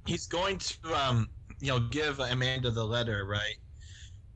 he's 0.05 0.27
going 0.27 0.57
to 0.57 0.93
um, 0.95 1.29
you 1.59 1.67
know, 1.69 1.79
give 1.79 2.19
Amanda 2.19 2.71
the 2.71 2.83
letter, 2.83 3.25
right? 3.25 3.55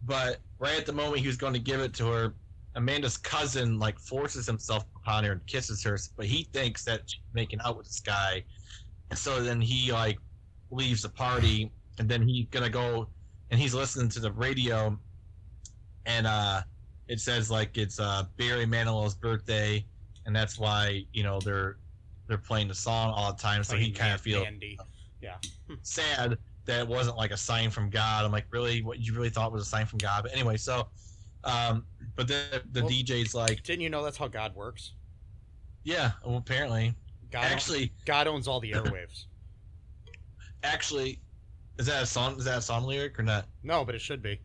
But 0.06 0.40
right 0.60 0.78
at 0.78 0.86
the 0.86 0.94
moment 0.94 1.20
he 1.20 1.28
was 1.28 1.38
going 1.38 1.54
to 1.54 1.60
give 1.60 1.82
it 1.82 1.94
to 1.96 2.08
her, 2.08 2.36
Amanda's 2.76 3.18
cousin 3.18 3.80
like 3.80 4.00
forces 4.00 4.46
himself 4.46 4.84
upon 4.96 5.24
her 5.24 5.32
and 5.32 5.46
kisses 5.48 5.84
her, 5.84 5.98
but 6.16 6.28
he 6.28 6.48
thinks 6.54 6.84
that 6.86 7.02
she's 7.08 7.22
making 7.34 7.60
out 7.66 7.78
with 7.78 7.88
this 7.88 8.00
guy, 8.00 8.44
and 9.10 9.18
so 9.18 9.42
then 9.42 9.60
he 9.60 9.92
like 9.92 10.20
leaves 10.70 11.02
the 11.02 11.10
party, 11.10 11.72
and 11.98 12.08
then 12.08 12.22
he's 12.28 12.46
gonna 12.52 12.70
go 12.70 13.08
and 13.50 13.60
he's 13.60 13.74
listening 13.74 14.10
to 14.10 14.20
the 14.20 14.32
radio 14.32 14.98
and 16.06 16.28
uh 16.28 16.62
it 17.08 17.20
says 17.20 17.50
like 17.50 17.78
it's 17.78 18.00
uh 18.00 18.24
Barry 18.38 18.66
Manilow's 18.66 19.16
birthday 19.16 19.86
and 20.26 20.36
that's 20.36 20.60
why 20.60 21.04
you 21.14 21.24
know 21.24 21.40
they're 21.40 21.78
they're 22.28 22.38
playing 22.38 22.68
the 22.68 22.76
song 22.76 23.14
all 23.16 23.32
the 23.32 23.42
time 23.42 23.64
so 23.64 23.76
he 23.78 23.92
kind 23.92 24.14
of 24.14 24.22
feels 24.22 24.46
Mandy. 25.22 25.50
sad 25.84 26.38
that 26.66 26.80
it 26.82 26.88
wasn't 26.88 27.18
like 27.18 27.32
a 27.32 27.38
sign 27.38 27.70
from 27.70 27.90
God 27.90 28.26
I'm 28.26 28.32
like 28.32 28.46
really 28.52 28.82
what 28.82 29.00
you 29.00 29.14
really 29.14 29.30
thought 29.30 29.52
was 29.52 29.64
a 29.64 29.66
sign 29.66 29.86
from 29.86 30.00
God 30.00 30.24
but 30.24 30.34
anyway 30.34 30.58
so 30.58 30.88
um 31.44 31.86
but 32.16 32.28
then 32.28 32.62
the 32.72 32.82
Well- 32.82 32.90
DJ's 32.92 33.34
like 33.34 33.64
Didn't 33.64 33.82
you 33.82 33.90
know 33.90 34.04
that's 34.04 34.18
how 34.18 34.28
God 34.28 34.56
works? 34.56 34.94
yeah 35.84 36.12
well 36.26 36.38
apparently 36.38 36.94
God 37.32 37.44
actually 37.46 37.94
God 38.06 38.28
owns 38.28 38.48
all 38.48 38.60
the 38.60 38.72
airwaves. 38.72 39.26
actually 40.64 41.20
is 41.78 41.86
that 41.86 42.04
a 42.04 42.06
song 42.06 42.38
is 42.38 42.46
that 42.46 42.58
a 42.58 42.62
song 42.62 42.84
lyric 42.86 43.20
or 43.20 43.24
not 43.24 43.46
No, 43.64 43.86
but 43.86 43.96
it 43.96 44.02
should 44.02 44.22
be. 44.22 44.40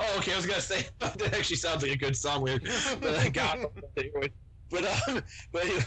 Oh, 0.00 0.14
okay. 0.18 0.32
I 0.32 0.36
was 0.36 0.46
gonna 0.46 0.60
say 0.60 0.86
that 0.98 1.34
actually 1.34 1.56
sounds 1.56 1.82
like 1.82 1.92
a 1.92 1.96
good 1.96 2.16
song 2.16 2.42
lyric, 2.42 2.64
but 3.00 3.16
I 3.16 3.28
got. 3.28 3.58
But 4.70 4.84
um, 5.08 5.22
but 5.52 5.64
anyway, 5.64 5.84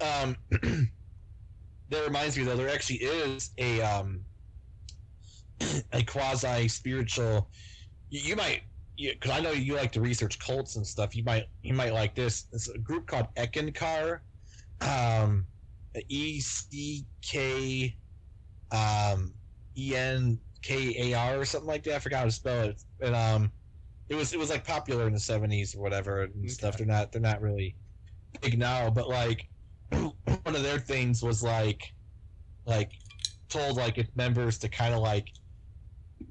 um, 0.00 0.36
that 1.90 2.04
reminds 2.04 2.36
me 2.36 2.44
though, 2.44 2.56
there 2.56 2.68
actually 2.68 2.96
is 2.96 3.50
a 3.58 3.80
um, 3.80 4.24
a 5.92 6.02
quasi 6.04 6.68
spiritual. 6.68 7.50
You, 8.10 8.20
you 8.20 8.36
might, 8.36 8.62
because 8.96 9.30
I 9.30 9.40
know 9.40 9.52
you 9.52 9.74
like 9.74 9.92
to 9.92 10.00
research 10.00 10.38
cults 10.38 10.76
and 10.76 10.86
stuff. 10.86 11.14
You 11.14 11.24
might, 11.24 11.44
you 11.62 11.74
might 11.74 11.92
like 11.92 12.14
this. 12.14 12.46
It's 12.52 12.68
a 12.68 12.78
group 12.78 13.06
called 13.06 13.26
Eckankar, 13.36 14.20
um, 14.80 15.46
E 16.08 16.40
C 16.40 17.06
K, 17.22 17.96
um, 18.72 19.34
E 19.76 19.94
N 19.94 20.38
K 20.62 21.10
A 21.12 21.14
R 21.14 21.40
or 21.40 21.44
something 21.44 21.68
like 21.68 21.84
that. 21.84 21.96
I 21.96 21.98
forgot 21.98 22.18
how 22.18 22.24
to 22.24 22.30
spell 22.30 22.62
it. 22.64 22.82
And 23.00 23.14
um, 23.14 23.52
it 24.08 24.14
was 24.14 24.32
it 24.32 24.38
was 24.38 24.50
like 24.50 24.66
popular 24.66 25.06
in 25.06 25.12
the 25.12 25.20
seventies 25.20 25.74
or 25.74 25.80
whatever 25.80 26.22
and 26.22 26.50
stuff. 26.50 26.76
They're 26.76 26.86
not 26.86 27.12
they're 27.12 27.20
not 27.20 27.40
really 27.40 27.76
big 28.40 28.58
now, 28.58 28.90
but 28.90 29.08
like 29.08 29.48
one 29.90 30.56
of 30.56 30.62
their 30.62 30.78
things 30.78 31.22
was 31.22 31.42
like 31.42 31.82
like 32.66 32.90
told 33.48 33.76
like 33.76 33.98
its 33.98 34.10
members 34.16 34.58
to 34.58 34.68
kind 34.68 34.94
of 34.94 35.00
like 35.00 35.28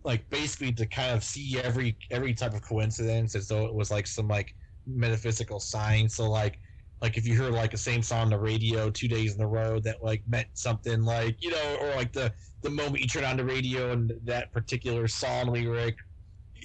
like 0.03 0.27
basically 0.29 0.73
to 0.73 0.85
kind 0.85 1.15
of 1.15 1.23
see 1.23 1.59
every 1.63 1.97
every 2.11 2.33
type 2.33 2.53
of 2.53 2.61
coincidence 2.61 3.35
as 3.35 3.47
though 3.47 3.65
it 3.65 3.73
was 3.73 3.91
like 3.91 4.07
some 4.07 4.27
like 4.27 4.53
metaphysical 4.85 5.59
sign. 5.59 6.09
So 6.09 6.29
like 6.29 6.59
like 7.01 7.17
if 7.17 7.27
you 7.27 7.35
heard 7.35 7.53
like 7.53 7.71
the 7.71 7.77
same 7.77 8.01
song 8.01 8.21
on 8.21 8.29
the 8.29 8.39
radio 8.39 8.89
two 8.89 9.07
days 9.07 9.35
in 9.35 9.41
a 9.41 9.47
row 9.47 9.79
that 9.81 10.03
like 10.03 10.23
meant 10.27 10.47
something 10.53 11.03
like 11.03 11.37
you 11.41 11.51
know 11.51 11.77
or 11.81 11.89
like 11.95 12.11
the 12.13 12.33
the 12.63 12.69
moment 12.69 13.01
you 13.01 13.07
turn 13.07 13.23
on 13.23 13.37
the 13.37 13.45
radio 13.45 13.91
and 13.91 14.13
that 14.23 14.51
particular 14.51 15.07
song 15.07 15.47
lyric 15.47 15.95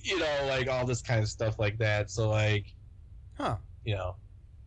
you 0.02 0.18
know 0.18 0.46
like 0.46 0.68
all 0.68 0.86
this 0.86 1.02
kind 1.02 1.20
of 1.20 1.28
stuff 1.28 1.58
like 1.58 1.76
that 1.78 2.10
so 2.10 2.28
like 2.30 2.66
Huh. 3.36 3.56
you 3.84 3.94
know 3.94 4.16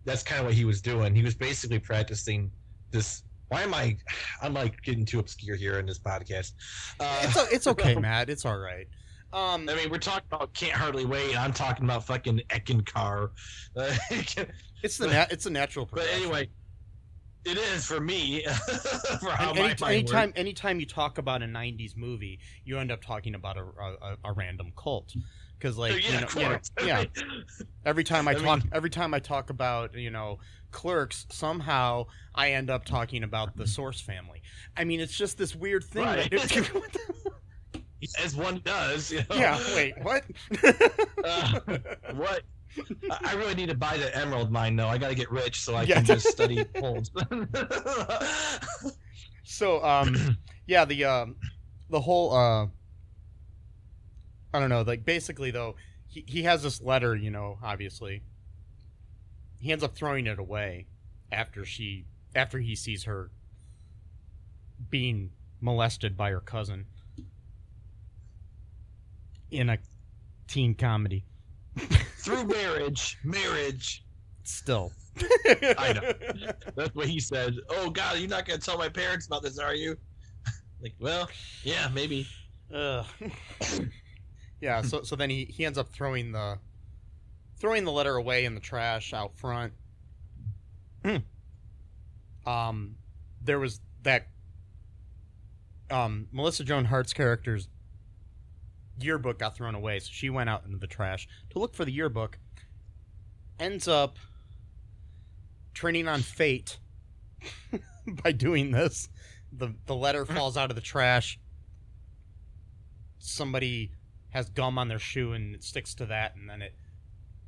that's 0.06 0.24
kind 0.24 0.39
of 0.39 0.45
what 0.47 0.54
he 0.56 0.66
was 0.66 0.82
doing 0.82 1.16
he 1.16 1.24
was 1.24 1.36
basically 1.36 1.80
practicing 1.80 2.51
this 2.91 3.24
why 3.49 3.62
am 3.62 3.74
I? 3.76 3.95
I'm 4.41 4.54
like 4.56 4.82
getting 4.82 5.06
too 5.06 5.20
obscure 5.20 5.56
here 5.56 5.78
in 5.78 5.86
this 5.86 5.99
podcast. 5.99 6.54
Uh, 6.99 7.20
It's 7.24 7.38
o- 7.38 7.47
it's 7.51 7.68
okay, 7.68 7.93
Matt. 7.93 8.28
It's 8.32 8.45
all 8.45 8.58
right. 8.58 8.88
Um, 9.32 9.70
I 9.70 9.76
mean, 9.76 9.91
we're 9.91 9.99
talking 9.99 10.26
about 10.32 10.51
can't 10.56 10.74
hardly 10.74 11.06
wait. 11.06 11.38
I'm 11.38 11.54
talking 11.54 11.86
about 11.86 12.04
fucking 12.04 12.41
Eckankar. 12.49 13.30
Uh, 13.76 13.95
it's 14.82 14.97
the 14.97 15.08
nat- 15.08 15.32
it's 15.32 15.45
a 15.45 15.51
natural. 15.51 15.88
but 15.91 16.08
anyway, 16.16 16.49
it 17.45 17.58
is 17.60 17.86
for 17.86 17.99
me. 17.99 18.43
for 19.20 19.30
how 19.32 19.49
And 19.49 19.60
my 19.60 19.66
any, 19.66 19.76
mind 19.82 19.84
anytime, 19.84 20.30
works. 20.30 20.39
anytime 20.39 20.80
you 20.80 20.88
talk 20.88 21.20
about 21.20 21.43
a 21.43 21.45
'90s 21.45 21.95
movie, 21.95 22.39
you 22.66 22.80
end 22.80 22.91
up 22.91 23.04
talking 23.04 23.36
about 23.36 23.58
a 23.58 23.66
a, 23.66 24.18
a 24.26 24.34
random 24.34 24.72
cult, 24.76 25.14
because 25.64 25.78
like 25.78 25.93
yeah, 26.03 26.20
you 26.20 26.22
know, 26.22 26.28
you 26.36 26.49
know, 26.49 26.59
yeah. 26.86 27.05
Every 27.86 28.03
time 28.03 28.28
I, 28.28 28.32
I 28.32 28.34
talk, 28.36 28.64
mean- 28.64 28.70
every 28.74 28.89
time 28.89 29.14
I 29.14 29.20
talk 29.20 29.49
about 29.49 29.95
you 29.95 30.09
know 30.11 30.39
Clerks, 30.72 31.26
somehow 31.30 32.05
I 32.36 32.51
end 32.51 32.70
up 32.70 32.86
talking 32.86 33.24
about 33.24 33.55
the 33.57 33.66
Source 33.68 33.99
family. 34.01 34.41
I 34.78 34.84
mean, 34.84 34.99
it's 34.99 35.18
just 35.18 35.38
this 35.38 35.55
weird 35.55 35.84
thing. 35.84 36.03
Right. 36.03 36.34
As 38.24 38.36
one 38.36 38.61
does. 38.66 39.11
You 39.11 39.20
know? 39.30 39.36
yeah. 39.36 39.59
Wait. 39.76 39.93
What? 40.01 40.24
Uh, 41.24 41.59
what? 42.16 42.41
I 43.26 43.34
really 43.36 43.55
need 43.55 43.70
to 43.70 43.76
buy 43.76 43.97
the 43.97 44.16
emerald 44.18 44.51
mine 44.51 44.76
though. 44.76 44.88
I 44.88 44.97
got 44.97 45.09
to 45.09 45.16
get 45.16 45.32
rich 45.32 45.61
so 45.61 45.76
I 45.76 45.84
Yeah. 45.84 45.95
can 45.95 46.05
just 46.05 46.28
study 46.28 46.66
holes. 46.80 47.11
So 49.43 49.84
um 49.84 50.38
yeah, 50.68 50.84
the 50.86 51.03
um 51.05 51.36
the 51.89 51.99
whole 52.01 52.34
uh 52.34 52.68
I 54.54 54.60
don't 54.60 54.70
know, 54.70 54.82
like 54.82 55.04
basically 55.06 55.51
though, 55.51 55.76
he 56.08 56.24
he 56.28 56.43
has 56.43 56.64
this 56.64 56.82
letter, 56.82 57.16
you 57.16 57.32
know, 57.32 57.58
obviously. 57.64 58.24
He 59.60 59.72
ends 59.72 59.84
up 59.84 59.95
throwing 59.95 60.28
it 60.28 60.39
away 60.39 60.88
after 61.32 61.66
she 61.66 62.06
after 62.36 62.60
he 62.60 62.76
sees 62.76 63.06
her 63.06 63.32
being 64.89 65.32
molested 65.62 66.18
by 66.18 66.30
her 66.32 66.39
cousin 66.41 66.86
in 69.49 69.70
a 69.70 69.78
teen 70.47 70.76
comedy. 70.76 71.24
Through 71.78 72.45
marriage, 72.45 73.18
marriage. 73.24 74.04
Still. 74.43 74.91
I 75.78 75.93
know. 75.93 76.14
That's 76.76 76.93
what 76.93 77.08
he 77.08 77.20
said. 77.20 77.56
Oh 77.70 77.89
God, 77.89 78.18
you're 78.18 78.30
not 78.30 78.45
gonna 78.45 78.60
tell 78.60 78.78
my 78.78 78.89
parents 78.89 79.28
about 79.28 79.43
this, 79.43 79.58
are 79.58 79.76
you? 79.76 79.95
like, 80.82 80.93
well, 80.99 81.30
yeah, 81.64 81.89
maybe. 81.93 82.28
Ugh. 82.74 83.06
Yeah, 84.64 84.82
so 84.82 85.03
so 85.03 85.18
then 85.18 85.30
he, 85.30 85.43
he 85.43 85.66
ends 85.66 85.78
up 85.78 85.89
throwing 85.89 86.32
the 86.32 86.57
throwing 87.59 87.84
the 87.84 87.91
letter 87.91 88.16
away 88.16 88.45
in 88.45 88.55
the 88.55 88.61
trash 88.61 89.14
out 89.14 89.36
front. 89.36 89.74
um 92.45 92.95
there 93.43 93.59
was 93.59 93.82
that 94.03 94.28
um 95.91 96.30
Melissa 96.32 96.64
Joan 96.64 96.86
Hart's 96.86 97.11
character's 97.11 97.68
yearbook 99.01 99.38
got 99.38 99.57
thrown 99.57 99.76
away, 99.76 99.99
so 99.99 100.07
she 100.09 100.30
went 100.30 100.49
out 100.49 100.64
into 100.66 100.78
the 100.78 100.88
trash 100.88 101.28
to 101.49 101.59
look 101.59 101.76
for 101.76 101.84
the 101.84 101.91
yearbook. 101.91 102.39
Ends 103.59 103.89
up 103.89 104.16
turning 105.74 106.07
on 106.07 106.22
fate 106.22 106.80
by 108.24 108.32
doing 108.32 108.72
this. 108.72 109.09
The 109.51 109.76
the 109.88 109.95
letter 109.95 110.26
falls 110.38 110.55
out 110.55 110.70
of 110.70 110.78
the 110.78 110.82
trash 110.82 111.38
somebody 113.20 113.91
has 114.34 114.50
gum 114.50 114.78
on 114.78 114.88
their 114.88 115.00
shoe 115.00 115.34
and 115.34 115.56
it 115.56 115.64
sticks 115.64 115.94
to 115.96 116.06
that 116.08 116.36
and 116.36 116.50
then 116.50 116.62
it 116.62 116.74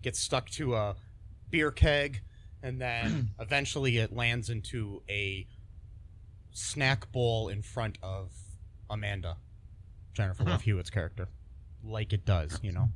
gets 0.02 0.20
stuck 0.20 0.50
to 0.50 0.76
a 0.76 0.96
beer 1.50 1.72
keg 1.72 2.22
and 2.64 2.80
then 2.80 3.30
eventually 3.40 3.98
it 3.98 4.16
lands 4.16 4.50
into 4.50 5.02
a 5.10 5.46
snack 6.52 7.12
bowl 7.12 7.50
in 7.50 7.62
front 7.62 7.98
of 8.02 8.32
Amanda 8.90 9.38
Jennifer 10.14 10.44
Love 10.44 10.62
Hewitt's 10.62 10.90
character 10.90 11.28
like 11.84 12.14
it 12.14 12.26
does 12.26 12.60
you 12.64 12.72
know 12.72 12.88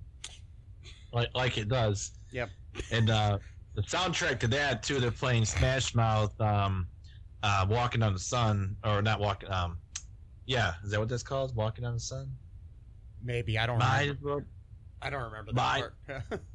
Like, 1.11 1.29
like 1.33 1.57
it 1.57 1.67
does. 1.69 2.11
Yep. 2.31 2.49
And 2.91 3.09
uh, 3.09 3.39
the 3.73 3.81
soundtrack 3.81 4.39
to 4.41 4.47
that 4.49 4.83
too. 4.83 4.99
They're 4.99 5.09
playing 5.11 5.45
Smash 5.45 5.95
Mouth, 5.95 6.39
um, 6.39 6.87
uh, 7.41 7.65
"Walking 7.67 8.03
on 8.03 8.13
the 8.13 8.19
Sun," 8.19 8.75
or 8.83 9.01
not 9.01 9.19
walking. 9.19 9.51
Um, 9.51 9.79
yeah, 10.45 10.73
is 10.83 10.91
that 10.91 10.99
what 10.99 11.09
that's 11.09 11.23
called? 11.23 11.55
"Walking 11.55 11.83
on 11.83 11.95
the 11.95 11.99
Sun." 11.99 12.29
Maybe. 13.23 13.57
I 13.57 13.65
don't 13.65 13.79
Might 13.79 14.01
remember. 14.01 14.19
well 14.27 14.41
I 15.01 15.09
don't 15.09 15.23
remember 15.23 15.51
that 15.53 15.55
Might- 15.55 15.83
part. 16.29 16.41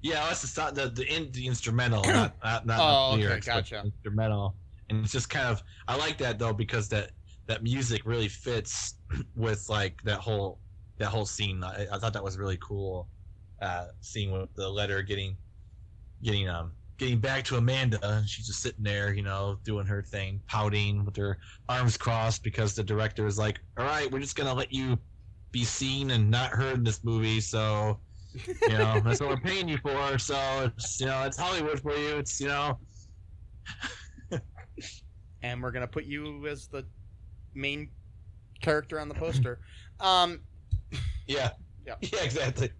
Yeah, 0.00 0.24
that's 0.28 0.42
the 0.52 0.70
the 0.70 0.88
the, 0.90 1.12
in, 1.12 1.32
the 1.32 1.46
instrumental, 1.48 2.04
not 2.04 2.36
not, 2.44 2.66
not 2.66 2.78
Oh, 2.80 3.16
the 3.16 3.22
lyrics, 3.24 3.46
but 3.46 3.54
gotcha. 3.54 3.82
instrumental, 3.84 4.54
and 4.90 5.02
it's 5.02 5.12
just 5.12 5.28
kind 5.28 5.46
of 5.48 5.60
I 5.88 5.96
like 5.96 6.18
that 6.18 6.38
though 6.38 6.52
because 6.52 6.88
that 6.90 7.10
that 7.46 7.64
music 7.64 8.02
really 8.04 8.28
fits 8.28 8.94
with 9.34 9.68
like 9.68 10.00
that 10.04 10.20
whole 10.20 10.60
that 10.98 11.08
whole 11.08 11.26
scene. 11.26 11.64
I, 11.64 11.86
I 11.92 11.98
thought 11.98 12.12
that 12.12 12.22
was 12.22 12.38
really 12.38 12.58
cool, 12.58 13.08
uh, 13.60 13.86
seeing 14.00 14.30
with 14.30 14.54
the 14.54 14.68
letter 14.68 15.02
getting 15.02 15.36
getting 16.22 16.48
um 16.48 16.70
getting 16.96 17.18
back 17.18 17.42
to 17.46 17.56
Amanda, 17.56 17.98
and 18.02 18.28
she's 18.28 18.46
just 18.46 18.60
sitting 18.62 18.84
there, 18.84 19.12
you 19.12 19.22
know, 19.22 19.58
doing 19.64 19.86
her 19.86 20.00
thing, 20.02 20.40
pouting 20.46 21.04
with 21.04 21.16
her 21.16 21.38
arms 21.68 21.96
crossed 21.96 22.44
because 22.44 22.72
the 22.76 22.84
director 22.84 23.26
is 23.26 23.36
like, 23.36 23.58
"All 23.76 23.84
right, 23.84 24.08
we're 24.12 24.20
just 24.20 24.36
gonna 24.36 24.54
let 24.54 24.72
you 24.72 24.96
be 25.52 25.64
seen 25.64 26.10
and 26.10 26.30
not 26.30 26.50
heard 26.50 26.78
in 26.78 26.84
this 26.84 27.02
movie, 27.04 27.40
so." 27.40 28.00
you 28.68 28.74
know 28.76 29.00
that's 29.04 29.20
what 29.20 29.30
we're 29.30 29.36
paying 29.38 29.66
you 29.66 29.78
for 29.78 30.18
so 30.18 30.70
it's 30.76 31.00
you 31.00 31.06
know 31.06 31.22
it's 31.24 31.36
hollywood 31.36 31.80
for 31.80 31.96
you 31.96 32.18
it's 32.18 32.38
you 32.38 32.46
know 32.46 32.78
and 35.42 35.62
we're 35.62 35.70
gonna 35.72 35.88
put 35.88 36.04
you 36.04 36.46
as 36.46 36.68
the 36.68 36.84
main 37.54 37.90
character 38.60 39.00
on 39.00 39.08
the 39.08 39.14
poster 39.14 39.60
um 40.00 40.40
yeah 41.26 41.50
Yeah. 41.86 41.94
yeah 42.02 42.22
exactly 42.22 42.70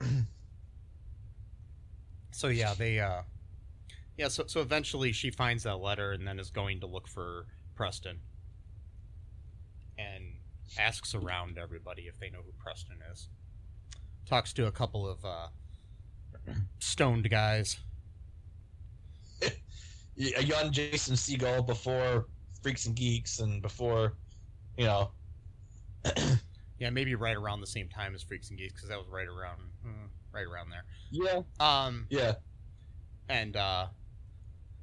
So 2.36 2.48
yeah, 2.48 2.74
they 2.74 3.00
uh 3.00 3.22
yeah, 4.18 4.28
so 4.28 4.44
so 4.46 4.60
eventually 4.60 5.12
she 5.12 5.30
finds 5.30 5.62
that 5.62 5.76
letter 5.76 6.12
and 6.12 6.26
then 6.28 6.38
is 6.38 6.50
going 6.50 6.80
to 6.80 6.86
look 6.86 7.08
for 7.08 7.46
Preston. 7.74 8.20
And 9.96 10.35
asks 10.78 11.14
around 11.14 11.58
everybody 11.58 12.02
if 12.02 12.18
they 12.18 12.30
know 12.30 12.40
who 12.44 12.52
Preston 12.58 12.98
is. 13.12 13.28
Talks 14.26 14.52
to 14.54 14.66
a 14.66 14.72
couple 14.72 15.08
of 15.08 15.24
uh 15.24 15.48
stoned 16.78 17.28
guys. 17.30 17.78
a 19.42 20.42
young 20.42 20.72
jason 20.72 21.14
Segel 21.14 21.66
before 21.66 22.26
freaks 22.62 22.86
and 22.86 22.94
geeks 22.94 23.38
and 23.40 23.60
before 23.60 24.14
you 24.78 24.86
know 24.86 25.10
Yeah, 26.78 26.90
maybe 26.90 27.14
right 27.14 27.36
around 27.36 27.62
the 27.62 27.66
same 27.66 27.88
time 27.88 28.14
as 28.14 28.22
Freaks 28.22 28.50
and 28.50 28.58
Geeks 28.58 28.74
because 28.74 28.90
that 28.90 28.98
was 28.98 29.08
right 29.08 29.26
around 29.26 29.60
hmm, 29.82 30.06
right 30.32 30.44
around 30.46 30.70
there. 30.70 30.84
yeah 31.10 31.40
Um 31.58 32.06
yeah 32.10 32.34
and 33.28 33.56
uh 33.56 33.86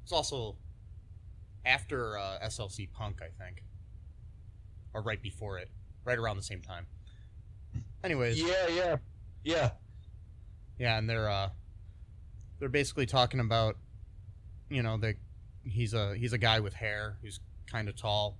it's 0.02 0.12
also 0.12 0.56
after 1.66 2.18
uh, 2.18 2.38
SLC 2.44 2.92
Punk, 2.92 3.20
I 3.22 3.28
think. 3.42 3.62
Or 4.94 5.02
right 5.02 5.20
before 5.20 5.58
it. 5.58 5.70
Right 6.04 6.18
around 6.18 6.36
the 6.36 6.42
same 6.42 6.62
time. 6.62 6.86
Anyways, 8.02 8.40
yeah 8.40 8.68
yeah 8.68 8.96
yeah 9.42 9.70
Yeah, 10.78 10.98
and 10.98 11.08
they're 11.08 11.28
uh 11.28 11.50
they're 12.60 12.68
basically 12.68 13.06
talking 13.06 13.40
about 13.40 13.76
you 14.68 14.82
know, 14.82 14.96
that 14.98 15.16
he's 15.64 15.94
a 15.94 16.14
he's 16.16 16.32
a 16.32 16.38
guy 16.38 16.60
with 16.60 16.74
hair 16.74 17.16
who's 17.22 17.40
kind 17.70 17.88
of 17.88 17.96
tall 17.96 18.38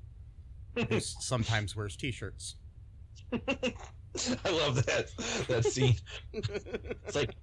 who 0.75 1.01
sometimes 1.01 1.75
wears 1.77 1.97
t-shirts. 1.97 2.57
i 3.33 4.51
love 4.51 4.85
that 4.87 5.11
that 5.49 5.65
scene 5.65 5.97
it's 6.33 7.17
like 7.17 7.35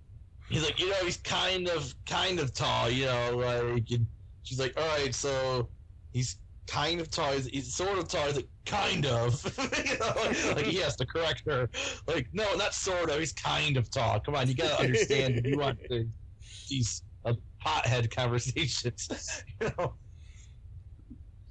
he's 0.47 0.63
like 0.63 0.79
you 0.79 0.87
know 0.89 0.95
he's 1.03 1.17
kind 1.17 1.67
of 1.67 1.93
kind 2.05 2.39
of 2.39 2.53
tall 2.53 2.89
you 2.89 3.05
know 3.05 3.35
like 3.35 3.89
and 3.91 4.05
she's 4.43 4.57
like 4.59 4.73
all 4.77 4.87
right 4.97 5.13
so 5.13 5.67
he's 6.13 6.37
kind 6.71 7.01
of 7.01 7.09
tall 7.09 7.33
he's, 7.33 7.47
he's 7.47 7.73
sort 7.73 7.99
of 7.99 8.07
tall 8.07 8.25
he's 8.27 8.37
like 8.37 8.49
kind 8.65 9.05
of. 9.05 9.43
You 9.85 9.99
know 9.99 10.13
like, 10.15 10.55
like 10.55 10.65
he 10.65 10.77
has 10.77 10.95
to 10.97 11.05
correct 11.05 11.43
her. 11.45 11.69
Like 12.07 12.27
no 12.31 12.55
not 12.55 12.73
sort 12.73 13.09
of 13.09 13.19
he's 13.19 13.33
kind 13.33 13.75
of 13.75 13.89
tall. 13.89 14.19
Come 14.21 14.35
on 14.35 14.47
you 14.47 14.55
gotta 14.55 14.81
understand 14.81 15.35
if 15.35 15.45
you 15.45 15.57
want 15.57 15.79
to 15.89 16.07
these 16.69 17.03
uh, 17.25 17.33
hothead 17.57 18.15
conversations 18.15 19.43
you 19.61 19.69
know. 19.77 19.95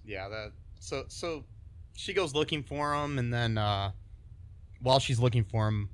Yeah, 0.05 0.29
that 0.29 0.53
so 0.79 1.05
so 1.09 1.45
she 1.95 2.15
goes 2.15 2.35
looking 2.35 2.63
for 2.63 2.95
him 2.95 3.19
and 3.19 3.33
then 3.33 3.59
uh 3.59 3.91
while 4.81 4.99
she's 4.99 5.21
looking 5.21 5.45
for 5.45 5.69
him 5.69 5.91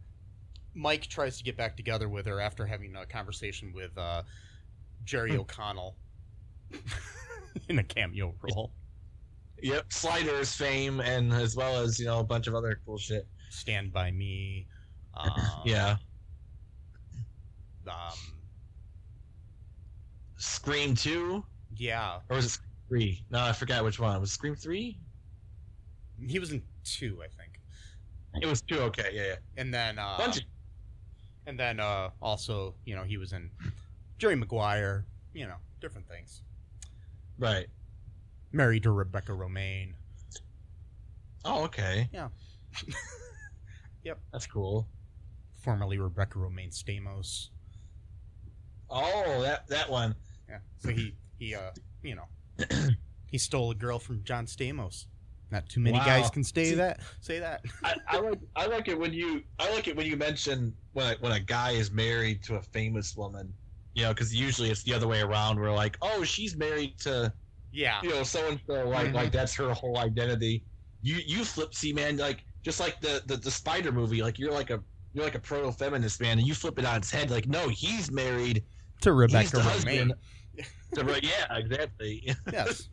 Mike 0.75 1.09
tries 1.09 1.37
to 1.39 1.45
get 1.45 1.57
back 1.57 1.77
together 1.77 2.09
with 2.09 2.27
her 2.27 2.41
after 2.41 2.65
having 2.65 2.95
a 2.95 3.05
conversation 3.05 3.73
with 3.75 3.97
uh 3.99 4.23
Jerry 5.05 5.37
O'Connell. 5.37 5.97
In 7.69 7.79
a 7.79 7.85
cameo 7.85 8.35
role. 8.43 8.73
Yep 9.63 9.93
sliders 9.93 10.53
fame 10.55 11.01
and 11.01 11.33
as 11.33 11.57
well 11.57 11.81
as 11.81 11.99
you 11.99 12.07
know 12.07 12.21
a 12.21 12.25
bunch 12.25 12.47
of 12.47 12.55
other 12.55 12.81
cool 12.85 12.99
shit 12.99 13.27
Stand 13.51 13.93
by 13.93 14.11
me. 14.11 14.67
Um, 15.15 15.31
yeah 15.65 15.97
Um, 17.87 17.93
scream 20.37 20.95
2 20.95 21.45
yeah. 21.77 22.19
or 22.29 22.37
was 22.37 22.47
it 22.57 22.59
three. 22.89 23.25
No, 23.31 23.41
I 23.41 23.53
forgot 23.53 23.85
which 23.85 23.99
one. 23.99 24.19
Was 24.21 24.31
it 24.31 24.35
Scream 24.35 24.55
three? 24.57 24.99
He 26.27 26.39
was 26.39 26.53
in 26.53 26.63
two, 26.85 27.21
I 27.23 27.27
think, 27.29 27.61
It 28.41 28.47
was 28.47 28.63
two. 28.63 28.79
Okay, 28.79 29.11
yeah, 29.13 29.23
yeah. 29.27 29.35
and 29.57 29.73
then 29.75 29.99
uh, 29.99 30.17
Bunch 30.19 30.39
of- 30.39 30.45
and 31.47 31.59
then 31.59 31.79
uh, 31.81 32.11
also 32.23 32.75
you 32.85 32.95
know 32.97 33.03
he 33.05 33.17
was 33.19 33.33
in 33.33 33.51
Jerry 34.19 34.37
Maguire. 34.37 35.05
You 35.35 35.47
know, 35.49 35.57
different 35.81 36.09
things. 36.09 36.43
right. 37.39 37.67
Married 38.57 38.85
to 38.85 38.91
Rebecca 38.91 39.33
Romijn. 39.33 39.93
Oh, 41.45 41.65
okay. 41.65 42.09
Yeah. 42.13 42.29
Yep. 44.05 44.21
That's 44.33 44.47
cool. 44.47 44.87
Formerly 45.65 45.99
Rebecca 45.99 46.39
Romijn 46.39 46.71
Stamos. 46.73 47.49
Oh, 48.89 49.43
that 49.43 49.67
that 49.67 49.91
one. 49.91 50.15
Yeah. 50.49 50.59
So 50.79 50.91
he 50.91 51.17
he 51.41 51.57
uh 51.57 51.73
you 52.05 52.15
know 52.15 52.67
he 53.33 53.37
stole 53.39 53.73
a 53.73 53.75
girl 53.75 53.99
from 53.99 54.23
John 54.23 54.47
Stamos. 54.47 55.07
Not 55.51 55.69
too 55.69 55.81
many 55.81 55.99
Wow. 55.99 56.05
guys 56.07 56.31
can 56.31 56.45
say 56.45 56.67
See- 56.67 56.75
that. 56.77 57.01
Say 57.21 57.41
that. 57.41 57.63
I, 57.85 57.97
I 58.09 58.21
like 58.21 58.39
I 58.55 58.67
like 58.67 58.87
it 58.87 58.97
when 58.97 59.13
you 59.13 59.43
I 59.59 59.73
like 59.73 59.89
it 59.89 59.97
when 59.97 60.07
you 60.07 60.17
mention 60.17 60.73
when 60.93 61.13
a, 61.13 61.17
when 61.19 61.33
a 61.33 61.41
guy 61.41 61.73
is 61.73 61.91
married 61.91 62.45
to 62.45 62.55
a 62.55 62.63
famous 62.63 63.17
woman. 63.17 63.53
You 63.95 64.05
know, 64.05 64.11
because 64.15 64.33
usually 64.33 64.71
it's 64.71 64.85
the 64.85 64.95
other 64.95 65.09
way 65.09 65.21
around. 65.21 65.59
We're 65.59 65.73
like, 65.73 65.97
oh, 66.01 66.23
she's 66.23 66.55
married 66.57 66.97
to 67.01 67.33
Yeah. 67.77 68.01
you 68.03 68.09
know 68.11 68.23
so 68.23 68.49
and 68.49 68.61
so. 68.67 68.89
Like 68.89 69.09
Mhm. 69.09 69.15
like 69.15 69.33
that's 69.33 69.55
her 69.57 69.73
whole 69.73 69.99
identity. 69.99 70.65
You 71.03 71.17
you 71.27 71.45
flip 71.45 71.75
see 71.75 71.93
man 71.93 72.17
like 72.17 72.45
just 72.63 72.81
like 72.81 73.01
the, 73.01 73.23
the 73.27 73.37
the 73.37 73.51
spider 73.51 73.93
movie. 73.93 74.23
Like 74.23 74.39
you're 74.39 74.53
like 74.53 74.71
a 74.71 74.83
you're 75.13 75.25
like 75.25 75.35
a 75.35 75.39
proto 75.49 75.71
feminist 75.73 76.21
man, 76.21 76.39
and 76.39 76.47
you 76.47 76.55
flip 76.55 76.79
it 76.79 76.85
on 76.85 76.97
its 76.97 77.11
head. 77.11 77.31
Like 77.31 77.47
no, 77.47 77.69
he's 77.69 78.11
married. 78.11 78.65
To 79.03 79.11
he's 79.11 79.17
Rebecca 79.17 79.51
the 79.51 79.59
Romijn. 79.59 79.65
husband. 79.71 80.15
to, 80.95 81.21
yeah, 81.23 81.57
exactly. 81.57 82.35
Yes. 82.53 82.89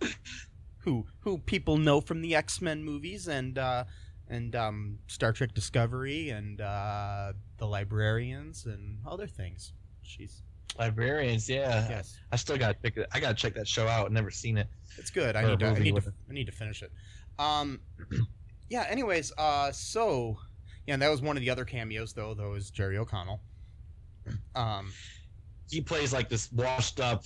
who 0.80 1.06
who 1.20 1.38
people 1.38 1.78
know 1.78 2.02
from 2.02 2.22
the 2.22 2.36
X 2.36 2.62
Men 2.62 2.84
movies 2.84 3.28
and 3.28 3.58
uh 3.58 3.86
and 4.28 4.54
um 4.56 5.00
Star 5.08 5.32
Trek 5.32 5.54
Discovery 5.54 6.30
and 6.30 6.60
uh 6.60 7.32
the 7.58 7.68
Librarians 7.68 8.66
and 8.66 9.00
other 9.08 9.28
things. 9.28 9.72
She's 10.02 10.44
Librarians, 10.78 11.50
yeah. 11.50 11.88
yes. 11.90 12.18
I 12.32 12.36
still 12.36 12.58
gotta 12.58 12.76
check 12.84 12.98
it. 12.98 13.08
I 13.12 13.20
gotta 13.20 13.36
check 13.36 13.54
that 13.56 13.68
show 13.68 13.88
out. 13.88 14.12
Never 14.12 14.32
seen 14.32 14.58
it. 14.58 14.68
It's 14.98 15.10
good. 15.10 15.36
I 15.36 15.46
need 15.46 15.60
to. 15.60 15.68
I 15.68 15.80
need 15.80 15.96
to. 15.96 16.14
I 16.30 16.34
need 16.34 16.46
to 16.46 16.52
finish 16.52 16.82
it. 16.82 16.92
Um, 17.40 17.80
yeah. 18.70 18.86
Anyways, 18.90 19.32
uh, 19.38 19.72
so 19.72 20.38
yeah, 20.88 20.94
and 20.94 21.02
that 21.02 21.10
was 21.10 21.22
one 21.22 21.38
of 21.38 21.42
the 21.42 21.50
other 21.50 21.66
cameos 21.66 22.14
though. 22.14 22.34
Though 22.34 22.54
is 22.54 22.70
Jerry 22.70 22.98
O'Connell. 22.98 23.42
Um, 24.56 24.92
he 25.70 25.82
plays 25.82 26.14
like 26.14 26.30
this 26.30 26.52
washed 26.52 27.00
up 27.00 27.24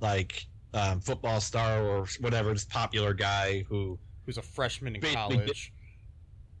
like 0.00 0.46
um, 0.74 1.00
football 1.00 1.40
star 1.40 1.82
or 1.82 2.06
whatever 2.20 2.52
this 2.52 2.64
popular 2.64 3.14
guy 3.14 3.64
who 3.68 3.98
who's 4.24 4.38
a 4.38 4.42
freshman 4.42 4.96
in 4.96 5.02
college. 5.02 5.72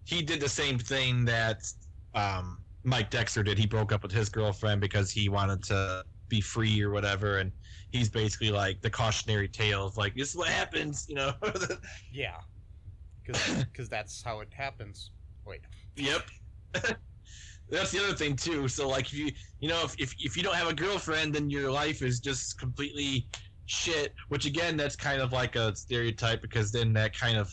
he 0.04 0.22
did 0.22 0.40
the 0.40 0.48
same 0.48 0.78
thing 0.78 1.24
that 1.24 1.70
um, 2.14 2.58
mike 2.84 3.10
dexter 3.10 3.42
did 3.42 3.58
he 3.58 3.66
broke 3.66 3.92
up 3.92 4.02
with 4.02 4.12
his 4.12 4.28
girlfriend 4.28 4.80
because 4.80 5.10
he 5.10 5.28
wanted 5.28 5.62
to 5.62 6.04
be 6.28 6.40
free 6.40 6.82
or 6.82 6.90
whatever. 6.90 7.38
And 7.38 7.52
he's 7.90 8.08
basically 8.08 8.50
like 8.50 8.80
the 8.82 8.90
cautionary 8.90 9.48
tale 9.48 9.86
of 9.86 9.96
like 9.96 10.14
this 10.14 10.30
is 10.30 10.36
what 10.36 10.48
happens 10.48 11.06
you 11.08 11.14
know? 11.14 11.32
Yeah, 12.12 12.38
because 13.24 13.88
that's 13.88 14.22
how 14.22 14.40
it 14.40 14.52
happens. 14.52 15.10
Wait. 15.44 15.60
yep. 15.96 16.22
That's 17.68 17.90
the 17.90 17.98
other 17.98 18.14
thing 18.14 18.36
too. 18.36 18.68
So 18.68 18.88
like 18.88 19.06
if 19.06 19.14
you 19.14 19.32
you 19.58 19.68
know 19.68 19.82
if, 19.84 19.94
if, 19.98 20.14
if 20.20 20.36
you 20.36 20.42
don't 20.44 20.54
have 20.54 20.68
a 20.68 20.74
girlfriend 20.74 21.34
then 21.34 21.50
your 21.50 21.70
life 21.70 22.00
is 22.02 22.20
just 22.20 22.58
completely 22.58 23.28
shit 23.66 24.14
which 24.28 24.46
again 24.46 24.76
that's 24.76 24.94
kind 24.94 25.20
of 25.20 25.32
like 25.32 25.56
a 25.56 25.74
stereotype 25.74 26.40
because 26.40 26.70
then 26.70 26.92
that 26.92 27.18
kind 27.18 27.36
of 27.36 27.52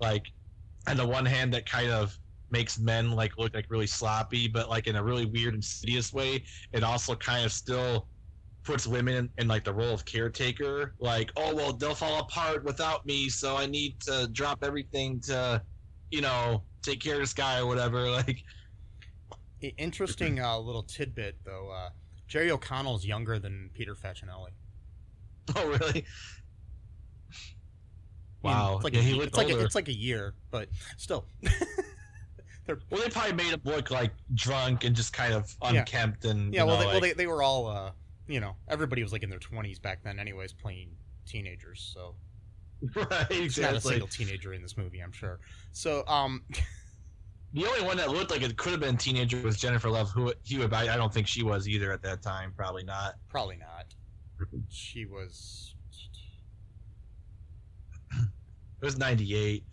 like 0.00 0.32
on 0.88 0.96
the 0.96 1.06
one 1.06 1.26
hand 1.26 1.52
that 1.52 1.68
kind 1.68 1.90
of 1.90 2.18
makes 2.52 2.78
men 2.78 3.10
like 3.10 3.36
look 3.38 3.54
like 3.54 3.66
really 3.68 3.86
sloppy 3.86 4.46
but 4.46 4.68
like 4.68 4.86
in 4.86 4.96
a 4.96 5.02
really 5.02 5.24
weird 5.24 5.54
insidious 5.54 6.12
way 6.12 6.44
it 6.72 6.84
also 6.84 7.14
kind 7.14 7.44
of 7.44 7.52
still 7.52 8.08
puts 8.62 8.86
women 8.86 9.16
in, 9.16 9.30
in 9.38 9.48
like 9.48 9.64
the 9.64 9.72
role 9.72 9.92
of 9.92 10.04
caretaker 10.04 10.94
like 11.00 11.32
oh 11.36 11.54
well 11.54 11.72
they'll 11.72 11.94
fall 11.94 12.20
apart 12.20 12.62
without 12.64 13.04
me 13.06 13.28
so 13.28 13.56
i 13.56 13.66
need 13.66 13.98
to 14.00 14.28
drop 14.32 14.62
everything 14.62 15.20
to 15.20 15.60
you 16.10 16.20
know 16.20 16.62
take 16.82 17.00
care 17.00 17.14
of 17.14 17.20
this 17.20 17.34
guy 17.34 17.58
or 17.58 17.66
whatever 17.66 18.10
like 18.10 18.38
Interesting 19.78 20.40
uh, 20.40 20.58
little 20.58 20.82
tidbit 20.82 21.36
though. 21.44 21.70
Uh, 21.70 21.90
Jerry 22.26 22.50
O'Connell's 22.50 23.04
younger 23.06 23.38
than 23.38 23.70
Peter 23.74 23.94
Facinelli. 23.94 24.50
oh 25.56 25.68
really 25.68 25.80
I 28.44 28.48
mean, 28.48 28.56
Wow. 28.56 28.74
It's 28.76 28.84
like, 28.84 28.94
Yeah, 28.94 29.00
a, 29.00 29.02
he 29.02 29.14
looked 29.14 29.28
it's 29.28 29.38
like 29.38 29.50
a, 29.50 29.60
it's 29.60 29.74
like 29.74 29.88
a 29.88 29.94
year, 29.94 30.34
but 30.50 30.68
still. 30.96 31.26
They're, 32.66 32.78
well 32.90 33.00
they 33.02 33.08
probably 33.10 33.32
made 33.32 33.52
him 33.52 33.60
look 33.64 33.90
like 33.90 34.12
drunk 34.34 34.84
and 34.84 34.94
just 34.94 35.12
kind 35.12 35.32
of 35.34 35.52
Yeah. 35.62 35.80
unkempt 35.80 36.24
and 36.24 36.54
yeah, 36.54 36.62
well, 36.64 36.76
know, 36.76 36.80
they, 36.82 36.86
well, 36.86 37.00
they, 37.00 37.12
they 37.12 37.26
were 37.26 37.42
all, 37.42 37.66
uh, 37.66 37.90
you 38.28 38.38
know, 38.40 38.54
everybody 38.68 39.02
was 39.02 39.12
like 39.12 39.22
in 39.24 39.30
their 39.30 39.38
twenties 39.40 39.78
back 39.80 40.02
then, 40.04 40.18
anyways, 40.20 40.52
playing 40.52 40.90
teenagers. 41.26 41.90
So 41.92 42.14
right 42.94 43.06
it's 43.30 43.58
not 43.58 43.72
a 43.72 43.74
exactly 43.76 43.80
single 43.80 44.08
teenager 44.08 44.52
in 44.54 44.62
this 44.62 44.76
movie, 44.76 45.00
I'm 45.00 45.12
sure. 45.12 45.40
So, 45.72 46.04
um, 46.06 46.44
The 47.54 47.66
only 47.66 47.82
one 47.82 47.98
that 47.98 48.08
looked 48.08 48.30
like 48.30 48.40
it 48.40 48.56
could 48.56 48.72
have 48.72 48.80
been 48.80 48.94
a 48.94 48.98
teenager 48.98 49.42
was 49.42 49.58
Jennifer 49.58 49.90
Love 49.90 50.10
Hewitt. 50.14 50.38
but 50.58 50.72
I 50.72 50.94
I 50.94 50.96
don't 50.96 51.12
think 51.12 51.26
she 51.26 51.42
was 51.42 51.68
either 51.68 51.92
at 51.92 52.00
that 52.02 52.22
time. 52.22 52.54
Probably 52.56 52.82
not. 52.82 53.16
probably 53.28 53.58
not. 53.58 53.86
She 54.70 55.04
was. 55.04 55.74
It 58.10 58.84
was 58.84 58.96
'98. 58.98 59.64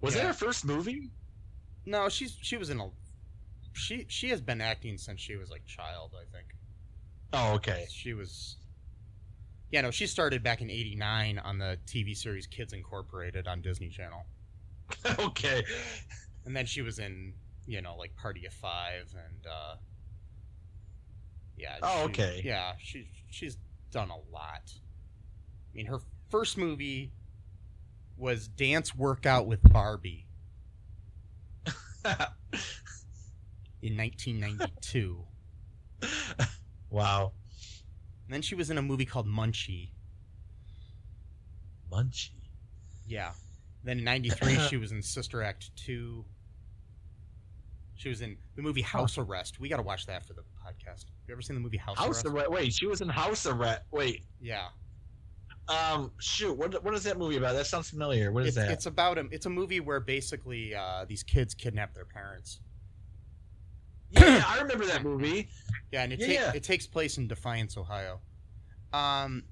Was 0.00 0.14
Yeah. 0.14 0.22
that 0.22 0.26
her 0.28 0.32
first 0.32 0.64
movie? 0.64 1.10
No, 1.86 2.08
she's 2.08 2.36
she 2.40 2.56
was 2.56 2.70
in 2.70 2.80
a. 2.80 2.90
She 3.72 4.06
she 4.08 4.30
has 4.30 4.40
been 4.40 4.60
acting 4.60 4.98
since 4.98 5.20
she 5.20 5.36
was 5.36 5.50
like 5.50 5.64
child, 5.64 6.12
I 6.14 6.24
think. 6.34 6.48
Oh, 7.32 7.54
okay. 7.54 7.86
She 7.90 8.12
was. 8.12 8.56
Yeah, 9.70 9.80
no, 9.82 9.90
she 9.90 10.06
started 10.06 10.42
back 10.42 10.60
in 10.60 10.70
'89 10.70 11.38
on 11.38 11.58
the 11.58 11.78
TV 11.86 12.16
series 12.16 12.46
Kids 12.46 12.72
Incorporated 12.72 13.46
on 13.46 13.60
Disney 13.62 13.88
Channel, 13.88 14.24
okay. 15.18 15.64
and 16.44 16.56
then 16.56 16.66
she 16.66 16.82
was 16.82 16.98
in 16.98 17.34
you 17.66 17.80
know 17.82 17.96
like 17.96 18.14
Party 18.16 18.46
of 18.46 18.52
Five 18.52 19.14
and. 19.14 19.46
uh 19.46 19.76
Yeah. 21.56 21.76
Oh, 21.82 21.98
she- 21.98 22.04
okay. 22.06 22.42
Yeah, 22.44 22.72
she 22.82 23.08
she's 23.30 23.56
done 23.90 24.10
a 24.10 24.16
lot. 24.32 24.62
I 24.72 25.76
mean, 25.76 25.86
her 25.86 25.98
first 26.30 26.56
movie 26.58 27.12
was 28.16 28.48
Dance 28.48 28.94
Workout 28.94 29.46
with 29.46 29.62
Barbie 29.62 30.25
in 33.82 33.96
1992. 33.96 35.24
wow. 36.90 37.32
And 38.26 38.34
then 38.34 38.42
she 38.42 38.54
was 38.54 38.70
in 38.70 38.78
a 38.78 38.82
movie 38.82 39.04
called 39.04 39.26
Munchie. 39.26 39.90
Munchie. 41.92 42.30
Yeah. 43.06 43.32
Then 43.84 43.98
in 43.98 44.04
'93, 44.04 44.58
she 44.68 44.76
was 44.76 44.92
in 44.92 45.00
Sister 45.00 45.42
Act 45.42 45.70
two. 45.76 46.24
She 47.94 48.08
was 48.08 48.20
in 48.20 48.36
the 48.56 48.62
movie 48.62 48.82
House 48.82 49.16
Arrest. 49.16 49.58
We 49.60 49.68
got 49.68 49.76
to 49.76 49.82
watch 49.82 50.06
that 50.06 50.26
for 50.26 50.34
the 50.34 50.42
podcast. 50.42 51.06
Have 51.06 51.28
you 51.28 51.32
ever 51.32 51.40
seen 51.40 51.54
the 51.54 51.60
movie 51.60 51.78
House, 51.78 51.96
House 51.96 52.24
Arrest? 52.24 52.26
Arrest. 52.26 52.50
Wait, 52.50 52.72
she 52.74 52.86
was 52.86 53.00
in 53.00 53.08
House 53.08 53.46
Arrest. 53.46 53.82
Wait. 53.90 54.24
Yeah, 54.40 54.66
Um. 55.68 56.12
Shoot. 56.20 56.56
What 56.56 56.82
What 56.84 56.94
is 56.94 57.02
that 57.04 57.18
movie 57.18 57.36
about? 57.36 57.54
That 57.54 57.66
sounds 57.66 57.90
familiar. 57.90 58.30
What 58.32 58.44
is 58.44 58.48
it's, 58.48 58.56
that? 58.56 58.70
it's 58.70 58.86
about 58.86 59.18
a 59.18 59.26
it's 59.30 59.46
a 59.46 59.50
movie 59.50 59.80
where 59.80 60.00
basically 60.00 60.74
uh, 60.74 61.04
these 61.08 61.22
kids 61.22 61.54
kidnap 61.54 61.94
their 61.94 62.04
parents. 62.04 62.60
yeah, 64.10 64.44
I 64.48 64.60
remember 64.60 64.86
that 64.86 65.02
movie. 65.02 65.48
Yeah, 65.92 66.02
and 66.04 66.12
it 66.12 66.20
Yeah, 66.20 66.26
ta- 66.26 66.32
yeah. 66.32 66.52
it 66.54 66.62
takes 66.62 66.86
place 66.86 67.18
in 67.18 67.26
Defiance, 67.26 67.76
Ohio. 67.76 68.20
Um, 68.92 69.44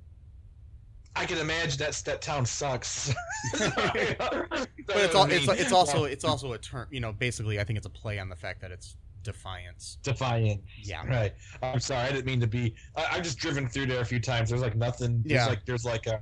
I 1.16 1.26
can 1.26 1.38
imagine 1.38 1.78
that 1.78 1.94
that 2.06 2.22
town 2.22 2.44
sucks. 2.46 3.12
but 3.58 4.68
it's 4.88 5.14
all, 5.14 5.30
it's 5.30 5.48
it's 5.48 5.72
also 5.72 6.04
it's 6.04 6.24
also 6.24 6.52
a 6.52 6.58
term. 6.58 6.88
You 6.90 7.00
know, 7.00 7.12
basically, 7.12 7.60
I 7.60 7.64
think 7.64 7.76
it's 7.76 7.86
a 7.86 7.90
play 7.90 8.18
on 8.18 8.28
the 8.28 8.36
fact 8.36 8.60
that 8.62 8.70
it's 8.70 8.96
Defiance. 9.24 9.98
defiant. 10.02 10.62
Yeah. 10.82 11.06
Right. 11.06 11.34
I'm 11.62 11.80
sorry. 11.80 12.08
I 12.08 12.12
didn't 12.12 12.26
mean 12.26 12.40
to 12.40 12.46
be. 12.46 12.74
I, 12.96 13.06
I've 13.12 13.22
just 13.22 13.38
driven 13.38 13.68
through 13.68 13.86
there 13.86 14.00
a 14.00 14.04
few 14.04 14.20
times. 14.20 14.50
There's 14.50 14.62
like 14.62 14.76
nothing. 14.76 15.22
There's 15.24 15.42
Yeah. 15.42 15.46
Like 15.46 15.64
there's 15.64 15.84
like 15.84 16.06
a 16.06 16.20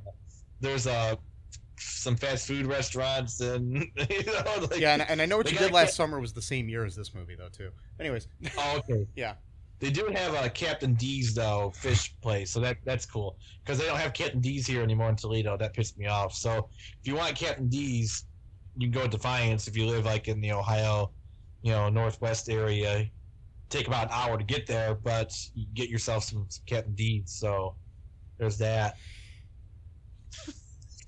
there's 0.61 0.87
a 0.87 1.19
some 1.79 2.17
fast 2.17 2.47
food 2.47 2.67
restaurants 2.67 3.41
and 3.41 3.75
you 4.11 4.25
know 4.25 4.67
like 4.71 4.79
Yeah, 4.79 4.95
and, 4.95 5.03
and 5.03 5.21
I 5.21 5.27
know 5.27 5.37
what 5.37 5.51
you 5.51 5.59
did 5.59 5.73
last 5.73 5.97
summer 5.97 6.21
was 6.21 6.33
the 6.33 6.43
same 6.43 6.69
year 6.69 6.85
as 6.85 6.95
this 6.95 7.15
movie, 7.15 7.35
though, 7.35 7.49
too. 7.49 7.71
Anyways, 8.01 8.29
oh, 8.57 8.79
okay. 8.79 9.07
Yeah. 9.17 9.35
They 9.81 9.91
do 9.91 10.07
have 10.15 10.35
a 10.35 10.49
Captain 10.49 10.95
D's 10.95 11.35
though 11.35 11.73
fish 11.75 12.15
place, 12.21 12.53
so 12.53 12.61
that 12.61 12.77
that's 12.85 13.05
cool 13.05 13.37
because 13.65 13.81
they 13.81 13.87
don't 13.87 13.99
have 13.99 14.13
Captain 14.13 14.41
D's 14.41 14.65
here 14.65 14.81
anymore 14.81 15.09
in 15.09 15.17
Toledo. 15.17 15.57
That 15.57 15.75
pissed 15.75 15.99
me 15.99 16.07
off. 16.07 16.35
So 16.35 16.69
if 17.01 17.09
you 17.09 17.17
want 17.17 17.35
Captain 17.35 17.69
D's, 17.69 18.27
you 18.77 18.87
can 18.89 18.93
go 18.93 19.03
to 19.03 19.09
Defiance 19.09 19.67
if 19.67 19.77
you 19.77 19.87
live 19.87 20.05
like 20.05 20.29
in 20.29 20.41
the 20.41 20.53
Ohio, 20.53 21.11
you 21.63 21.73
know, 21.73 21.89
northwest 21.89 22.49
area. 22.49 23.11
Take 23.69 23.87
about 23.87 24.05
an 24.09 24.11
hour 24.13 24.37
to 24.37 24.45
get 24.45 24.67
there, 24.67 24.95
but 24.95 25.35
you 25.55 25.67
get 25.75 25.89
yourself 25.89 26.25
some, 26.25 26.47
some 26.49 26.65
Captain 26.67 26.95
D's. 26.95 27.33
So 27.33 27.77
there's 28.39 28.59
that. 28.59 28.97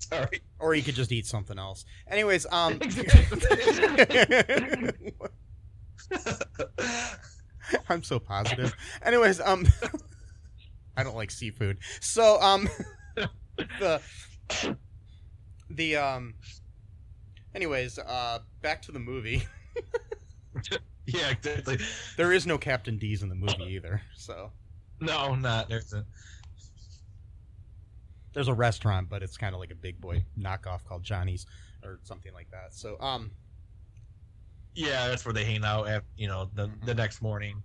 Sorry. 0.09 0.41
or 0.59 0.75
you 0.75 0.83
could 0.83 0.93
just 0.95 1.11
eat 1.11 1.25
something 1.25 1.57
else. 1.57 1.83
Anyways, 2.07 2.45
um, 2.51 2.79
I'm 7.89 8.03
so 8.03 8.19
positive. 8.19 8.75
Anyways, 9.03 9.41
um, 9.41 9.65
I 10.95 11.03
don't 11.03 11.15
like 11.15 11.31
seafood, 11.31 11.79
so 11.99 12.39
um, 12.39 12.69
the 13.79 13.99
the 15.69 15.95
um, 15.95 16.35
anyways, 17.55 17.97
uh, 17.97 18.39
back 18.61 18.81
to 18.83 18.91
the 18.91 18.99
movie. 18.99 19.43
yeah, 21.05 21.29
exactly. 21.29 21.77
There 22.17 22.31
is 22.31 22.45
no 22.47 22.57
Captain 22.57 22.97
D's 22.97 23.21
in 23.23 23.29
the 23.29 23.35
movie 23.35 23.65
either, 23.75 24.01
so 24.15 24.51
No, 24.99 25.35
not 25.35 25.69
there 25.69 25.79
isn't. 25.79 26.05
there's 28.33 28.47
a 28.47 28.53
restaurant, 28.53 29.09
but 29.09 29.23
it's 29.23 29.37
kind 29.37 29.53
of 29.53 29.59
like 29.59 29.71
a 29.71 29.75
big 29.75 29.99
boy 30.01 30.25
knockoff 30.37 30.83
called 30.85 31.03
Johnny's 31.03 31.45
or 31.83 31.99
something 32.03 32.33
like 32.33 32.49
that. 32.51 32.73
So 32.73 32.97
um, 32.99 33.31
Yeah, 34.73 35.07
that's 35.07 35.23
where 35.25 35.33
they 35.33 35.45
hang 35.45 35.63
out. 35.63 35.87
At, 35.87 36.03
you 36.17 36.27
know, 36.27 36.49
the 36.53 36.69
the 36.85 36.93
next 36.95 37.21
morning. 37.21 37.63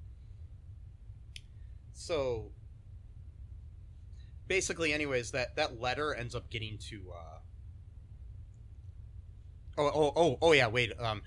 so 1.92 2.50
basically 4.48 4.92
anyways 4.92 5.30
that 5.30 5.54
that 5.56 5.78
letter 5.80 6.12
ends 6.14 6.34
up 6.34 6.50
getting 6.50 6.76
to 6.78 7.12
uh 7.14 7.38
oh 9.78 9.90
oh 9.94 10.12
oh, 10.16 10.38
oh 10.42 10.52
yeah 10.52 10.66
wait 10.66 10.92
um 10.98 11.22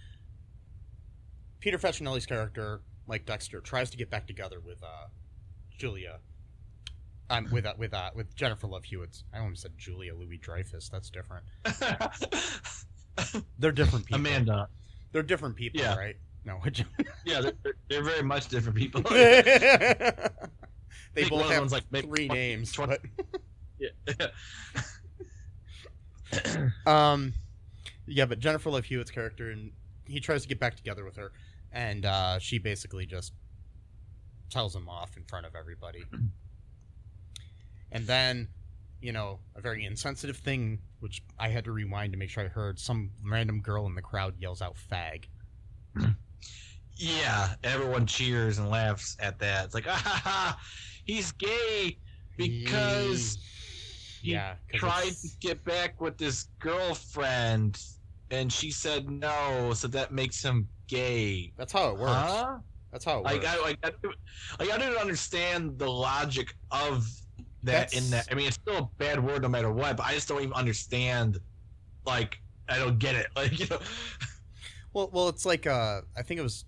peter 1.63 1.77
Facinelli's 1.77 2.25
character 2.25 2.81
Mike 3.07 3.25
dexter 3.25 3.61
tries 3.61 3.89
to 3.89 3.95
get 3.97 4.09
back 4.09 4.27
together 4.27 4.59
with 4.59 4.83
uh 4.83 5.07
julia 5.77 6.19
um 7.29 7.47
with 7.53 7.65
uh, 7.65 7.73
with 7.77 7.93
uh 7.93 8.09
with 8.13 8.35
jennifer 8.35 8.67
love 8.67 8.83
hewitt 8.83 9.23
i 9.33 9.39
almost 9.39 9.61
said 9.61 9.71
julia 9.77 10.13
louis 10.13 10.37
dreyfus 10.37 10.89
that's 10.89 11.09
different 11.09 11.45
they're 13.59 13.71
different 13.71 14.05
people 14.05 14.19
Amanda. 14.19 14.67
they're 15.13 15.23
different 15.23 15.55
people 15.55 15.79
Yeah. 15.79 15.95
right 15.95 16.17
no 16.43 16.59
Yeah, 17.25 17.39
they're, 17.39 17.53
they're- 17.87 18.03
very 18.03 18.21
much 18.21 18.49
different 18.49 18.77
people. 18.77 19.01
they 19.09 20.11
both 21.29 21.49
have 21.49 21.71
like, 21.71 21.85
three 21.89 22.27
20 22.27 22.27
names 22.27 22.73
20 22.73 22.97
but 23.31 23.41
yeah. 23.79 24.27
Um, 26.85 27.33
yeah, 28.07 28.25
but 28.25 28.39
Jennifer 28.39 28.69
Love 28.69 28.85
Hewitt's 28.85 29.11
character, 29.11 29.51
and 29.51 29.71
he 30.05 30.19
tries 30.19 30.41
to 30.43 30.47
get 30.47 30.59
back 30.59 30.75
together 30.75 31.05
with 31.05 31.15
her, 31.15 31.31
and 31.73 32.05
uh, 32.05 32.39
she 32.39 32.59
basically 32.59 33.05
just 33.05 33.33
tells 34.49 34.75
him 34.75 34.87
off 34.87 35.17
in 35.17 35.23
front 35.25 35.45
of 35.45 35.55
everybody. 35.55 36.03
and 37.91 38.05
then, 38.07 38.47
you 39.01 39.11
know, 39.11 39.39
a 39.55 39.61
very 39.61 39.83
insensitive 39.83 40.37
thing, 40.37 40.79
which 40.99 41.23
I 41.39 41.49
had 41.49 41.65
to 41.65 41.71
rewind 41.71 42.13
to 42.13 42.19
make 42.19 42.29
sure 42.29 42.43
I 42.43 42.47
heard. 42.47 42.79
Some 42.79 43.11
random 43.25 43.61
girl 43.61 43.85
in 43.87 43.95
the 43.95 44.01
crowd 44.01 44.35
yells 44.37 44.61
out 44.61 44.75
"fag." 44.91 45.25
yeah, 46.95 47.55
everyone 47.63 48.05
cheers 48.05 48.59
and 48.59 48.69
laughs 48.69 49.17
at 49.19 49.39
that. 49.39 49.65
It's 49.65 49.73
like, 49.73 49.87
ah, 49.87 50.01
ha, 50.03 50.21
ha, 50.23 50.59
he's 51.05 51.31
gay 51.33 51.97
because 52.37 53.37
he 54.21 54.31
yeah, 54.31 54.55
'cause 54.71 54.79
tried 54.79 55.11
to 55.11 55.27
get 55.39 55.63
back 55.63 55.99
with 55.99 56.19
his 56.19 56.47
girlfriend, 56.59 57.81
and 58.33 58.51
she 58.51 58.71
said 58.71 59.09
no, 59.09 59.71
so 59.73 59.87
that 59.89 60.11
makes 60.11 60.43
him 60.43 60.67
gay. 60.87 61.53
That's 61.57 61.71
how 61.71 61.89
it 61.89 61.97
works. 61.99 62.11
Huh? 62.13 62.57
That's 62.91 63.05
how 63.05 63.19
it 63.19 63.23
Like 63.23 63.43
works. 63.43 63.47
I, 63.47 63.61
like, 63.61 63.79
I, 63.83 63.91
like, 64.59 64.71
I 64.71 64.77
didn't 64.77 64.97
understand 64.97 65.77
the 65.79 65.89
logic 65.89 66.53
of 66.71 67.07
that 67.63 67.89
That's- 67.91 67.93
in 68.05 68.09
that. 68.11 68.27
I 68.31 68.35
mean, 68.35 68.47
it's 68.47 68.55
still 68.55 68.77
a 68.77 68.89
bad 68.97 69.23
word 69.23 69.41
no 69.43 69.47
matter 69.49 69.71
what, 69.71 69.97
but 69.97 70.05
I 70.05 70.13
just 70.13 70.27
don't 70.27 70.41
even 70.41 70.53
understand. 70.53 71.39
Like, 72.05 72.39
I 72.67 72.77
don't 72.79 72.99
get 72.99 73.15
it. 73.15 73.27
Like, 73.35 73.59
you 73.59 73.67
know, 73.69 73.79
Well, 74.93 75.09
well, 75.13 75.29
it's 75.29 75.45
like 75.45 75.65
uh, 75.65 76.01
I 76.17 76.21
think 76.23 76.39
it 76.39 76.43
was 76.43 76.65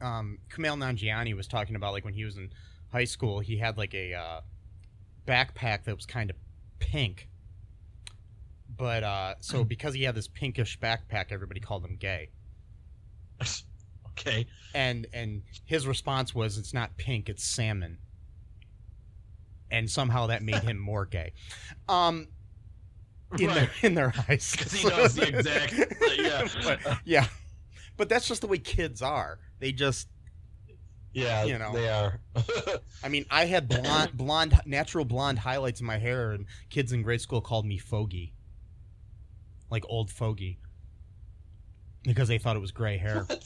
um, 0.00 0.38
Kumail 0.50 0.76
Nanjiani 0.78 1.34
was 1.36 1.46
talking 1.48 1.76
about 1.76 1.92
like 1.92 2.04
when 2.04 2.14
he 2.14 2.24
was 2.24 2.36
in 2.36 2.50
high 2.92 3.04
school, 3.04 3.40
he 3.40 3.56
had 3.58 3.76
like 3.76 3.94
a 3.94 4.14
uh, 4.14 4.40
backpack 5.26 5.84
that 5.84 5.94
was 5.96 6.06
kind 6.06 6.30
of 6.30 6.36
pink, 6.78 7.28
but 8.78 9.02
uh, 9.02 9.34
so 9.40 9.64
because 9.64 9.92
he 9.94 10.04
had 10.04 10.14
this 10.14 10.28
pinkish 10.28 10.78
backpack, 10.78 11.26
everybody 11.30 11.60
called 11.60 11.84
him 11.84 11.96
gay, 11.98 12.30
okay. 14.10 14.46
and 14.74 15.06
and 15.12 15.42
his 15.64 15.86
response 15.86 16.34
was, 16.34 16.56
"It's 16.58 16.72
not 16.72 16.96
pink, 16.96 17.28
it's 17.28 17.44
salmon," 17.44 17.98
and 19.70 19.90
somehow 19.90 20.26
that 20.28 20.42
made 20.42 20.62
him 20.62 20.78
more 20.78 21.06
gay. 21.06 21.32
Um, 21.88 22.28
in 23.38 23.48
Right. 23.48 23.54
their 23.54 23.70
in 23.82 23.94
their 23.94 24.14
eyes, 24.28 24.54
'Cause 24.58 24.72
he 24.72 24.88
knows 24.88 25.14
the 25.14 25.28
exact- 25.28 25.74
yeah. 26.16 26.48
but, 26.84 26.98
yeah, 27.04 27.26
but 27.96 28.08
that's 28.08 28.26
just 28.26 28.40
the 28.40 28.46
way 28.46 28.58
kids 28.58 29.02
are. 29.02 29.38
They 29.58 29.72
just 29.72 30.08
Yeah, 31.12 31.44
You 31.44 31.58
know. 31.58 31.72
they 31.72 31.88
are. 31.88 32.20
I 33.02 33.08
mean, 33.08 33.24
I 33.30 33.46
had 33.46 33.68
blonde, 33.68 34.12
blonde, 34.16 34.58
natural 34.66 35.04
blonde 35.04 35.38
highlights 35.40 35.80
in 35.80 35.86
my 35.86 35.98
hair, 35.98 36.30
and 36.32 36.46
kids 36.70 36.92
in 36.92 37.02
grade 37.02 37.20
school 37.20 37.40
called 37.40 37.66
me 37.66 37.76
Fogey, 37.76 38.32
like 39.70 39.84
old 39.88 40.10
Fogey, 40.10 40.58
because 42.02 42.28
they 42.28 42.38
thought 42.38 42.56
it 42.56 42.60
was 42.60 42.72
gray 42.72 42.98
hair. 42.98 43.26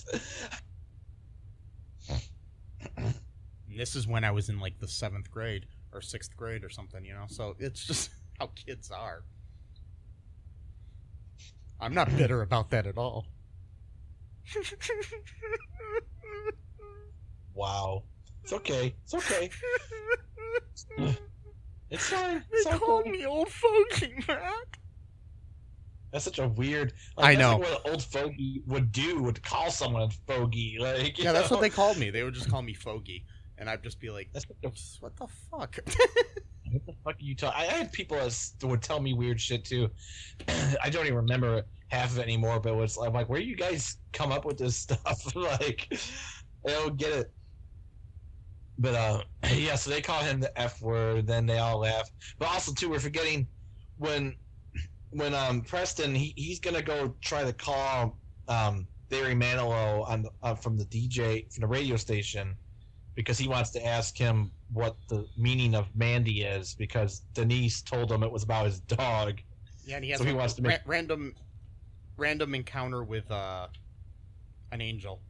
And 3.72 3.80
this 3.80 3.96
is 3.96 4.06
when 4.06 4.22
I 4.22 4.30
was 4.32 4.50
in 4.50 4.60
like 4.60 4.78
the 4.80 4.86
seventh 4.86 5.30
grade 5.30 5.64
or 5.94 6.02
sixth 6.02 6.36
grade 6.36 6.62
or 6.62 6.68
something, 6.68 7.02
you 7.06 7.14
know. 7.14 7.24
So 7.26 7.56
it's 7.58 7.86
just 7.86 8.10
how 8.38 8.50
kids 8.54 8.90
are. 8.90 9.24
I'm 11.80 11.94
not 11.94 12.14
bitter 12.16 12.42
about 12.42 12.68
that 12.70 12.86
at 12.86 12.98
all. 12.98 13.24
wow. 17.54 18.02
It's 18.44 18.52
okay. 18.52 18.94
It's 19.04 19.14
okay. 19.14 19.50
It's 21.90 22.08
fine. 22.08 22.44
It's 22.50 22.64
they 22.64 22.70
okay. 22.70 22.78
called 22.78 23.06
me 23.06 23.24
old 23.24 23.48
Fogey, 23.48 24.14
Matt. 24.28 24.76
That's 26.12 26.24
such 26.24 26.38
a 26.38 26.46
weird. 26.46 26.92
I 27.16 27.34
that's 27.34 27.38
know. 27.40 27.56
Like 27.56 27.60
what 27.60 27.86
an 27.86 27.90
old 27.90 28.02
fogey 28.02 28.62
would 28.66 28.92
do 28.92 29.22
would 29.22 29.42
call 29.42 29.70
someone 29.70 30.02
a 30.02 30.10
fogey. 30.32 30.76
Like 30.80 31.18
Yeah, 31.18 31.32
that's 31.32 31.50
what 31.50 31.60
they 31.60 31.70
called 31.70 31.96
me. 31.96 32.10
They 32.10 32.22
would 32.22 32.34
just 32.34 32.50
call 32.50 32.62
me 32.62 32.74
Fogey, 32.74 33.24
and 33.56 33.68
I'd 33.70 33.82
just 33.82 33.98
be 33.98 34.10
like, 34.10 34.28
what 34.32 34.44
the, 34.60 34.72
"What 35.00 35.16
the 35.16 35.26
fuck?" 35.50 35.78
what 36.72 36.86
the 36.86 36.92
fuck 37.04 37.14
are 37.14 37.16
you 37.18 37.34
talking? 37.34 37.60
I 37.60 37.64
I 37.64 37.78
had 37.78 37.92
people 37.92 38.18
that 38.18 38.52
would 38.62 38.82
tell 38.82 39.00
me 39.00 39.14
weird 39.14 39.40
shit 39.40 39.64
too. 39.64 39.88
I 40.82 40.90
don't 40.90 41.04
even 41.04 41.16
remember 41.16 41.62
half 41.88 42.12
of 42.12 42.18
it 42.18 42.22
anymore. 42.22 42.60
But 42.60 42.74
it 42.74 42.76
was 42.76 42.98
I'm 42.98 43.12
like, 43.14 43.28
where 43.28 43.40
do 43.40 43.46
you 43.46 43.56
guys 43.56 43.96
come 44.12 44.32
up 44.32 44.44
with 44.44 44.58
this 44.58 44.76
stuff? 44.88 45.34
like, 45.34 45.88
I 46.66 46.70
don't 46.70 46.96
get 46.96 47.12
it. 47.12 47.32
But 48.78 48.94
uh, 48.94 49.22
yeah, 49.54 49.76
so 49.76 49.90
they 49.90 50.02
call 50.02 50.20
him 50.22 50.40
the 50.40 50.58
F 50.60 50.82
word. 50.82 51.26
Then 51.26 51.46
they 51.46 51.58
all 51.58 51.78
laugh. 51.78 52.10
But 52.38 52.48
also 52.48 52.72
too, 52.74 52.90
we're 52.90 52.98
forgetting 53.00 53.46
when 53.96 54.36
when 55.12 55.34
um 55.34 55.60
Preston 55.62 56.14
he, 56.14 56.32
he's 56.36 56.58
gonna 56.60 56.82
go 56.82 57.16
try 57.22 57.44
to 57.44 57.52
call 57.52 58.18
um 58.48 58.86
Barry 59.10 59.34
Manilow 59.34 60.08
on 60.08 60.24
uh, 60.42 60.54
from 60.54 60.76
the 60.78 60.86
DJ 60.86 61.52
from 61.52 61.60
the 61.60 61.66
radio 61.66 61.96
station 61.96 62.56
because 63.14 63.36
he 63.38 63.46
wants 63.46 63.70
to 63.72 63.86
ask 63.86 64.16
him 64.16 64.50
what 64.72 64.96
the 65.10 65.26
meaning 65.36 65.74
of 65.74 65.86
Mandy 65.94 66.42
is 66.42 66.74
because 66.74 67.22
Denise 67.34 67.82
told 67.82 68.10
him 68.10 68.22
it 68.22 68.32
was 68.32 68.42
about 68.42 68.64
his 68.64 68.80
dog. 68.80 69.38
yeah, 69.84 69.96
and 69.96 70.04
he 70.04 70.10
has 70.12 70.18
So 70.18 70.24
he 70.24 70.32
wants 70.32 70.54
to 70.54 70.62
ra- 70.62 70.68
make- 70.68 70.80
random, 70.86 71.34
random 72.16 72.54
encounter 72.54 73.04
with 73.04 73.30
uh, 73.30 73.66
an 74.70 74.80
angel. 74.80 75.20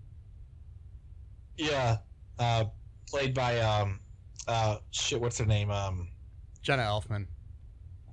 Yeah, 1.57 1.97
uh, 2.39 2.67
played 3.11 3.35
by 3.35 3.59
um 3.61 4.01
uh 4.47 4.77
shit. 4.93 5.21
What's 5.21 5.39
her 5.39 5.45
name? 5.47 5.71
Um, 5.73 6.09
Jenna 6.63 6.83
Elfman. 6.83 7.27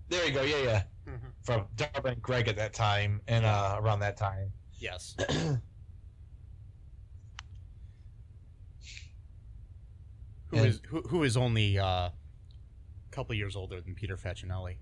there 0.10 0.26
you 0.26 0.34
go. 0.34 0.42
Yeah, 0.42 0.64
yeah. 0.64 0.84
Mhm. 1.10 1.32
From 1.42 1.68
Dharma 1.76 2.10
and 2.10 2.22
Greg 2.22 2.48
at 2.48 2.56
that 2.58 2.74
time 2.74 3.22
and 3.28 3.44
uh 3.46 3.78
around 3.82 4.00
that 4.02 4.18
time. 4.18 4.52
Yes. 4.78 5.16
who 10.48 10.58
And- 10.58 10.66
is 10.68 10.82
who, 10.88 11.02
who 11.02 11.24
is 11.24 11.36
only 11.38 11.78
uh, 11.80 11.86
a 11.86 12.12
couple 13.12 13.36
years 13.36 13.56
older 13.56 13.80
than 13.82 13.94
Peter 13.96 14.18
Facinelli. 14.18 14.78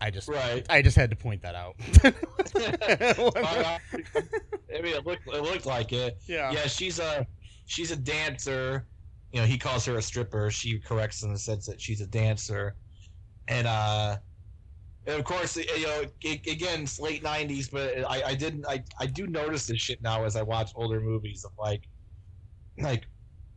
I 0.00 0.10
just 0.10 0.28
Right. 0.28 0.64
I 0.68 0.82
just 0.82 0.96
had 0.96 1.08
to 1.10 1.16
point 1.16 1.40
that 1.42 1.54
out. 1.54 1.76
I 2.04 2.12
mean, 4.82 4.94
it 4.94 5.06
looked 5.06 5.26
it 5.26 5.42
looked 5.42 5.64
like 5.66 5.92
it. 5.92 6.18
yeah. 6.26 6.50
Yeah, 6.52 6.66
she's 6.66 6.98
a 6.98 7.26
she's 7.66 7.90
a 7.90 7.96
dancer. 7.96 8.86
You 9.32 9.40
know, 9.40 9.46
he 9.46 9.56
calls 9.58 9.84
her 9.86 9.96
a 9.96 10.02
stripper. 10.02 10.50
She 10.50 10.78
corrects 10.78 11.22
in 11.22 11.32
the 11.32 11.38
sense 11.38 11.64
that 11.66 11.80
she's 11.80 12.00
a 12.02 12.06
dancer, 12.06 12.76
and 13.48 13.66
uh, 13.66 14.18
and 15.06 15.18
of 15.18 15.24
course, 15.24 15.56
you 15.56 15.82
know, 15.86 16.04
a- 16.24 16.42
again, 16.50 16.82
it's 16.82 16.98
late 16.98 17.22
'90s, 17.22 17.70
but 17.70 17.98
I, 18.10 18.22
I 18.30 18.34
didn't 18.34 18.66
I, 18.68 18.82
I 18.98 19.06
do 19.06 19.26
notice 19.26 19.66
this 19.66 19.80
shit 19.80 20.02
now 20.02 20.24
as 20.24 20.36
I 20.36 20.42
watch 20.42 20.72
older 20.74 21.00
movies 21.00 21.44
of 21.44 21.52
like, 21.58 21.84
like, 22.78 23.06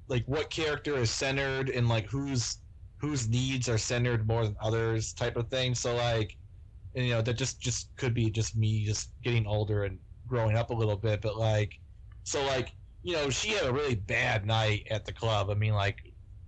like 0.08 0.24
what 0.28 0.50
character 0.50 0.96
is 0.98 1.12
centered 1.12 1.70
and 1.70 1.88
like 1.88 2.08
whose 2.10 2.58
whose 3.00 3.30
needs 3.30 3.70
are 3.70 3.78
centered 3.78 4.28
more 4.28 4.44
than 4.46 4.56
others 4.62 5.14
type 5.14 5.38
of 5.38 5.50
thing. 5.50 5.74
So 5.76 5.96
like, 5.96 6.36
and 6.96 7.06
you 7.06 7.14
know 7.14 7.22
that 7.22 7.36
just 7.36 7.62
just 7.62 7.96
could 7.98 8.14
be 8.14 8.30
just 8.30 8.56
me 8.56 8.86
just 8.86 9.12
getting 9.24 9.48
older 9.48 9.84
and 9.86 10.00
growing 10.28 10.58
up 10.58 10.70
a 10.70 10.74
little 10.74 10.98
bit, 10.98 11.22
but 11.22 11.38
like, 11.38 11.74
so 12.24 12.44
like 12.46 12.74
you 13.04 13.14
know 13.14 13.30
she 13.30 13.50
had 13.52 13.66
a 13.66 13.74
really 13.74 13.96
bad 13.96 14.46
night 14.46 14.88
at 14.92 15.06
the 15.06 15.14
club. 15.14 15.50
I 15.50 15.54
mean 15.56 15.74
like 15.74 15.98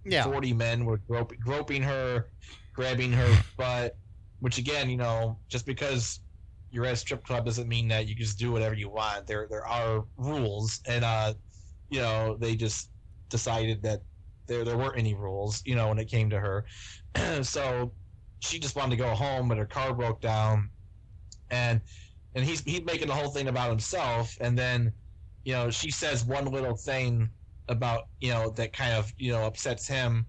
Yeah. 0.04 0.24
40 0.26 0.54
men 0.54 0.86
were 0.86 0.98
groping, 0.98 1.40
groping 1.40 1.82
her, 1.84 2.32
grabbing 2.74 3.14
her 3.14 3.44
butt, 3.58 3.96
which 4.42 4.58
again, 4.58 4.90
you 4.90 4.98
know, 4.98 5.40
just 5.50 5.66
because 5.66 6.20
you're 6.72 6.86
at 6.86 6.94
a 6.94 6.98
strip 6.98 7.24
club 7.24 7.46
doesn't 7.46 7.68
mean 7.68 7.88
that 7.90 8.08
you 8.08 8.16
just 8.16 8.38
do 8.38 8.52
whatever 8.52 8.76
you 8.76 8.90
want. 8.90 9.28
There 9.28 9.48
there 9.50 9.66
are 9.66 10.04
rules 10.18 10.82
and 10.88 11.06
uh 11.06 11.34
you 11.90 12.00
know, 12.00 12.38
they 12.40 12.56
just 12.56 12.90
decided 13.30 13.82
that 13.84 14.02
there 14.48 14.66
there 14.66 14.78
weren't 14.78 14.98
any 14.98 15.14
rules, 15.16 15.62
you 15.66 15.76
know, 15.76 15.90
when 15.90 16.00
it 16.00 16.10
came 16.10 16.30
to 16.30 16.40
her. 16.40 16.66
so 17.42 17.94
she 18.40 18.60
just 18.60 18.76
wanted 18.76 18.92
to 18.92 18.96
go 18.98 19.14
home 19.14 19.48
but 19.48 19.58
her 19.58 19.66
car 19.66 19.94
broke 19.94 20.20
down 20.20 20.70
and 21.52 21.80
and 22.34 22.44
he's 22.44 22.62
he's 22.62 22.84
making 22.84 23.08
the 23.08 23.14
whole 23.14 23.30
thing 23.30 23.48
about 23.48 23.70
himself 23.70 24.36
and 24.42 24.58
then 24.58 24.92
you 25.44 25.54
know, 25.54 25.72
she 25.72 25.90
says 25.90 26.24
one 26.26 26.46
little 26.46 26.76
thing 26.76 27.30
about 27.68 28.04
you 28.20 28.32
know 28.32 28.50
that 28.52 28.74
kind 28.74 28.94
of 28.94 29.12
you 29.18 29.32
know 29.32 29.46
upsets 29.46 29.88
him 29.88 30.26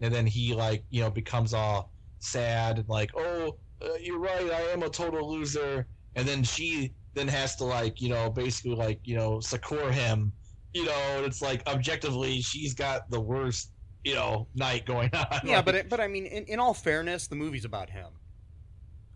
and 0.00 0.14
then 0.14 0.26
he 0.26 0.54
like 0.54 0.84
you 0.90 1.02
know 1.02 1.10
becomes 1.10 1.52
all 1.52 1.92
sad 2.18 2.78
and 2.78 2.88
like 2.88 3.10
oh 3.16 3.58
uh, 3.82 3.94
you're 4.00 4.18
right 4.18 4.50
i 4.50 4.60
am 4.72 4.82
a 4.82 4.88
total 4.88 5.30
loser 5.30 5.86
and 6.14 6.26
then 6.26 6.42
she 6.42 6.92
then 7.14 7.28
has 7.28 7.56
to 7.56 7.64
like 7.64 8.00
you 8.00 8.08
know 8.08 8.30
basically 8.30 8.74
like 8.74 9.00
you 9.04 9.16
know 9.16 9.40
succor 9.40 9.90
him 9.90 10.32
you 10.72 10.84
know 10.84 10.92
and 11.16 11.26
it's 11.26 11.42
like 11.42 11.66
objectively 11.66 12.40
she's 12.40 12.74
got 12.74 13.08
the 13.10 13.20
worst 13.20 13.72
you 14.04 14.14
know 14.14 14.48
night 14.54 14.84
going 14.86 15.10
on 15.14 15.40
Yeah, 15.42 15.56
Like, 15.56 15.64
but 15.64 15.74
it, 15.74 15.88
but 15.88 16.00
I 16.00 16.08
mean, 16.08 16.26
in, 16.26 16.44
in 16.44 16.60
all 16.60 16.74
fairness, 16.74 17.26
the 17.26 17.36
movie's 17.36 17.64
about 17.64 17.90
him. 17.90 18.12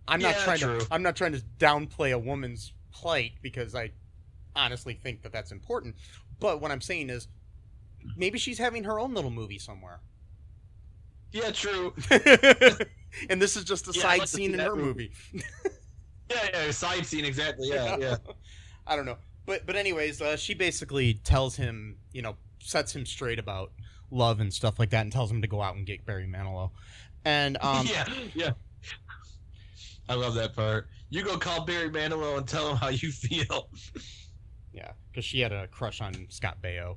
I'm 0.08 0.20
not 0.20 0.36
Yeah, 0.36 0.44
trying 0.44 0.58
true. 0.58 0.78
to 0.80 0.86
I'm 0.90 1.02
not 1.02 1.16
trying 1.16 1.32
to 1.32 1.42
downplay 1.58 2.12
a 2.12 2.18
woman's 2.18 2.72
plight 2.92 3.32
because 3.42 3.74
I 3.74 3.92
honestly 4.56 4.94
think 4.94 5.22
that 5.22 5.32
that's 5.32 5.52
important. 5.52 5.96
But 6.40 6.60
what 6.60 6.70
I'm 6.70 6.80
saying 6.80 7.10
is, 7.10 7.28
maybe 8.16 8.38
she's 8.38 8.58
having 8.58 8.84
her 8.84 8.98
own 8.98 9.14
little 9.14 9.30
movie 9.30 9.58
somewhere, 9.58 10.00
yeah 11.32 11.50
true. 11.50 11.94
And 13.28 13.42
this 13.42 13.56
is 13.56 13.64
just 13.64 13.88
a 13.88 13.92
Yeah, 13.92 14.02
side 14.02 14.18
like 14.20 14.28
scene 14.28 14.54
in 14.54 14.60
her 14.60 14.76
movie. 14.76 15.10
movie. 15.32 15.44
yeah 16.30 16.48
yeah 16.66 16.70
side 16.70 17.04
scene 17.04 17.24
exactly 17.24 17.68
yeah 17.68 17.96
yeah. 17.98 18.16
I 18.86 18.94
don't 18.96 19.04
know, 19.04 19.16
but 19.46 19.66
but 19.66 19.74
anyways, 19.76 20.20
uh, 20.22 20.36
she 20.36 20.54
basically 20.54 21.14
tells 21.14 21.56
him, 21.56 21.96
you 22.12 22.22
know, 22.22 22.36
sets 22.60 22.94
him 22.94 23.04
straight 23.04 23.38
about 23.40 23.72
love 24.12 24.38
and 24.40 24.52
stuff 24.54 24.78
like 24.78 24.90
that, 24.90 25.00
and 25.02 25.12
tells 25.12 25.30
him 25.30 25.42
to 25.42 25.48
go 25.48 25.60
out 25.60 25.74
and 25.76 25.84
get 25.86 26.06
Barry 26.06 26.26
Manilow, 26.26 26.70
and 27.24 27.58
um, 27.60 27.86
yeah 27.86 28.08
yeah. 28.34 28.52
I 30.08 30.14
love 30.14 30.34
that 30.34 30.54
part. 30.54 30.88
You 31.10 31.22
go 31.24 31.36
call 31.36 31.64
barry 31.64 31.88
manilow 31.90 32.38
and 32.38 32.46
tell 32.46 32.68
him 32.70 32.76
how 32.76 32.88
you 32.88 33.10
feel. 33.12 33.68
Yeah, 34.72 34.92
because 35.10 35.24
she 35.24 35.40
had 35.40 35.52
a 35.52 35.66
crush 35.68 36.00
on 36.00 36.26
Scott 36.30 36.58
Baio. 36.62 36.96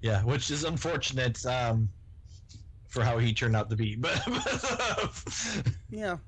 Yeah, 0.00 0.22
which 0.24 0.50
is 0.50 0.64
unfortunate 0.64 1.44
um, 1.46 1.88
for 2.92 3.02
how 3.02 3.18
he 3.18 3.32
turned 3.32 3.56
out 3.56 3.70
to 3.70 3.76
be. 3.76 3.96
But 4.00 4.22
Yeah. 5.90 6.18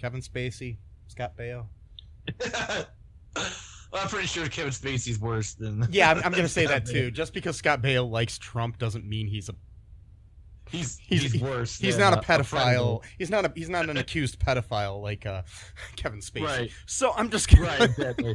Kevin 0.00 0.20
Spacey, 0.20 0.76
Scott 1.08 1.32
Baio. 1.36 1.66
I'm 3.92 4.08
pretty 4.08 4.26
sure 4.26 4.46
Kevin 4.48 4.72
Spacey's 4.72 5.18
worse 5.20 5.54
than. 5.54 5.86
Yeah, 5.90 6.10
I'm, 6.10 6.18
I'm 6.24 6.32
gonna 6.32 6.48
say 6.48 6.66
that 6.74 6.84
too. 6.86 7.10
Just 7.10 7.32
because 7.32 7.56
Scott 7.56 7.80
Baio 7.82 8.08
likes 8.10 8.38
Trump 8.38 8.78
doesn't 8.78 9.06
mean 9.06 9.26
he's 9.28 9.48
a 9.48 9.54
He's 10.70 10.96
He's- 10.98 11.30
he's, 11.32 11.40
worse. 11.42 11.78
he's 11.78 11.96
than 11.98 12.10
not 12.10 12.18
a 12.18 12.26
pedophile. 12.26 13.00
predator. 13.00 13.14
he's 13.18 13.30
not 13.30 13.44
a 13.44 13.52
he's 13.54 13.68
not 13.68 13.88
an 13.88 13.96
accused 13.98 14.40
pedophile 14.40 15.00
like 15.00 15.24
uh, 15.26 15.42
Kevin 15.96 16.20
Spacey. 16.20 16.42
Right. 16.44 16.70
So 16.86 17.12
I'm 17.16 17.30
just 17.30 17.48
gonna, 17.54 17.66
Right. 17.68 17.80
Exactly. 17.82 18.34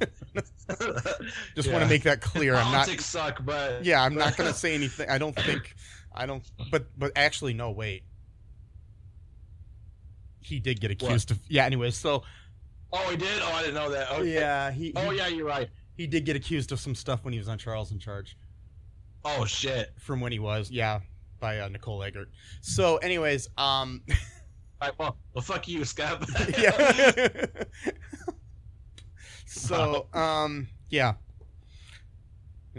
just 1.56 1.68
Yeah. 1.68 1.74
want 1.74 1.84
to 1.84 1.90
make 1.90 2.04
that 2.04 2.22
clear. 2.22 2.54
I'm 2.56 2.66
not. 2.72 2.86
Politics 2.86 3.06
suck, 3.08 3.44
but 3.44 3.84
Yeah, 3.84 4.02
I'm 4.04 4.16
not 4.16 4.38
gonna 4.38 4.54
say 4.54 4.74
anything. 4.76 5.10
I 5.10 5.18
don't 5.18 5.36
think. 5.36 5.76
I 6.14 6.26
don't. 6.26 6.44
But 6.72 6.88
but 6.98 7.12
actually, 7.16 7.54
no. 7.54 7.72
Wait. 7.72 8.04
He 10.42 10.60
did 10.60 10.82
get 10.82 10.90
accused 10.90 11.32
of. 11.32 11.40
Yeah. 11.48 11.66
Anyway, 11.66 11.92
so 11.92 12.24
Oh, 12.92 13.10
he 13.10 13.18
did. 13.18 13.28
Oh, 13.42 13.52
I 13.54 13.62
didn't 13.62 13.76
know 13.76 13.92
that. 13.92 14.08
Oh, 14.10 14.24
yeah, 14.24 14.72
he. 14.72 14.94
Oh, 14.96 15.12
yeah, 15.12 15.28
you're 15.28 15.46
right. 15.46 15.70
He 15.96 16.08
did 16.08 16.26
get 16.26 16.36
accused 16.36 16.72
of 16.72 16.80
some 16.80 16.96
stuff 16.96 17.24
when 17.24 17.34
he 17.34 17.40
was 17.40 17.48
on 17.48 17.58
Charles 17.58 17.92
in 17.92 18.00
Charge. 18.00 18.38
Oh 19.26 19.44
shit. 19.44 19.92
from 20.00 20.22
when 20.22 20.32
he 20.32 20.40
was, 20.40 20.72
yeah, 20.72 21.02
by 21.42 21.60
uh, 21.60 21.68
Nicole 21.68 22.02
Eggert. 22.02 22.30
So, 22.62 22.98
anyways, 22.98 23.50
um, 23.58 24.02
All 24.82 24.88
right, 24.88 24.94
well, 24.98 25.18
well, 25.34 25.42
fuck 25.42 25.68
you, 25.68 25.84
Scott. 25.84 26.26
yeah. 26.58 27.46
so, 29.46 30.08
um, 30.14 30.70
yeah. 30.90 31.16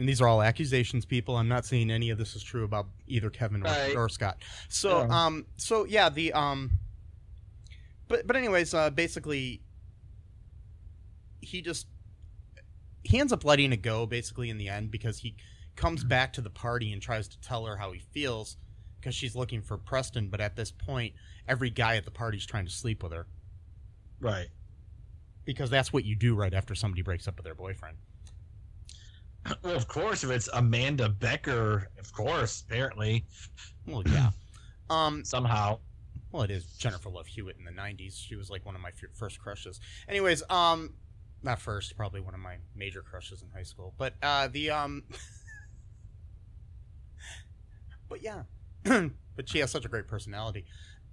And 0.00 0.08
these 0.08 0.22
are 0.22 0.26
all 0.26 0.40
accusations, 0.40 1.04
people. 1.04 1.36
I'm 1.36 1.46
not 1.46 1.66
saying 1.66 1.90
any 1.90 2.08
of 2.08 2.16
this 2.16 2.34
is 2.34 2.42
true 2.42 2.64
about 2.64 2.86
either 3.06 3.28
Kevin 3.28 3.60
or, 3.60 3.66
Right. 3.66 3.94
or 3.94 4.08
Scott. 4.08 4.38
So, 4.70 5.00
Yeah. 5.02 5.26
um, 5.26 5.44
so 5.58 5.84
yeah, 5.84 6.08
the 6.08 6.32
um, 6.32 6.70
but 8.08 8.26
but 8.26 8.34
anyways, 8.34 8.72
uh, 8.72 8.88
basically, 8.88 9.60
he 11.42 11.60
just 11.60 11.86
he 13.04 13.18
ends 13.18 13.30
up 13.30 13.44
letting 13.44 13.74
it 13.74 13.82
go 13.82 14.06
basically 14.06 14.48
in 14.48 14.56
the 14.56 14.70
end 14.70 14.90
because 14.90 15.18
he 15.18 15.36
comes 15.76 16.02
back 16.02 16.32
to 16.32 16.40
the 16.40 16.50
party 16.50 16.94
and 16.94 17.02
tries 17.02 17.28
to 17.28 17.40
tell 17.40 17.66
her 17.66 17.76
how 17.76 17.92
he 17.92 17.98
feels 17.98 18.56
because 18.98 19.14
she's 19.14 19.36
looking 19.36 19.60
for 19.60 19.76
Preston, 19.76 20.28
but 20.28 20.40
at 20.40 20.56
this 20.56 20.70
point, 20.72 21.12
every 21.46 21.68
guy 21.68 21.96
at 21.96 22.06
the 22.06 22.10
party's 22.10 22.46
trying 22.46 22.64
to 22.64 22.70
sleep 22.72 23.02
with 23.02 23.12
her 23.12 23.26
right. 24.18 24.48
because 25.44 25.68
that's 25.68 25.92
what 25.92 26.04
you 26.06 26.14
do 26.16 26.34
right 26.34 26.54
after 26.54 26.74
somebody 26.74 27.02
breaks 27.02 27.28
up 27.28 27.36
with 27.36 27.44
their 27.44 27.54
boyfriend. 27.54 27.98
Well, 29.62 29.74
of 29.76 29.88
course, 29.88 30.22
if 30.22 30.30
it's 30.30 30.48
Amanda 30.52 31.08
Beckett, 31.08 31.54
of 31.98 32.12
course, 32.12 32.62
apparently, 32.68 33.24
Well, 33.86 34.02
yeah. 34.06 34.30
Um, 34.90 35.24
somehow. 35.24 35.78
well, 36.32 36.42
it 36.42 36.50
is 36.50 36.64
Jennifer 36.76 37.10
Love 37.10 37.28
Hewitt 37.28 37.56
in 37.56 37.64
the 37.64 37.70
'90s. 37.70 38.16
She 38.16 38.34
was 38.34 38.50
like 38.50 38.66
one 38.66 38.74
of 38.74 38.80
my 38.80 38.88
f- 38.88 39.08
first 39.14 39.38
crushes. 39.38 39.78
Anyways, 40.08 40.42
um, 40.50 40.94
not 41.44 41.60
first, 41.60 41.96
probably 41.96 42.20
one 42.20 42.34
of 42.34 42.40
my 42.40 42.56
major 42.74 43.00
crushes 43.00 43.40
in 43.40 43.48
high 43.50 43.62
school. 43.62 43.94
But 43.98 44.14
uh, 44.20 44.48
the 44.48 44.70
um, 44.70 45.04
but 48.08 48.20
yeah, 48.20 48.42
but 48.82 49.48
she 49.48 49.60
has 49.60 49.70
such 49.70 49.84
a 49.84 49.88
great 49.88 50.08
personality, 50.08 50.64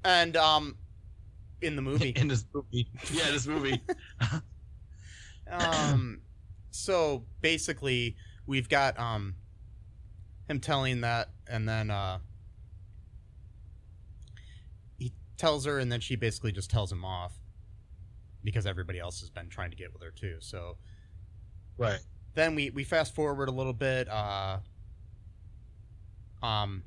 and 0.03 0.35
um, 0.35 0.75
in 1.61 1.75
the 1.75 1.83
movie, 1.83 2.09
In 2.15 2.27
this 2.27 2.45
movie. 2.51 2.87
Yeah, 3.11 3.29
this 3.31 3.45
movie. 3.45 3.79
um, 5.51 6.21
so 6.71 7.23
basically, 7.41 8.15
we've 8.45 8.69
got 8.69 8.99
um, 8.99 9.35
him 10.47 10.59
telling 10.59 11.01
that, 11.01 11.29
and 11.47 11.67
then 11.67 11.89
uh, 11.89 12.19
he 14.97 15.13
tells 15.37 15.65
her, 15.65 15.79
and 15.79 15.91
then 15.91 15.99
she 15.99 16.15
basically 16.15 16.51
just 16.51 16.69
tells 16.69 16.91
him 16.91 17.03
off 17.03 17.33
because 18.43 18.65
everybody 18.65 18.99
else 18.99 19.19
has 19.19 19.29
been 19.29 19.49
trying 19.49 19.71
to 19.71 19.75
get 19.75 19.91
with 19.91 20.01
her 20.01 20.11
too. 20.11 20.37
So 20.39 20.77
right. 21.77 21.99
then 22.33 22.55
we 22.55 22.69
we 22.69 22.83
fast 22.83 23.13
forward 23.13 23.49
a 23.49 23.51
little 23.51 23.73
bit. 23.73 24.07
Uh, 24.07 24.59
um, 26.41 26.83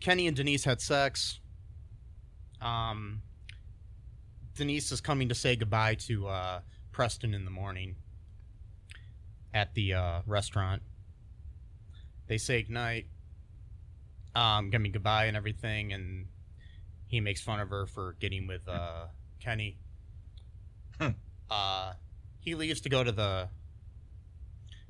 Kenny 0.00 0.26
and 0.26 0.36
Denise 0.36 0.64
had 0.64 0.80
sex. 0.80 1.40
Um, 2.60 3.22
Denise 4.54 4.92
is 4.92 5.00
coming 5.00 5.28
to 5.28 5.34
say 5.34 5.56
goodbye 5.56 5.96
to 6.06 6.28
uh, 6.28 6.60
Preston 6.94 7.34
in 7.34 7.44
the 7.44 7.50
morning 7.50 7.96
at 9.52 9.74
the 9.74 9.94
uh, 9.94 10.20
restaurant. 10.26 10.80
They 12.28 12.38
say 12.38 12.62
goodnight, 12.62 13.08
um, 14.36 14.70
mean 14.70 14.92
goodbye 14.92 15.24
and 15.24 15.36
everything, 15.36 15.92
and 15.92 16.26
he 17.08 17.20
makes 17.20 17.42
fun 17.42 17.58
of 17.58 17.70
her 17.70 17.86
for 17.86 18.14
getting 18.20 18.46
with 18.46 18.68
uh, 18.68 19.06
Kenny. 19.40 19.76
Hmm. 21.00 21.10
Uh, 21.50 21.94
he 22.38 22.54
leaves 22.54 22.80
to 22.82 22.88
go 22.88 23.02
to 23.02 23.10
the 23.10 23.48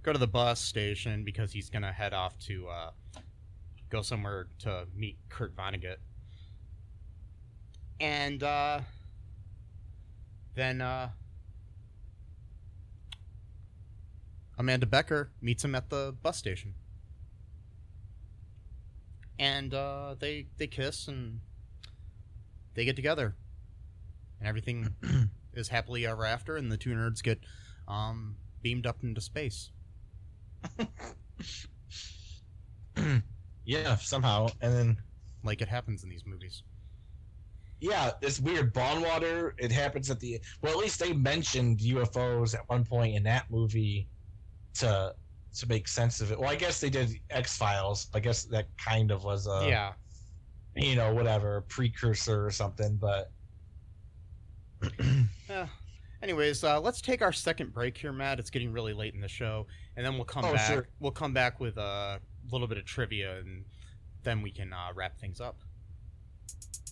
go 0.02 0.12
to 0.12 0.18
the 0.18 0.26
bus 0.26 0.60
station 0.60 1.24
because 1.24 1.52
he's 1.52 1.70
gonna 1.70 1.90
head 1.90 2.12
off 2.12 2.38
to 2.40 2.68
uh, 2.68 2.90
go 3.88 4.02
somewhere 4.02 4.48
to 4.58 4.86
meet 4.94 5.16
Kurt 5.30 5.56
Vonnegut. 5.56 5.96
And 7.98 8.42
uh, 8.42 8.80
then 10.54 10.82
uh, 10.82 11.08
Amanda 14.58 14.86
Beckett 14.86 15.28
meets 15.40 15.64
him 15.64 15.74
at 15.74 15.90
the 15.90 16.14
bus 16.22 16.36
station, 16.36 16.74
and 19.38 19.74
uh, 19.74 20.14
they 20.18 20.46
they 20.58 20.66
kiss 20.66 21.08
and 21.08 21.40
they 22.74 22.84
get 22.84 22.96
together, 22.96 23.34
and 24.38 24.48
everything 24.48 24.94
is 25.54 25.68
happily 25.68 26.06
ever 26.06 26.24
after, 26.24 26.56
and 26.56 26.70
the 26.70 26.76
two 26.76 26.90
nerds 26.90 27.22
get 27.22 27.40
um, 27.88 28.36
beamed 28.62 28.86
up 28.86 28.98
into 29.02 29.20
space. 29.20 29.70
yeah, 33.64 33.96
somehow. 33.96 34.48
And 34.60 34.72
then 34.72 34.96
like 35.42 35.62
it 35.62 35.68
happens 35.68 36.02
in 36.02 36.08
these 36.08 36.24
movies. 36.26 36.62
yeah, 37.80 38.12
it's 38.22 38.40
weird. 38.40 38.72
Bongwater. 38.72 39.52
It 39.58 39.72
happens 39.72 40.10
at 40.10 40.20
the 40.20 40.40
well. 40.62 40.72
At 40.72 40.78
least 40.78 41.00
they 41.00 41.12
mentioned 41.12 41.80
UFOs 41.80 42.54
at 42.54 42.68
one 42.68 42.84
point 42.84 43.16
in 43.16 43.24
that 43.24 43.50
movie 43.50 44.08
to 44.74 45.14
to 45.56 45.68
make 45.68 45.86
sense 45.86 46.20
of 46.20 46.32
it. 46.32 46.38
Well, 46.38 46.50
I 46.50 46.56
guess 46.56 46.80
they 46.80 46.90
did 46.90 47.10
X 47.30 47.56
Files. 47.56 48.08
I 48.14 48.20
guess 48.20 48.44
that 48.46 48.66
kind 48.76 49.10
of 49.10 49.24
was 49.24 49.46
a 49.46 49.66
yeah. 49.68 49.92
you 50.74 50.96
know 50.96 51.14
whatever 51.14 51.62
precursor 51.68 52.44
or 52.44 52.50
something. 52.50 52.96
But 52.96 53.30
Eh, 55.48 55.66
anyways, 56.22 56.64
uh, 56.64 56.80
let's 56.80 57.00
take 57.00 57.22
our 57.22 57.32
second 57.32 57.72
break 57.72 57.96
here, 57.96 58.12
Matt. 58.12 58.38
It's 58.38 58.50
getting 58.50 58.72
really 58.72 58.92
late 58.92 59.14
in 59.14 59.20
the 59.20 59.28
show, 59.28 59.66
and 59.96 60.04
then 60.04 60.14
we'll 60.14 60.24
come 60.24 60.44
Oh, 60.44 60.52
back. 60.52 60.70
sure. 60.72 60.88
We'll 61.00 61.12
come 61.12 61.32
back 61.32 61.60
with 61.60 61.76
a 61.78 62.20
little 62.50 62.66
bit 62.66 62.78
of 62.78 62.84
trivia, 62.84 63.38
and 63.38 63.64
then 64.22 64.42
we 64.42 64.50
can 64.50 64.72
uh, 64.72 64.88
wrap 64.94 65.18
things 65.18 65.40
up. 65.40 65.56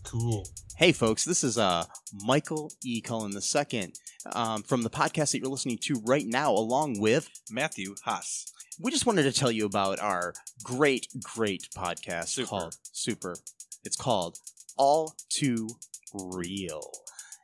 Cool. 0.05 0.46
Hey, 0.76 0.92
folks, 0.92 1.24
this 1.24 1.44
is 1.44 1.59
uh, 1.59 1.84
Michael 2.24 2.70
E. 2.84 3.00
Cullen 3.00 3.32
II 3.32 3.92
um, 4.32 4.62
from 4.62 4.82
the 4.82 4.90
podcast 4.90 5.32
that 5.32 5.38
you're 5.38 5.48
listening 5.50 5.78
to 5.82 6.00
right 6.05 6.26
now, 6.26 6.53
along 6.53 7.00
with. 7.00 7.28
Matthew 7.50 7.94
Haase. 8.07 8.50
We 8.80 8.90
just 8.90 9.07
wanted 9.07 9.22
to 9.24 9.32
tell 9.32 9.50
you 9.53 9.64
about 9.64 10.00
our 10.00 10.34
great, 10.64 11.07
great 11.22 11.68
podcast 11.76 12.28
Super. 12.28 12.48
called 12.48 12.76
Super. 12.92 13.36
It's 13.84 13.96
called 13.96 14.38
All 14.76 15.14
Too 15.28 15.68
Real. 16.14 16.90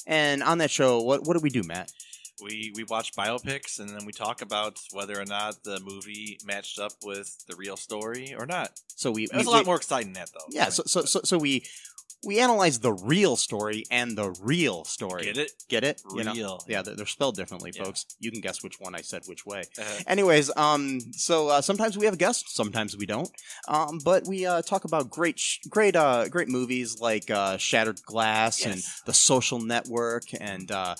And 0.06 0.42
on 0.42 0.59
that 0.59 0.70
show, 0.70 1.00
what, 1.02 1.26
what 1.26 1.34
do 1.36 1.40
we 1.42 1.50
do, 1.50 1.62
Matt? 1.62 1.92
We 2.40 2.72
we 2.76 2.84
watch 2.84 3.14
biopics 3.16 3.80
and 3.80 3.88
then 3.88 4.04
we 4.06 4.12
talk 4.12 4.42
about 4.42 4.78
whether 4.92 5.20
or 5.20 5.24
not 5.24 5.64
the 5.64 5.80
movie 5.84 6.38
matched 6.46 6.78
up 6.78 6.92
with 7.04 7.36
the 7.48 7.56
real 7.56 7.76
story 7.76 8.32
or 8.38 8.46
not. 8.46 8.70
So 8.94 9.11
we, 9.11 9.24
It 9.24 9.34
was 9.34 9.44
we- 9.46 9.50
a 9.50 9.54
lot 9.54 9.62
we- 9.64 9.66
more 9.66 9.76
exciting 9.76 10.12
than 10.12 10.22
that 10.22 10.30
though. 10.32 10.46
Yeah, 10.50 10.68
so, 10.68 10.84
so 10.86 11.02
so 11.02 11.20
so 11.24 11.36
we 11.36 11.64
we 12.24 12.40
analyze 12.40 12.80
the 12.80 12.92
real 12.92 13.36
story 13.36 13.84
and 13.90 14.16
the 14.18 14.30
real 14.40 14.84
story. 14.84 15.24
Get 15.24 15.38
it? 15.38 15.52
Get 15.68 15.84
it? 15.84 16.02
You 16.14 16.24
know? 16.24 16.32
Real. 16.32 16.64
Yeah, 16.66 16.82
they're, 16.82 16.94
they're 16.96 17.06
spelled 17.06 17.36
differently, 17.36 17.72
Yeah. 17.74 17.84
folks. 17.84 18.06
You 18.18 18.30
can 18.30 18.40
guess 18.40 18.62
which 18.62 18.80
one 18.80 18.94
I 18.94 19.02
said 19.02 19.22
which 19.26 19.46
way. 19.46 19.62
Uh, 19.78 19.84
Anyways, 20.06 20.50
um, 20.56 21.00
so 21.12 21.48
uh, 21.48 21.60
sometimes 21.60 21.96
we 21.96 22.04
have 22.06 22.14
a 22.14 22.18
guest, 22.18 22.54
sometimes 22.54 22.96
we 22.96 23.06
don't. 23.06 23.30
Um, 23.68 23.98
but 24.04 24.26
we 24.26 24.46
uh, 24.46 24.62
talk 24.62 24.84
about 24.84 25.10
great, 25.10 25.38
sh- 25.38 25.58
great, 25.68 25.94
uh, 25.96 26.28
great 26.28 26.48
movies 26.48 26.98
like 27.00 27.30
uh, 27.30 27.56
Shattered 27.56 28.02
Glass 28.02 28.64
and 28.64 28.82
The 29.06 29.14
Social 29.14 29.60
Network 29.60 30.24
and 30.40 30.70
uh, 30.70 30.94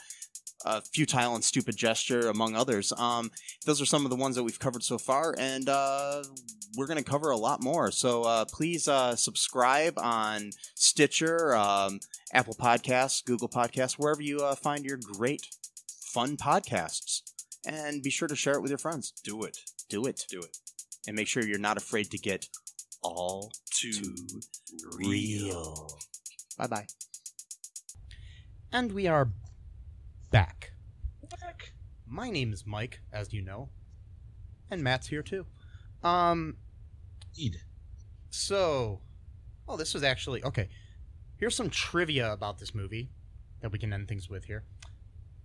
uh, 0.65 0.81
Futile 0.93 1.35
and 1.35 1.45
Stupid 1.45 1.77
Gesture, 1.77 2.29
among 2.29 2.55
others. 2.57 2.93
Um, 2.97 3.31
those 3.65 3.81
are 3.81 3.87
some 3.87 4.05
of 4.05 4.11
the 4.11 4.17
ones 4.17 4.37
that 4.37 4.43
we've 4.43 4.59
covered 4.59 4.83
so 4.83 4.99
far, 4.99 5.35
and 5.39 5.69
uh, 5.69 6.23
we're 6.77 6.87
going 6.87 6.99
to 6.99 7.05
cover 7.05 7.31
a 7.31 7.37
lot 7.37 7.63
more. 7.63 7.91
So 7.91 8.23
uh, 8.25 8.45
please 8.45 8.89
uh, 8.89 9.17
subscribe 9.17 9.99
on 9.99 10.51
Stitcher, 10.75 11.55
um, 11.57 12.01
Apple 12.33 12.55
Podcasts, 12.55 13.25
Google 13.25 13.49
Podcasts, 13.49 13.95
wherever 13.95 14.23
you 14.23 14.39
uh, 14.41 14.55
find 14.55 14.85
your 14.85 14.99
great, 14.99 15.47
fun 16.13 16.37
podcasts. 16.37 17.23
And 17.67 18.03
be 18.03 18.11
sure 18.11 18.29
to 18.29 18.37
share 18.37 18.55
it 18.55 18.63
with 18.63 18.71
your 18.71 18.79
friends. 18.79 19.13
do 19.25 19.43
it. 19.45 19.59
Do 19.89 20.07
it. 20.07 20.25
Do 20.29 20.39
it. 20.41 20.57
And 21.07 21.17
make 21.17 21.29
sure 21.29 21.45
you're 21.45 21.59
not 21.59 21.77
afraid 21.77 22.11
to 22.11 22.19
get 22.19 22.49
all 23.03 23.53
Too 23.71 23.93
too 23.93 24.15
real. 24.97 25.09
real. 25.11 25.99
Bye 26.57 26.67
bye. 26.67 26.87
And 28.73 28.93
we 28.93 29.07
are 29.07 29.29
back. 30.31 30.73
Back. 31.41 31.73
My 32.07 32.31
name 32.31 32.53
is 32.53 32.67
Mike, 32.67 33.01
as 33.13 33.33
you 33.33 33.43
know, 33.43 33.69
and 34.71 34.83
Matt's 34.83 35.09
here 35.09 35.23
too. 35.23 35.47
Um, 36.03 36.57
Indeed. 37.37 37.61
so, 38.31 39.01
oh, 39.69 39.77
this 39.77 39.95
was 39.95 40.03
actually 40.03 40.43
okay. 40.45 40.69
Here's 41.37 41.55
some 41.55 41.71
trivia 41.71 42.33
about 42.33 42.59
this 42.59 42.75
movie 42.75 43.11
that 43.61 43.71
we 43.73 43.79
can 43.79 43.93
end 43.93 44.09
things 44.09 44.29
with 44.29 44.45
here. 44.45 44.65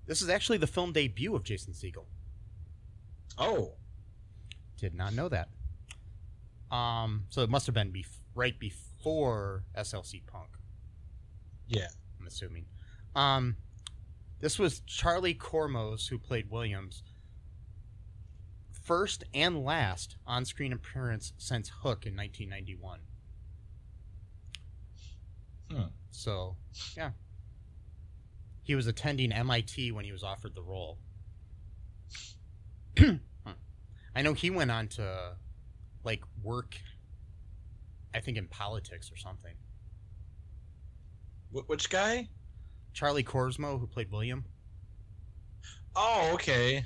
This 0.06 0.22
is 0.22 0.30
actually 0.30 0.58
the 0.58 0.68
film 0.68 0.92
debut 0.92 1.36
of 1.36 1.44
Jason 1.44 1.74
Segel. 1.74 2.06
Oh, 3.38 3.74
Did 4.78 4.94
not 4.96 5.14
know 5.14 5.30
that. 5.30 5.50
Um, 6.76 7.26
so 7.30 7.42
it 7.42 7.50
must 7.50 7.66
have 7.68 7.76
been 7.76 7.92
bef- 7.92 8.20
right 8.36 8.58
before 8.60 9.64
SLC 9.78 10.26
Punk. 10.26 10.50
yeah. 11.68 11.88
I'm 12.20 12.28
assuming. 12.28 12.66
Um, 13.16 13.58
this 14.44 14.60
was 14.60 14.82
Charlie 14.82 15.34
Korsmo 15.34 15.98
who 16.10 16.20
played 16.20 16.52
Williams. 16.52 17.02
First 18.74 19.24
and 19.34 19.64
last 19.64 20.18
on-screen 20.28 20.74
appearance 20.74 21.32
since 21.38 21.70
Hook 21.70 22.06
in 22.06 22.18
1991. 22.18 23.00
Hmm. 25.72 25.84
So, 26.12 26.58
yeah. 26.98 27.12
He 28.64 28.76
was 28.76 28.86
attending 28.86 29.32
MIT 29.32 29.94
when 29.94 30.04
he 30.04 30.12
was 30.12 30.24
offered 30.24 30.56
the 30.56 30.62
role. 30.62 30.98
I 33.00 34.22
know 34.24 34.34
he 34.34 34.50
went 34.50 34.72
on 34.72 34.90
to 34.90 35.38
like 36.04 36.22
work 36.44 36.76
I 38.14 38.20
think 38.20 38.38
in 38.38 38.48
politics 38.48 39.10
or 39.10 39.16
something. 39.16 39.54
Which 41.52 41.90
guy? 41.90 42.28
Charlie 42.94 43.24
Korsmo, 43.24 43.80
who 43.80 43.88
played 43.88 44.12
William. 44.12 44.46
Oh, 45.96 46.32
okay. 46.34 46.86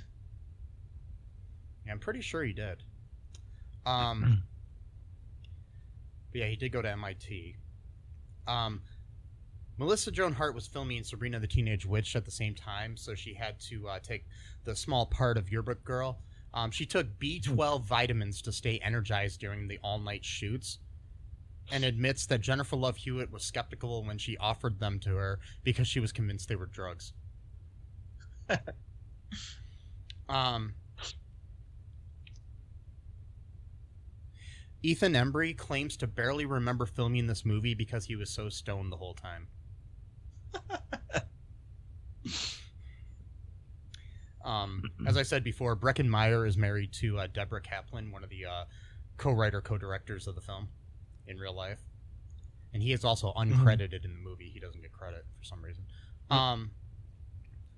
Yeah, 1.85 1.91
I'm 1.91 1.99
pretty 1.99 2.21
sure 2.21 2.43
he 2.43 2.53
did. 2.53 2.83
Um, 3.85 4.43
but 6.31 6.39
yeah, 6.41 6.47
he 6.47 6.55
did 6.55 6.71
go 6.71 6.81
to 6.81 6.91
MIT. 6.91 7.55
Um, 8.47 8.81
Melissa 9.77 10.11
Joan 10.11 10.33
Hart 10.33 10.55
was 10.55 10.67
filming 10.67 11.03
Sabrina 11.03 11.39
the 11.39 11.47
Teenage 11.47 11.85
Witch 11.85 12.15
at 12.15 12.25
the 12.25 12.31
same 12.31 12.55
time, 12.55 12.97
so 12.97 13.13
she 13.13 13.33
had 13.33 13.59
to 13.61 13.87
uh, 13.87 13.99
take 13.99 14.25
the 14.63 14.75
small 14.75 15.05
part 15.05 15.37
of 15.37 15.51
Yearbook 15.51 15.83
Girl. 15.83 16.19
Um, 16.53 16.71
she 16.71 16.85
took 16.85 17.07
B12 17.19 17.83
vitamins 17.83 18.41
to 18.41 18.51
stay 18.51 18.79
energized 18.79 19.39
during 19.39 19.67
the 19.67 19.79
all 19.83 19.99
night 19.99 20.25
shoots 20.25 20.79
and 21.71 21.83
admits 21.83 22.25
that 22.27 22.41
Jennifer 22.41 22.75
Love 22.75 22.97
Hewitt 22.97 23.31
was 23.31 23.43
skeptical 23.43 24.03
when 24.03 24.17
she 24.17 24.37
offered 24.37 24.79
them 24.79 24.99
to 25.01 25.15
her 25.15 25.39
because 25.63 25.87
she 25.87 25.99
was 25.99 26.11
convinced 26.11 26.49
they 26.49 26.55
were 26.55 26.65
drugs. 26.67 27.13
um, 30.29 30.73
Ethan 34.83 35.13
Embry 35.13 35.57
claims 35.57 35.97
to 35.97 36.07
barely 36.07 36.45
remember 36.45 36.85
filming 36.85 37.27
this 37.27 37.43
movie 37.45 37.73
because 37.73 38.05
he 38.05 38.15
was 38.15 38.29
so 38.29 38.47
stoned 38.47 38.91
the 38.91 38.97
whole 38.97 39.15
time. 39.15 39.47
um, 44.45 44.83
as 45.05 45.17
I 45.17 45.23
said 45.23 45.43
before, 45.43 45.75
Breckin 45.75 46.07
Meyer 46.07 46.45
is 46.45 46.57
married 46.57 46.93
to 46.93 47.19
uh, 47.19 47.27
Deborah 47.27 47.61
Kaplan, 47.61 48.11
one 48.11 48.23
of 48.23 48.29
the 48.29 48.45
uh, 48.45 48.63
co-writer, 49.17 49.59
co-directors 49.61 50.27
of 50.27 50.35
the 50.35 50.41
film 50.41 50.69
in 51.27 51.37
real 51.37 51.53
life, 51.53 51.79
and 52.73 52.81
he 52.81 52.93
is 52.93 53.03
also 53.03 53.33
uncredited 53.33 54.05
in 54.05 54.13
the 54.13 54.19
movie. 54.19 54.49
He 54.53 54.59
doesn't 54.59 54.81
get 54.81 54.91
credit 54.91 55.25
for 55.37 55.45
some 55.45 55.61
reason. 55.61 55.83
Um, 56.29 56.71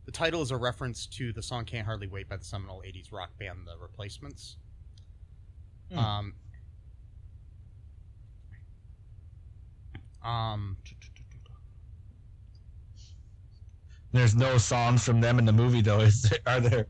the 0.06 0.12
title 0.12 0.42
is 0.42 0.52
a 0.52 0.58
reference 0.58 1.06
to 1.08 1.32
the 1.34 1.42
song 1.42 1.66
"Can't 1.66 1.86
Hardly 1.86 2.08
Wait" 2.08 2.28
by 2.28 2.38
the 2.38 2.46
seminal 2.46 2.82
'80s 2.86 3.12
rock 3.12 3.38
band 3.38 3.60
The 3.66 3.78
Replacements. 3.80 4.58
Hmm. 5.92 5.98
Um, 5.98 6.34
um, 10.24 10.78
There's 14.12 14.36
no 14.36 14.58
songs 14.58 15.06
from 15.06 15.22
them 15.22 15.38
in 15.38 15.46
the 15.46 15.54
movie, 15.54 15.82
though. 15.82 16.00
Is 16.00 16.24
there? 16.24 16.40
Are 16.48 16.60
there 16.60 16.88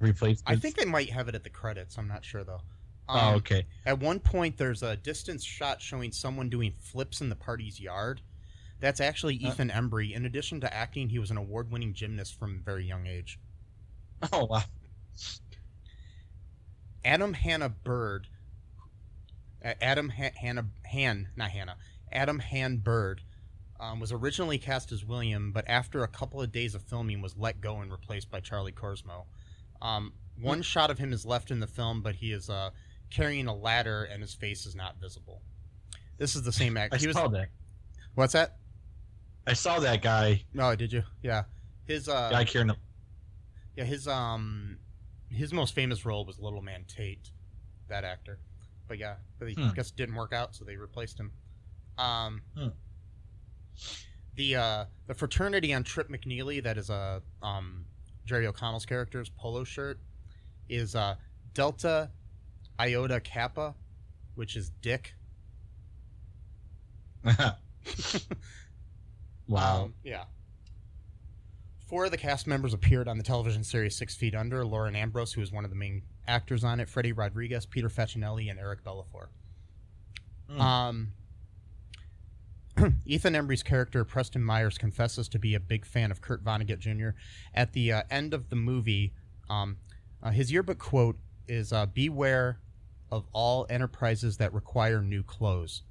replacements? 0.00 0.42
I 0.46 0.56
think 0.56 0.76
they 0.76 0.84
might 0.84 1.10
have 1.10 1.28
it 1.28 1.34
at 1.34 1.44
the 1.44 1.50
credits. 1.50 1.96
I'm 1.96 2.08
not 2.08 2.24
sure 2.24 2.44
though. 2.44 2.60
Oh, 3.08 3.18
Um, 3.18 3.34
okay. 3.36 3.66
At 3.84 3.98
one 3.98 4.20
point, 4.20 4.56
there's 4.56 4.82
a 4.82 4.96
distance 4.96 5.44
shot 5.44 5.80
showing 5.82 6.12
someone 6.12 6.48
doing 6.48 6.72
flips 6.78 7.20
in 7.20 7.28
the 7.28 7.36
party's 7.36 7.80
yard. 7.80 8.20
That's 8.80 9.00
actually 9.00 9.38
Huh? 9.38 9.48
Ethan 9.50 9.70
Embry. 9.70 10.12
In 10.14 10.24
addition 10.26 10.60
to 10.60 10.72
acting, 10.74 11.08
he 11.08 11.18
was 11.18 11.30
an 11.30 11.36
award-winning 11.36 11.94
gymnast 11.94 12.38
from 12.38 12.56
a 12.56 12.62
very 12.62 12.84
young 12.86 13.06
age. 13.06 13.38
Oh 14.32 14.44
wow. 14.46 14.62
Adam 17.04 17.32
Hannah 17.34 17.68
Bird. 17.68 18.28
uh, 19.64 19.74
Adam 19.80 20.08
ha- 20.10 20.32
Hannah 20.40 20.66
Han, 20.92 21.28
not 21.36 21.50
Hannah. 21.50 21.76
Adam 22.12 22.38
Hann-Byrd 22.40 23.22
um, 23.80 23.98
was 24.00 24.12
originally 24.12 24.58
cast 24.58 24.92
as 24.92 25.04
William, 25.04 25.50
but 25.52 25.64
after 25.68 26.02
a 26.04 26.08
couple 26.08 26.40
of 26.40 26.52
days 26.52 26.74
of 26.74 26.82
filming, 26.82 27.20
was 27.22 27.36
let 27.36 27.60
go 27.60 27.80
and 27.80 27.90
replaced 27.90 28.30
by 28.30 28.40
Charlie 28.40 28.72
Korsmo. 28.72 29.24
Um, 29.80 30.12
one 30.40 30.62
shot 30.62 30.90
of 30.90 30.98
him 30.98 31.12
is 31.12 31.24
left 31.26 31.50
in 31.50 31.60
the 31.60 31.66
film, 31.66 32.02
but 32.02 32.16
he 32.16 32.32
is 32.32 32.48
uh, 32.50 32.70
carrying 33.12 33.46
a 33.46 33.54
ladder 33.54 34.04
and 34.04 34.22
his 34.22 34.34
face 34.34 34.66
is 34.66 34.74
not 34.74 34.96
visible. 35.00 35.42
This 36.18 36.34
is 36.36 36.42
the 36.42 36.52
same 36.52 36.76
I 36.78 36.82
actor. 36.82 36.98
He 36.98 37.06
was. 37.06 37.16
saw 37.16 37.28
that. 37.28 37.48
What's 38.14 38.32
that? 38.32 38.56
I 39.46 39.54
saw 39.54 39.80
that 39.80 40.02
guy. 40.02 40.44
No, 40.54 40.74
did 40.76 40.92
you? 40.92 41.02
Yeah, 41.22 41.44
his 41.84 42.08
uh, 42.08 42.30
guy 42.30 42.44
carrying 42.44 42.70
a 42.70 42.76
yeah, 43.76 43.84
his 43.84 44.06
um, 44.06 44.78
his 45.30 45.52
most 45.52 45.74
famous 45.74 46.04
role 46.04 46.24
was 46.24 46.38
Little 46.38 46.62
Man 46.62 46.84
Tate, 46.86 47.30
that 47.88 48.04
actor. 48.04 48.38
But 48.88 48.98
yeah, 48.98 49.14
but 49.38 49.48
he 49.48 49.54
Hmm. 49.54 49.70
guess 49.74 49.88
it 49.90 49.96
didn't 49.96 50.14
work 50.14 50.32
out, 50.32 50.54
so 50.54 50.64
they 50.64 50.76
replaced 50.76 51.18
him. 51.18 51.32
Um, 51.98 52.42
Hmm. 52.56 52.68
the 54.36 54.56
uh, 54.56 54.84
the 55.06 55.14
fraternity 55.14 55.72
on 55.74 55.82
Trip 55.84 56.08
McNeely 56.08 56.62
that 56.62 56.78
is 56.78 56.90
a 56.90 57.22
um, 57.42 57.86
Jerry 58.24 58.46
O'Connell's 58.46 58.86
character's 58.86 59.28
polo 59.30 59.64
shirt 59.64 59.98
is 60.68 60.94
uh, 60.94 61.16
Delta 61.54 62.10
Iota 62.82 63.20
Kappa, 63.20 63.74
which 64.34 64.56
is 64.56 64.70
Dick. 64.82 65.14
wow. 69.46 69.84
Um, 69.84 69.94
yeah. 70.02 70.24
Four 71.86 72.06
of 72.06 72.10
the 72.10 72.16
cast 72.16 72.46
members 72.48 72.74
appeared 72.74 73.06
on 73.06 73.18
the 73.18 73.22
television 73.22 73.62
series 73.62 73.94
Six 73.94 74.16
Feet 74.16 74.34
Under. 74.34 74.64
Lauren 74.64 74.96
Ambrose, 74.96 75.32
who 75.32 75.42
is 75.42 75.52
one 75.52 75.64
of 75.64 75.70
the 75.70 75.76
main 75.76 76.02
actors 76.26 76.64
on 76.64 76.80
it, 76.80 76.88
Freddy 76.88 77.12
Rodriguez, 77.12 77.66
Peter 77.66 77.88
Facinelli, 77.88 78.50
and 78.50 78.58
Eric 78.58 78.82
Balfour. 78.82 79.30
Hmm. 80.50 80.60
Um, 80.60 81.12
Ethan 83.06 83.36
Embry's 83.36 83.62
character, 83.62 84.04
Preston 84.04 84.42
Meyers, 84.42 84.78
confesses 84.78 85.28
to 85.28 85.38
be 85.38 85.54
a 85.54 85.60
big 85.60 85.84
fan 85.84 86.10
of 86.10 86.20
Kurt 86.20 86.42
Vonnegut 86.42 86.80
Jr. 86.80 87.10
At 87.54 87.74
the 87.74 87.92
uh, 87.92 88.02
end 88.10 88.34
of 88.34 88.48
the 88.48 88.56
movie, 88.56 89.12
um, 89.48 89.76
uh, 90.22 90.30
his 90.30 90.50
yearbook 90.50 90.78
quote 90.78 91.18
is 91.46 91.72
uh, 91.72 91.86
Beware 91.86 92.58
of 93.12 93.26
all 93.32 93.66
enterprises 93.68 94.38
that 94.38 94.54
require 94.54 95.02
new 95.02 95.22
clothes 95.22 95.82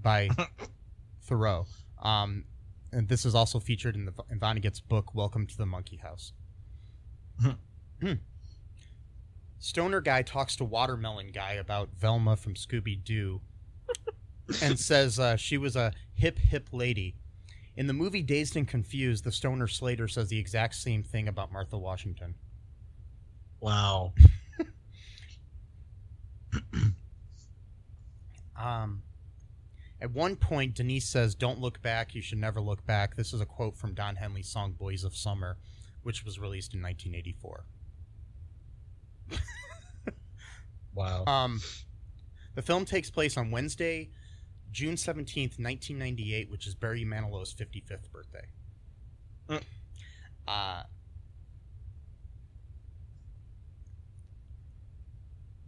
by 0.00 0.28
Thoreau. 1.22 1.66
Um, 2.00 2.44
and 2.92 3.08
this 3.08 3.26
is 3.26 3.34
also 3.34 3.58
featured 3.58 3.96
in 3.96 4.04
the 4.04 4.12
in 4.30 4.38
Vonnegut's 4.38 4.80
book 4.80 5.14
Welcome 5.14 5.48
to 5.48 5.58
the 5.58 5.66
Monkey 5.66 5.96
House. 5.96 6.32
Hmm. 7.40 8.12
Stoner 9.58 10.00
guy 10.00 10.22
talks 10.22 10.54
to 10.56 10.64
Watermelon 10.64 11.32
guy 11.32 11.54
about 11.54 11.88
Velma 11.98 12.36
from 12.36 12.54
Scooby 12.54 13.02
Doo, 13.02 13.40
and 14.62 14.78
says 14.78 15.18
uh, 15.18 15.34
she 15.34 15.58
was 15.58 15.74
a 15.74 15.92
hip 16.14 16.38
hip 16.38 16.68
lady. 16.70 17.16
In 17.76 17.88
the 17.88 17.92
movie 17.92 18.22
Dazed 18.22 18.56
and 18.56 18.66
Confused, 18.66 19.24
the 19.24 19.32
Stoner 19.32 19.66
Slater 19.66 20.06
says 20.06 20.28
the 20.28 20.38
exact 20.38 20.76
same 20.76 21.02
thing 21.02 21.26
about 21.26 21.52
Martha 21.52 21.76
Washington. 21.76 22.36
Wow. 23.60 24.14
Um, 28.60 29.04
at 30.00 30.10
one 30.10 30.34
point, 30.34 30.74
Denise 30.74 31.08
says, 31.08 31.36
"Don't 31.36 31.60
look 31.60 31.80
back. 31.80 32.12
You 32.16 32.20
should 32.20 32.38
never 32.38 32.60
look 32.60 32.84
back." 32.84 33.14
This 33.14 33.32
is 33.32 33.40
a 33.40 33.46
quote 33.46 33.76
from 33.76 33.94
Don 33.94 34.16
Henley's 34.16 34.48
song 34.48 34.72
"Boys 34.72 35.04
of 35.04 35.16
Summer," 35.16 35.58
which 36.02 36.24
was 36.24 36.40
released 36.40 36.74
in 36.74 36.82
1984. 36.82 37.64
Wow. 40.98 41.24
Um, 41.26 41.60
the 42.56 42.62
film 42.62 42.84
takes 42.84 43.08
place 43.08 43.36
on 43.36 43.52
Wednesday, 43.52 44.10
June 44.72 44.96
17th, 44.96 45.60
1998, 45.60 46.50
which 46.50 46.66
is 46.66 46.74
Barry 46.74 47.04
Manilow's 47.04 47.54
55th 47.54 48.10
birthday. 48.10 48.46
Mm. 49.48 49.62
Uh, 50.48 50.82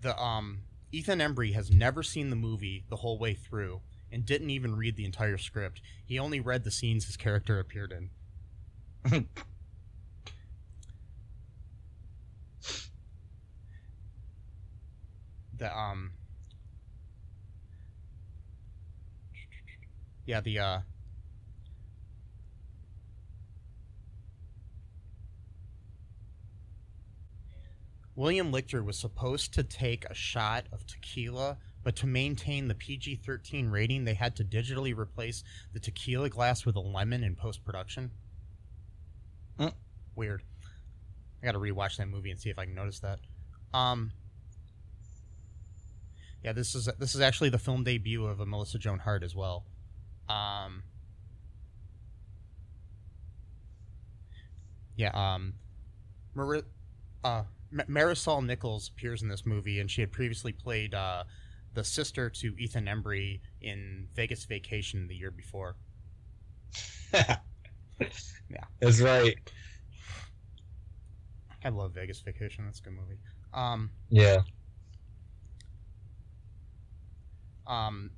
the 0.01 0.21
um, 0.21 0.63
Ethan 0.93 1.21
Embry 1.21 1.55
has 1.55 1.71
never 1.71 2.03
seen 2.03 2.31
the 2.31 2.37
movie 2.37 2.85
the 2.89 2.97
whole 2.97 3.19
way 3.19 3.35
through 3.35 3.81
and 4.11 4.27
didn't 4.27 4.51
even 4.51 4.75
read 4.77 4.97
the 4.97 5.05
entire 5.05 5.39
script. 5.39 5.81
He 6.05 6.19
only 6.19 6.41
read 6.41 6.65
the 6.65 6.71
scenes 6.71 7.07
his 7.07 7.17
character 7.17 7.61
appeared 7.61 7.93
in. 7.93 8.11
the 15.57 15.79
um 15.79 16.13
yeah 20.27 20.41
the 20.41 20.59
uh 20.59 20.81
William 28.17 28.53
Lichter 28.53 28.85
was 28.85 28.99
supposed 28.99 29.55
to 29.55 29.63
take 29.63 30.05
a 30.05 30.15
shot 30.15 30.67
of 30.73 30.87
tequila, 30.87 31.59
but 31.83 31.97
to 31.97 32.07
maintain 32.07 32.69
the 32.69 32.75
PG 32.75 33.17
13 33.25 33.69
rating, 33.69 34.05
they 34.05 34.15
had 34.15 34.37
to 34.37 34.45
digitally 34.45 34.97
replace 34.97 35.43
the 35.73 35.81
tequila 35.81 36.29
glass 36.29 36.67
with 36.67 36.77
a 36.77 36.81
lemon 36.81 37.23
in 37.23 37.35
post 37.35 37.65
production. 37.65 38.11
Mm. 39.59 39.73
Weird. 40.17 40.43
I 41.43 41.47
gotta 41.47 41.59
rewatch 41.59 41.97
that 41.97 42.09
movie 42.09 42.31
and 42.31 42.39
see 42.39 42.51
if 42.51 42.59
I 42.59 42.67
can 42.67 42.75
notice 42.75 43.01
that. 43.01 43.21
Um, 43.73 44.13
yeah, 46.43 46.53
this 46.53 46.75
is 46.75 46.89
this 46.99 47.15
is 47.15 47.21
actually 47.21 47.51
the 47.51 47.59
film 47.59 47.85
debut 47.85 48.27
of 48.27 48.41
a 48.41 48.47
Melissa 48.47 48.79
Joan 48.79 48.99
Hart 48.99 49.23
as 49.23 49.35
well. 49.35 49.65
Um, 50.29 50.83
yeah, 54.97 55.11
um, 55.15 55.55
Mar- 56.35 56.63
uh, 57.25 57.43
Marisol 57.73 58.45
Nichols 58.45 58.89
appears 58.89 59.23
in 59.23 59.29
this 59.29 59.47
movie, 59.47 59.81
and 59.81 59.91
she 59.91 60.01
had 60.01 60.11
previously 60.13 60.53
played 60.53 60.95
uh, 60.95 61.25
the 61.75 61.85
sister 61.85 62.29
to 62.31 62.55
Ethan 62.59 62.87
Embry 62.87 63.41
in 63.61 64.09
Vegas 64.15 64.45
Vacation 64.45 65.07
the 65.07 65.15
year 65.15 65.31
before. 65.31 65.77
yeah. 67.15 67.37
That's 68.81 69.01
right. 69.01 69.35
I 71.65 71.69
love 71.69 71.93
Vegas 71.93 72.21
Vacation. 72.21 72.65
That's 72.65 72.81
a 72.81 72.83
good 72.83 72.95
movie. 72.95 73.19
Um, 73.53 73.91
Yeah. 74.09 74.41
um, 77.67 78.11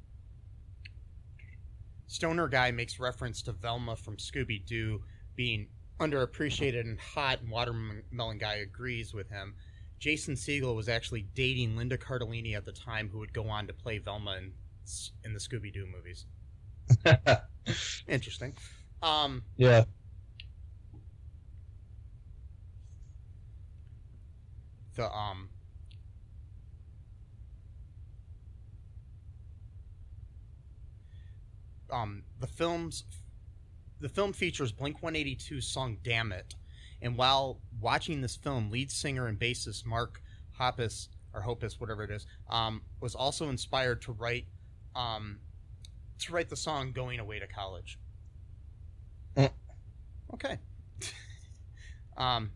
Stoner 2.07 2.49
guy 2.49 2.71
makes 2.71 2.99
reference 3.01 3.43
to 3.43 3.53
Velma 3.53 3.97
from 3.97 4.17
Scooby 4.17 4.65
Doo 4.65 5.03
being 5.35 5.69
underappreciated 6.01 6.81
and 6.81 6.99
hot, 6.99 7.41
and 7.41 7.51
Watermelon 7.51 8.39
guy 8.39 8.55
agrees 8.57 9.15
with 9.15 9.29
him. 9.31 9.55
Jason 9.99 10.35
Segel 10.35 10.75
was 10.75 10.89
actually 10.89 11.23
dating 11.35 11.77
Linda 11.77 11.97
Cardellini 11.97 12.57
at 12.57 12.65
the 12.65 12.73
time, 12.73 13.09
who 13.09 13.19
would 13.19 13.33
go 13.33 13.49
on 13.49 13.67
to 13.69 13.73
play 13.73 13.99
Velma 13.99 14.37
in, 14.37 14.53
in 15.25 15.33
the 15.33 15.39
Scooby 15.39 15.73
Doo 15.73 15.87
movies. 15.87 16.27
Interesting. 18.09 18.55
Um, 19.03 19.43
yeah. 19.57 19.85
the 24.95 25.11
um 25.11 25.49
um 31.91 32.23
the 32.41 32.47
film's 32.47 33.05
the 34.03 34.09
film 34.09 34.33
features 34.33 34.73
Blink 34.73 35.01
182's 35.01 35.67
song 35.67 35.97
Dammit. 36.03 36.57
And 37.01 37.17
while 37.17 37.61
watching 37.81 38.21
this 38.21 38.37
film, 38.37 38.71
lead 38.71 38.91
singer 38.91 39.29
and 39.29 39.39
bassist 39.39 39.87
Mark 39.87 40.21
Hoppus 40.59 41.09
or 41.33 41.41
Hopus, 41.41 41.81
whatever 41.81 42.03
it 42.03 42.11
is, 42.11 42.27
um, 42.51 42.83
was 43.01 43.15
also 43.15 43.49
inspired 43.49 44.03
to 44.03 44.13
write 44.13 44.47
um, 44.95 45.39
to 46.19 46.33
write 46.33 46.51
the 46.51 46.57
song 46.57 46.93
Going 46.93 47.19
Away 47.19 47.39
to 47.39 47.47
College. 47.47 47.99
Mm. 49.37 49.51
Okay. 50.35 50.59
um 52.17 52.51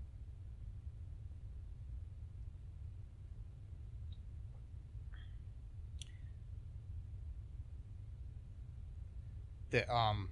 the 9.71 9.93
um 9.93 10.29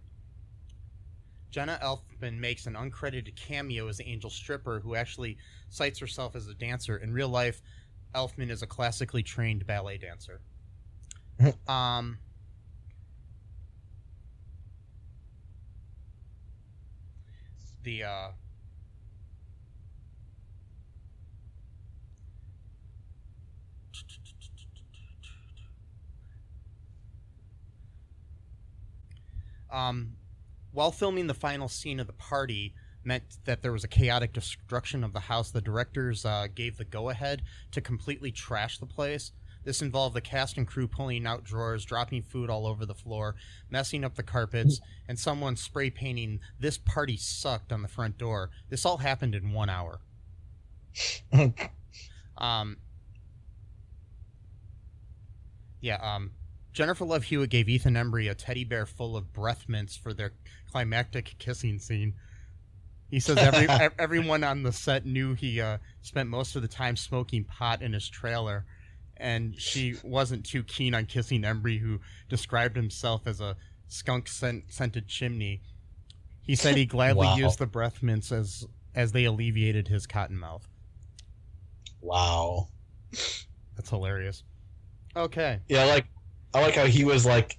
Jenna 1.55 1.79
Elfman 1.81 2.37
makes 2.41 2.67
an 2.67 2.75
uncredited 2.75 3.37
cameo 3.37 3.87
as 3.87 3.99
the 3.99 4.09
angel 4.09 4.29
stripper 4.29 4.81
who 4.81 4.97
actually 4.97 5.39
cites 5.69 6.01
herself 6.01 6.35
as 6.35 6.49
a 6.49 6.55
dancer. 6.55 6.97
In 6.97 7.13
real 7.13 7.29
life, 7.29 7.63
Elfman 8.13 8.51
is 8.51 8.63
a 8.63 8.67
classically 8.67 9.23
trained 9.23 9.65
ballet 9.65 9.97
dancer. 9.97 10.41
um, 11.69 12.19
the 17.85 18.03
uh, 18.03 18.29
um, 29.71 30.17
while 30.75 30.91
filming 30.91 31.29
the 31.29 31.35
final 31.35 31.69
scene 31.69 32.01
of 32.01 32.07
the 32.07 32.13
party 32.13 32.75
meant 33.05 33.23
that 33.45 33.63
there 33.63 33.73
was 33.73 33.85
a 33.85 33.89
chaotic 33.89 34.33
destruction 34.33 35.05
of 35.05 35.13
the 35.13 35.21
house, 35.21 35.51
the 35.51 35.61
directors 35.61 36.25
uh, 36.25 36.49
gave 36.53 36.77
the 36.77 36.85
go 36.85 37.11
ahead 37.11 37.43
to 37.71 37.81
completely 37.81 38.33
trash 38.33 38.79
the 38.79 38.87
place. 38.87 39.33
This 39.63 39.81
involved 39.81 40.15
the 40.15 40.21
cast 40.21 40.59
and 40.59 40.67
crew 40.67 40.89
pulling 40.89 41.27
out 41.27 41.45
drawers, 41.45 41.85
dropping 41.85 42.23
food 42.23 42.51
all 42.51 42.67
over 42.67 42.85
the 42.85 42.95
floor, 42.95 43.35
messing 43.71 44.05
up 44.05 44.17
the 44.17 44.23
carpets, 44.23 44.81
and 45.09 45.19
someone 45.19 45.57
spray 45.57 45.89
painting 45.91 46.41
"This 46.59 46.77
party 46.77 47.17
sucked" 47.17 47.73
on 47.73 47.81
the 47.81 47.89
front 47.89 48.19
door. 48.19 48.51
This 48.69 48.85
all 48.85 48.99
happened 48.99 49.35
in 49.35 49.53
one 49.53 49.71
hour. 49.71 50.01
um, 52.37 52.77
yeah, 55.81 55.97
um, 55.97 56.33
Jennifer 56.75 57.05
Love 57.05 57.23
Hewitt 57.25 57.51
gave 57.51 57.69
Ethan 57.69 57.95
Embry 57.95 58.29
a 58.31 58.35
teddy 58.35 58.65
bear 58.65 58.85
full 58.85 59.17
of 59.17 59.33
breath 59.33 59.69
mints 59.69 59.97
for 59.97 60.13
their 60.13 60.33
climactic 60.71 61.37
kissing 61.39 61.79
scene. 61.79 62.15
He 63.11 63.21
says 63.21 63.39
every 63.39 63.69
everyone 63.99 64.43
on 64.43 64.65
the 64.65 64.73
set 64.73 65.07
knew 65.07 65.35
he 65.35 65.61
uh, 65.61 65.79
spent 66.03 66.29
most 66.29 66.57
of 66.57 66.63
the 66.63 66.69
time 66.69 66.97
smoking 66.97 67.45
pot 67.45 67.81
in 67.81 67.93
his 67.93 68.09
trailer, 68.09 68.65
and 69.17 69.59
she 69.59 69.95
wasn't 70.03 70.45
too 70.45 70.65
keen 70.65 70.95
on 70.95 71.07
kissing 71.07 71.43
Embry, 71.43 71.79
who 71.79 72.01
described 72.29 72.75
himself 72.75 73.27
as 73.29 73.41
a 73.41 73.57
skunk 73.87 74.27
scent- 74.27 74.65
scented 74.69 75.07
chimney. 75.07 75.63
He 76.43 76.57
said 76.57 76.77
he 76.77 76.87
gladly 76.87 77.27
Wow. 77.29 77.37
used 77.37 77.61
the 77.61 77.67
breath 77.67 78.03
mints 78.03 78.33
as 78.33 78.67
as 78.97 79.13
they 79.13 79.25
alleviated 79.25 79.87
his 79.87 80.09
cotton 80.09 80.39
mouth. 80.39 80.67
Wow. 82.01 82.69
That's 83.77 83.91
hilarious. 83.91 84.43
Okay. 85.17 85.61
Yeah, 85.69 85.85
like 85.85 86.07
I 86.55 86.61
like 86.63 86.75
how 86.77 86.87
he 86.87 87.05
was 87.05 87.27
like 87.27 87.59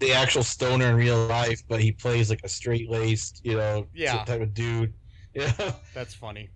the 0.00 0.12
actual 0.12 0.42
stoner 0.42 0.86
in 0.90 0.96
real 0.96 1.26
life, 1.26 1.62
but 1.68 1.80
he 1.80 1.92
plays 1.92 2.30
like 2.30 2.40
a 2.44 2.48
straight 2.48 2.90
laced, 2.90 3.40
you 3.44 3.56
know, 3.56 3.86
Yeah. 3.94 4.24
type 4.24 4.40
of 4.40 4.54
dude. 4.54 4.92
Yeah. 5.34 5.72
That's 5.94 6.14
funny. 6.14 6.50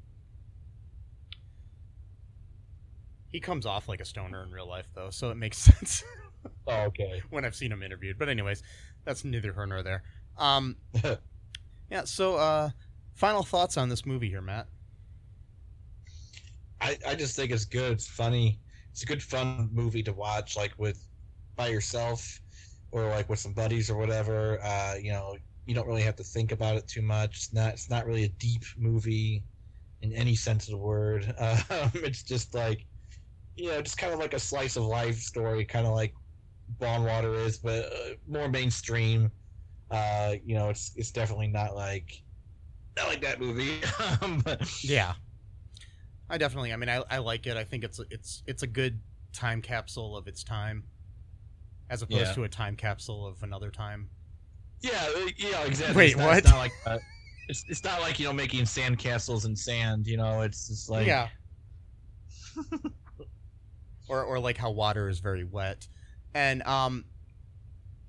He 3.28 3.38
comes 3.38 3.64
off 3.64 3.88
like 3.88 4.00
a 4.00 4.04
stoner 4.04 4.42
in 4.42 4.50
real 4.50 4.66
life, 4.68 4.88
though, 4.94 5.10
so 5.10 5.30
it 5.30 5.36
makes 5.36 5.58
sense 5.70 6.02
oh, 6.66 6.80
okay. 6.86 7.22
when 7.30 7.44
I've 7.44 7.54
seen 7.54 7.70
him 7.70 7.82
interviewed. 7.82 8.18
But 8.18 8.28
anyways, 8.28 8.62
that's 9.04 9.24
neither 9.24 9.52
here 9.52 9.66
nor 9.66 9.82
there. 9.82 10.02
Um, 10.36 10.76
yeah. 11.90 12.04
So, 12.04 12.36
uh, 12.36 12.70
final 13.14 13.42
thoughts 13.44 13.76
on 13.76 13.88
this 13.88 14.04
movie 14.04 14.28
here, 14.30 14.42
Matt? 14.42 14.66
I, 16.80 16.98
I 17.06 17.14
just 17.14 17.36
think 17.36 17.52
it's 17.52 17.64
good. 17.64 17.92
It's 17.92 18.08
funny. 18.08 18.58
It's 18.90 19.02
a 19.02 19.06
good 19.06 19.22
fun 19.22 19.68
movie 19.72 20.02
to 20.02 20.12
watch, 20.12 20.56
like 20.56 20.72
with 20.76 21.06
by 21.56 21.68
yourself 21.68 22.40
or 22.90 23.08
like 23.08 23.28
with 23.28 23.38
some 23.38 23.52
buddies 23.52 23.90
or 23.90 23.96
whatever. 23.96 24.62
Uh, 24.62 24.94
you 25.00 25.12
know, 25.12 25.36
you 25.66 25.74
don't 25.74 25.86
really 25.86 26.02
have 26.02 26.16
to 26.16 26.24
think 26.24 26.52
about 26.52 26.76
it 26.76 26.86
too 26.88 27.02
much. 27.02 27.36
It's 27.36 27.52
not 27.52 27.72
it's 27.74 27.90
not 27.90 28.06
really 28.06 28.24
a 28.24 28.28
deep 28.28 28.62
movie 28.76 29.42
in 30.02 30.12
any 30.12 30.34
sense 30.34 30.66
of 30.66 30.72
the 30.72 30.78
word. 30.78 31.34
Um, 31.40 31.90
it's 31.94 32.22
just 32.22 32.54
like 32.54 32.86
you 33.56 33.68
know, 33.68 33.82
just 33.82 33.98
kind 33.98 34.12
of 34.12 34.18
like 34.18 34.34
a 34.34 34.38
slice 34.38 34.76
of 34.76 34.84
life 34.84 35.18
story, 35.18 35.64
kind 35.64 35.86
of 35.86 35.94
like 35.94 36.14
Bongwater 36.80 37.44
is, 37.44 37.58
but 37.58 37.84
uh, 37.86 38.14
more 38.26 38.48
mainstream. 38.48 39.30
Uh, 39.90 40.36
you 40.44 40.54
know, 40.54 40.70
it's 40.70 40.92
it's 40.96 41.10
definitely 41.10 41.48
not 41.48 41.74
like 41.74 42.10
not 42.96 43.08
like 43.08 43.20
that 43.22 43.40
movie. 43.40 43.80
um, 44.22 44.40
but 44.44 44.82
Yeah. 44.82 45.14
I 46.30 46.38
definitely. 46.38 46.72
I 46.72 46.76
mean, 46.76 46.88
I, 46.88 47.04
I 47.10 47.18
like 47.18 47.46
it. 47.46 47.56
I 47.58 47.64
think 47.64 47.84
it's 47.84 48.00
it's 48.10 48.42
it's 48.46 48.62
a 48.62 48.66
good 48.66 49.00
time 49.34 49.60
capsule 49.60 50.16
of 50.16 50.26
its 50.26 50.42
time, 50.42 50.84
as 51.92 52.00
opposed 52.00 52.28
Yeah. 52.28 52.32
to 52.32 52.44
a 52.44 52.48
time 52.48 52.74
capsule 52.74 53.26
of 53.26 53.42
another 53.42 53.70
time. 53.70 54.08
Yeah, 54.80 54.92
uh, 55.14 55.28
yeah, 55.36 55.62
exactly. 55.64 55.94
Wait, 55.96 56.06
it's 56.12 56.16
not, 56.16 56.26
what? 56.26 56.38
It's 56.38 56.50
not 56.50 56.58
like 56.58 56.72
uh, 56.86 56.98
it's, 57.48 57.64
it's 57.68 57.84
not 57.84 58.00
like 58.00 58.18
you 58.18 58.24
know 58.24 58.32
making 58.32 58.64
sand 58.64 58.98
castles 58.98 59.44
in 59.44 59.54
sand. 59.54 60.06
You 60.06 60.16
know, 60.16 60.40
it's 60.40 60.68
just 60.68 60.88
like 60.88 61.06
yeah. 61.06 61.28
or 64.08 64.24
or 64.24 64.40
like 64.40 64.56
how 64.56 64.70
water 64.70 65.10
is 65.10 65.18
very 65.20 65.44
wet, 65.44 65.86
and 66.34 66.62
um 66.62 67.04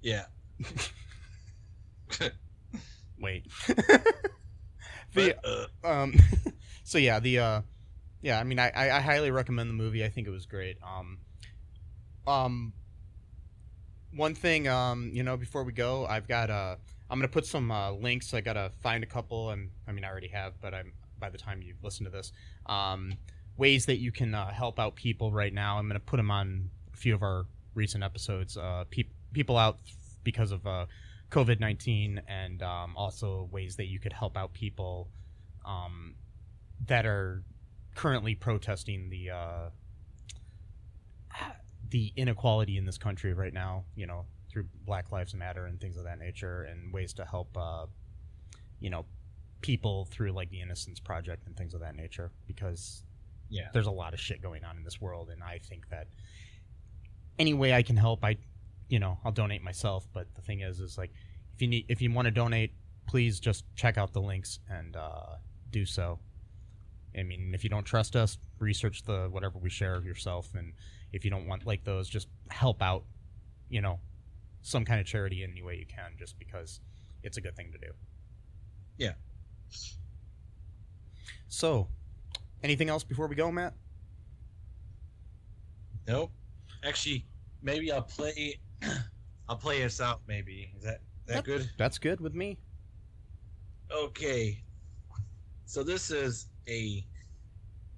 yeah. 0.01 0.23
wait. 3.21 3.45
But, 5.15 5.39
the 5.43 5.67
uh, 5.83 6.01
um 6.01 6.15
so 6.83 6.97
yeah 6.97 7.19
the 7.19 7.37
uh 7.37 7.61
yeah 8.23 8.39
i 8.39 8.43
mean 8.43 8.57
I, 8.57 8.71
I 8.75 8.97
i 8.97 8.99
highly 8.99 9.29
recommend 9.29 9.69
the 9.69 9.75
movie 9.75 10.03
i 10.03 10.09
think 10.09 10.25
it 10.25 10.31
was 10.31 10.47
great 10.47 10.77
um 10.81 11.19
um 12.25 12.73
one 14.15 14.35
thing 14.35 14.67
um 14.67 15.09
you 15.13 15.23
know 15.23 15.35
before 15.37 15.63
we 15.63 15.71
go 15.71 16.05
i've 16.05 16.27
got 16.27 16.49
uh 16.49 16.75
i'm 17.09 17.19
gonna 17.19 17.27
put 17.27 17.45
some 17.45 17.71
uh 17.71 17.91
links 17.91 18.33
i 18.33 18.41
gotta 18.41 18.71
find 18.81 19.03
a 19.03 19.07
couple 19.07 19.51
and 19.51 19.69
i 19.87 19.91
mean 19.91 20.03
i 20.03 20.09
already 20.09 20.27
have 20.27 20.53
but 20.61 20.73
i'm 20.73 20.93
by 21.19 21.29
the 21.29 21.37
time 21.37 21.61
you 21.61 21.73
listen 21.81 22.03
to 22.03 22.11
this 22.11 22.31
um 22.67 23.13
ways 23.57 23.85
that 23.85 23.97
you 23.97 24.11
can 24.11 24.33
uh, 24.33 24.51
help 24.51 24.79
out 24.79 24.95
people 24.95 25.31
right 25.31 25.53
now 25.53 25.77
i'm 25.77 25.87
gonna 25.87 25.99
put 25.99 26.17
them 26.17 26.31
on 26.31 26.69
a 26.93 26.97
few 26.97 27.13
of 27.13 27.23
our 27.23 27.45
recent 27.75 28.03
episodes 28.03 28.57
uh 28.57 28.83
peop 28.89 29.09
people 29.33 29.57
out 29.57 29.79
because 30.23 30.51
of 30.51 30.65
uh 30.67 30.85
COVID 31.33 31.59
19 31.59 32.21
and 32.27 32.61
um, 32.61 32.93
also 32.95 33.49
ways 33.51 33.75
that 33.77 33.87
you 33.87 33.99
could 33.99 34.13
help 34.13 34.37
out 34.37 34.53
people 34.53 35.09
um, 35.65 36.13
that 36.85 37.07
are 37.07 37.43
currently 37.95 38.35
protesting 38.35 39.09
the 39.09 39.31
uh, 39.31 39.69
the 41.93 42.11
inequality 42.15 42.79
in 42.79 42.85
this 42.85 42.97
country 42.97 43.33
right 43.35 43.53
now, 43.53 43.85
you 43.95 44.07
know, 44.07 44.25
through 44.49 44.65
Black 44.83 45.11
Lives 45.11 45.35
Matter 45.35 45.67
and 45.67 45.79
things 45.79 45.95
of 45.95 46.05
that 46.05 46.17
nature, 46.17 46.63
and 46.63 46.91
ways 46.91 47.13
to 47.13 47.23
help, 47.23 47.55
uh, 47.55 47.85
you 48.79 48.89
know, 48.89 49.05
people 49.61 50.05
through 50.05 50.31
like 50.31 50.49
the 50.49 50.59
Innocence 50.59 50.99
Project 50.99 51.45
and 51.45 51.55
things 51.55 51.75
of 51.75 51.81
that 51.81 51.95
nature, 51.95 52.31
because 52.47 53.03
yeah. 53.47 53.67
there's 53.73 53.85
a 53.85 53.91
lot 53.91 54.15
of 54.15 54.19
shit 54.19 54.41
going 54.41 54.63
on 54.63 54.75
in 54.75 54.83
this 54.83 54.99
world, 54.99 55.29
and 55.29 55.43
I 55.43 55.59
think 55.59 55.87
that 55.89 56.07
any 57.37 57.53
way 57.53 57.73
I 57.73 57.83
can 57.83 57.95
help, 57.95 58.25
I, 58.25 58.37
you 58.89 58.97
know, 58.97 59.19
I'll 59.23 59.31
donate 59.31 59.61
myself. 59.61 60.07
But 60.13 60.33
the 60.33 60.41
thing 60.41 60.61
is, 60.61 60.79
is 60.79 60.97
like, 60.97 61.11
if 61.53 61.61
you 61.61 61.67
need, 61.67 61.85
if 61.89 62.01
you 62.01 62.11
want 62.11 62.25
to 62.25 62.31
donate, 62.31 62.73
please 63.05 63.39
just 63.39 63.65
check 63.75 63.99
out 63.99 64.13
the 64.13 64.21
links 64.21 64.57
and 64.67 64.95
uh, 64.95 65.35
do 65.69 65.85
so. 65.85 66.17
I 67.17 67.23
mean, 67.23 67.51
if 67.53 67.63
you 67.63 67.69
don't 67.69 67.83
trust 67.83 68.15
us, 68.15 68.37
research 68.59 69.03
the 69.03 69.27
whatever 69.29 69.59
we 69.59 69.69
share 69.69 69.95
of 69.95 70.05
yourself, 70.05 70.49
and 70.55 70.73
if 71.11 71.23
you 71.23 71.31
don't 71.31 71.47
want 71.47 71.65
like 71.65 71.83
those, 71.83 72.09
just 72.09 72.27
help 72.49 72.81
out, 72.81 73.03
you 73.69 73.81
know, 73.81 73.99
some 74.61 74.85
kind 74.85 74.99
of 74.99 75.05
charity 75.05 75.43
any 75.43 75.61
way 75.61 75.75
you 75.75 75.85
can, 75.85 76.13
just 76.17 76.37
because 76.39 76.79
it's 77.21 77.37
a 77.37 77.41
good 77.41 77.55
thing 77.55 77.71
to 77.71 77.77
do. 77.77 77.93
Yeah. 78.97 79.13
So, 81.47 81.87
anything 82.63 82.89
else 82.89 83.03
before 83.03 83.27
we 83.27 83.35
go, 83.35 83.51
Matt? 83.51 83.73
Nope. 86.07 86.31
Actually, 86.83 87.25
maybe 87.61 87.91
I'll 87.91 88.01
play. 88.01 88.59
I'll 89.49 89.57
play 89.57 89.83
us 89.83 90.01
out. 90.01 90.21
Maybe 90.27 90.71
is 90.77 90.83
that 90.83 91.01
that 91.27 91.43
good? 91.43 91.69
That's 91.77 91.97
good 91.97 92.19
with 92.19 92.33
me. 92.33 92.57
Okay. 93.91 94.63
So 95.65 95.83
this 95.83 96.11
is 96.11 96.47
a 96.67 97.05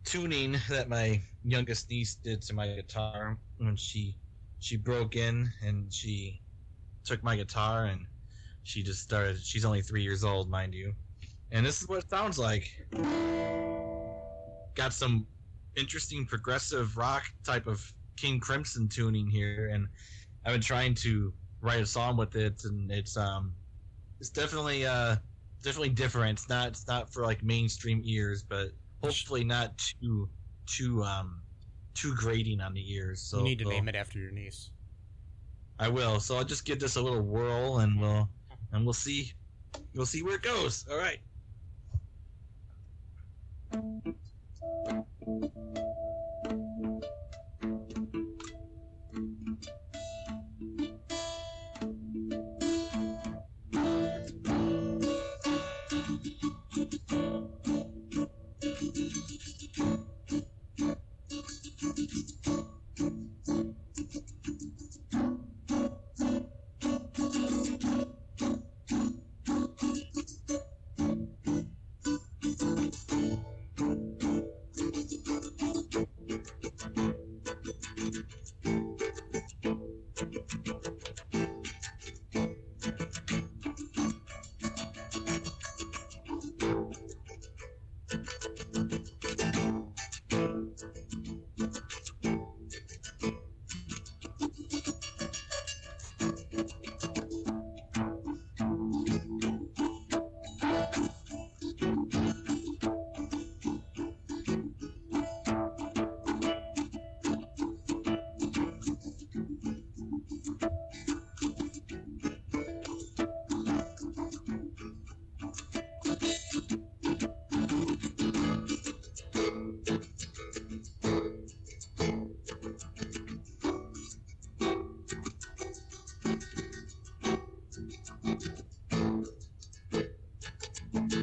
tuning 0.05 0.55
that 0.69 0.89
my 0.89 1.21
youngest 1.43 1.89
niece 1.89 2.15
did 2.23 2.41
to 2.43 2.53
my 2.53 2.67
guitar 2.67 3.37
when 3.57 3.75
she 3.75 4.15
she 4.59 4.77
broke 4.77 5.15
in 5.15 5.51
and 5.63 5.91
she 5.93 6.41
took 7.03 7.23
my 7.23 7.35
guitar 7.35 7.85
and 7.85 8.01
she 8.63 8.81
just 8.81 9.01
started 9.01 9.37
she's 9.37 9.65
only 9.65 9.81
3 9.81 10.01
years 10.01 10.23
old 10.23 10.49
mind 10.49 10.73
you. 10.73 10.93
And 11.51 11.65
this 11.65 11.81
is 11.81 11.87
what 11.87 11.99
it 11.99 12.09
sounds 12.09 12.37
like. 12.39 12.67
Got 14.75 14.93
some 14.93 15.27
interesting 15.75 16.25
progressive 16.25 16.97
rock 16.97 17.23
type 17.45 17.67
of 17.67 17.81
King 18.17 18.39
Crimson 18.39 18.87
tuning 18.87 19.27
here 19.27 19.69
and 19.73 19.87
I've 20.45 20.53
been 20.53 20.61
trying 20.61 20.95
to 20.95 21.33
write 21.61 21.81
a 21.81 21.85
song 21.85 22.17
with 22.17 22.35
it 22.35 22.63
and 22.63 22.91
it's 22.91 23.17
um 23.17 23.53
it's 24.19 24.29
definitely 24.29 24.85
uh 24.85 25.17
definitely 25.65 25.89
different. 25.89 26.39
It's 26.39 26.47
not 26.47 26.69
it's 26.69 26.87
not 26.87 27.11
for 27.11 27.23
like 27.23 27.43
mainstream 27.43 28.01
ears, 28.05 28.43
but 28.43 28.69
hopefully 29.03 29.43
not 29.43 29.77
too 29.77 30.29
too 30.65 31.03
um 31.03 31.41
too 31.93 32.15
grating 32.15 32.61
on 32.61 32.73
the 32.73 32.93
ears. 32.93 33.21
So 33.21 33.39
you 33.39 33.43
need 33.43 33.59
to 33.59 33.65
name 33.65 33.89
it 33.89 33.95
after 33.95 34.19
your 34.19 34.31
niece. 34.31 34.69
I 35.79 35.89
will. 35.89 36.21
So 36.21 36.37
I'll 36.37 36.45
just 36.45 36.63
give 36.63 36.79
this 36.79 36.95
a 36.95 37.01
little 37.01 37.21
whirl 37.21 37.79
and 37.79 37.99
we'll 37.99 38.29
and 38.71 38.85
we'll 38.85 38.93
see 38.93 39.33
we'll 39.93 40.05
see 40.05 40.23
where 40.23 40.35
it 40.35 40.43
goes. 40.43 40.85
All 40.89 40.97
right. 40.97 41.19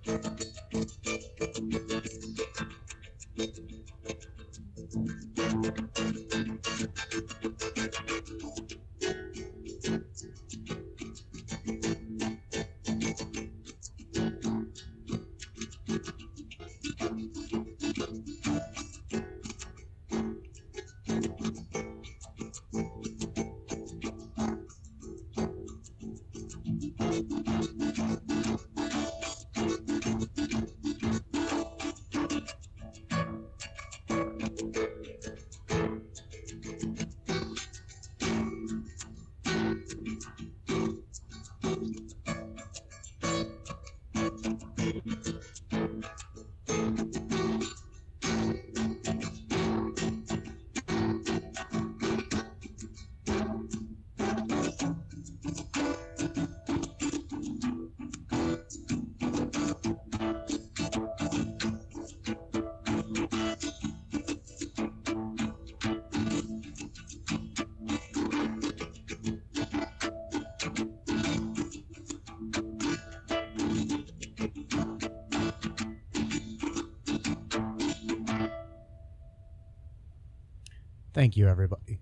Thank 81.19 81.35
you, 81.35 81.49
everybody. 81.49 81.99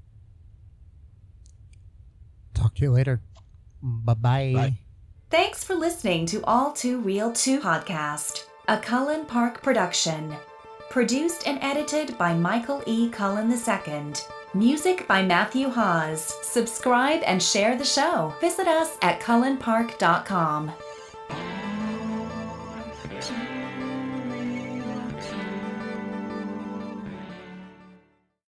Talk 2.53 2.75
to 2.75 2.83
you 2.83 2.91
later. 2.91 3.19
Bye-bye. 3.81 4.53
Bye. 4.53 4.79
Thanks 5.31 5.63
for 5.63 5.73
listening 5.73 6.27
to 6.27 6.43
All 6.43 6.71
Too 6.71 6.99
Real 6.99 7.33
2 7.33 7.59
podcast, 7.59 8.45
a 8.67 8.77
Cullen 8.77 9.25
Park 9.25 9.63
production. 9.63 10.35
Produced 10.91 11.47
and 11.47 11.57
edited 11.63 12.15
by 12.19 12.35
Michael 12.35 12.83
E. 12.85 13.09
Cullen 13.09 13.51
II. 13.51 14.13
Music 14.53 15.07
by 15.07 15.23
Matthew 15.23 15.69
Haase. 15.69 16.31
Subscribe 16.43 17.23
and 17.25 17.41
share 17.41 17.75
the 17.75 17.83
show. 17.83 18.35
Visit 18.39 18.67
us 18.67 18.99
at 19.01 19.19
cullenpark.com. 19.19 20.67
Two 20.67 20.86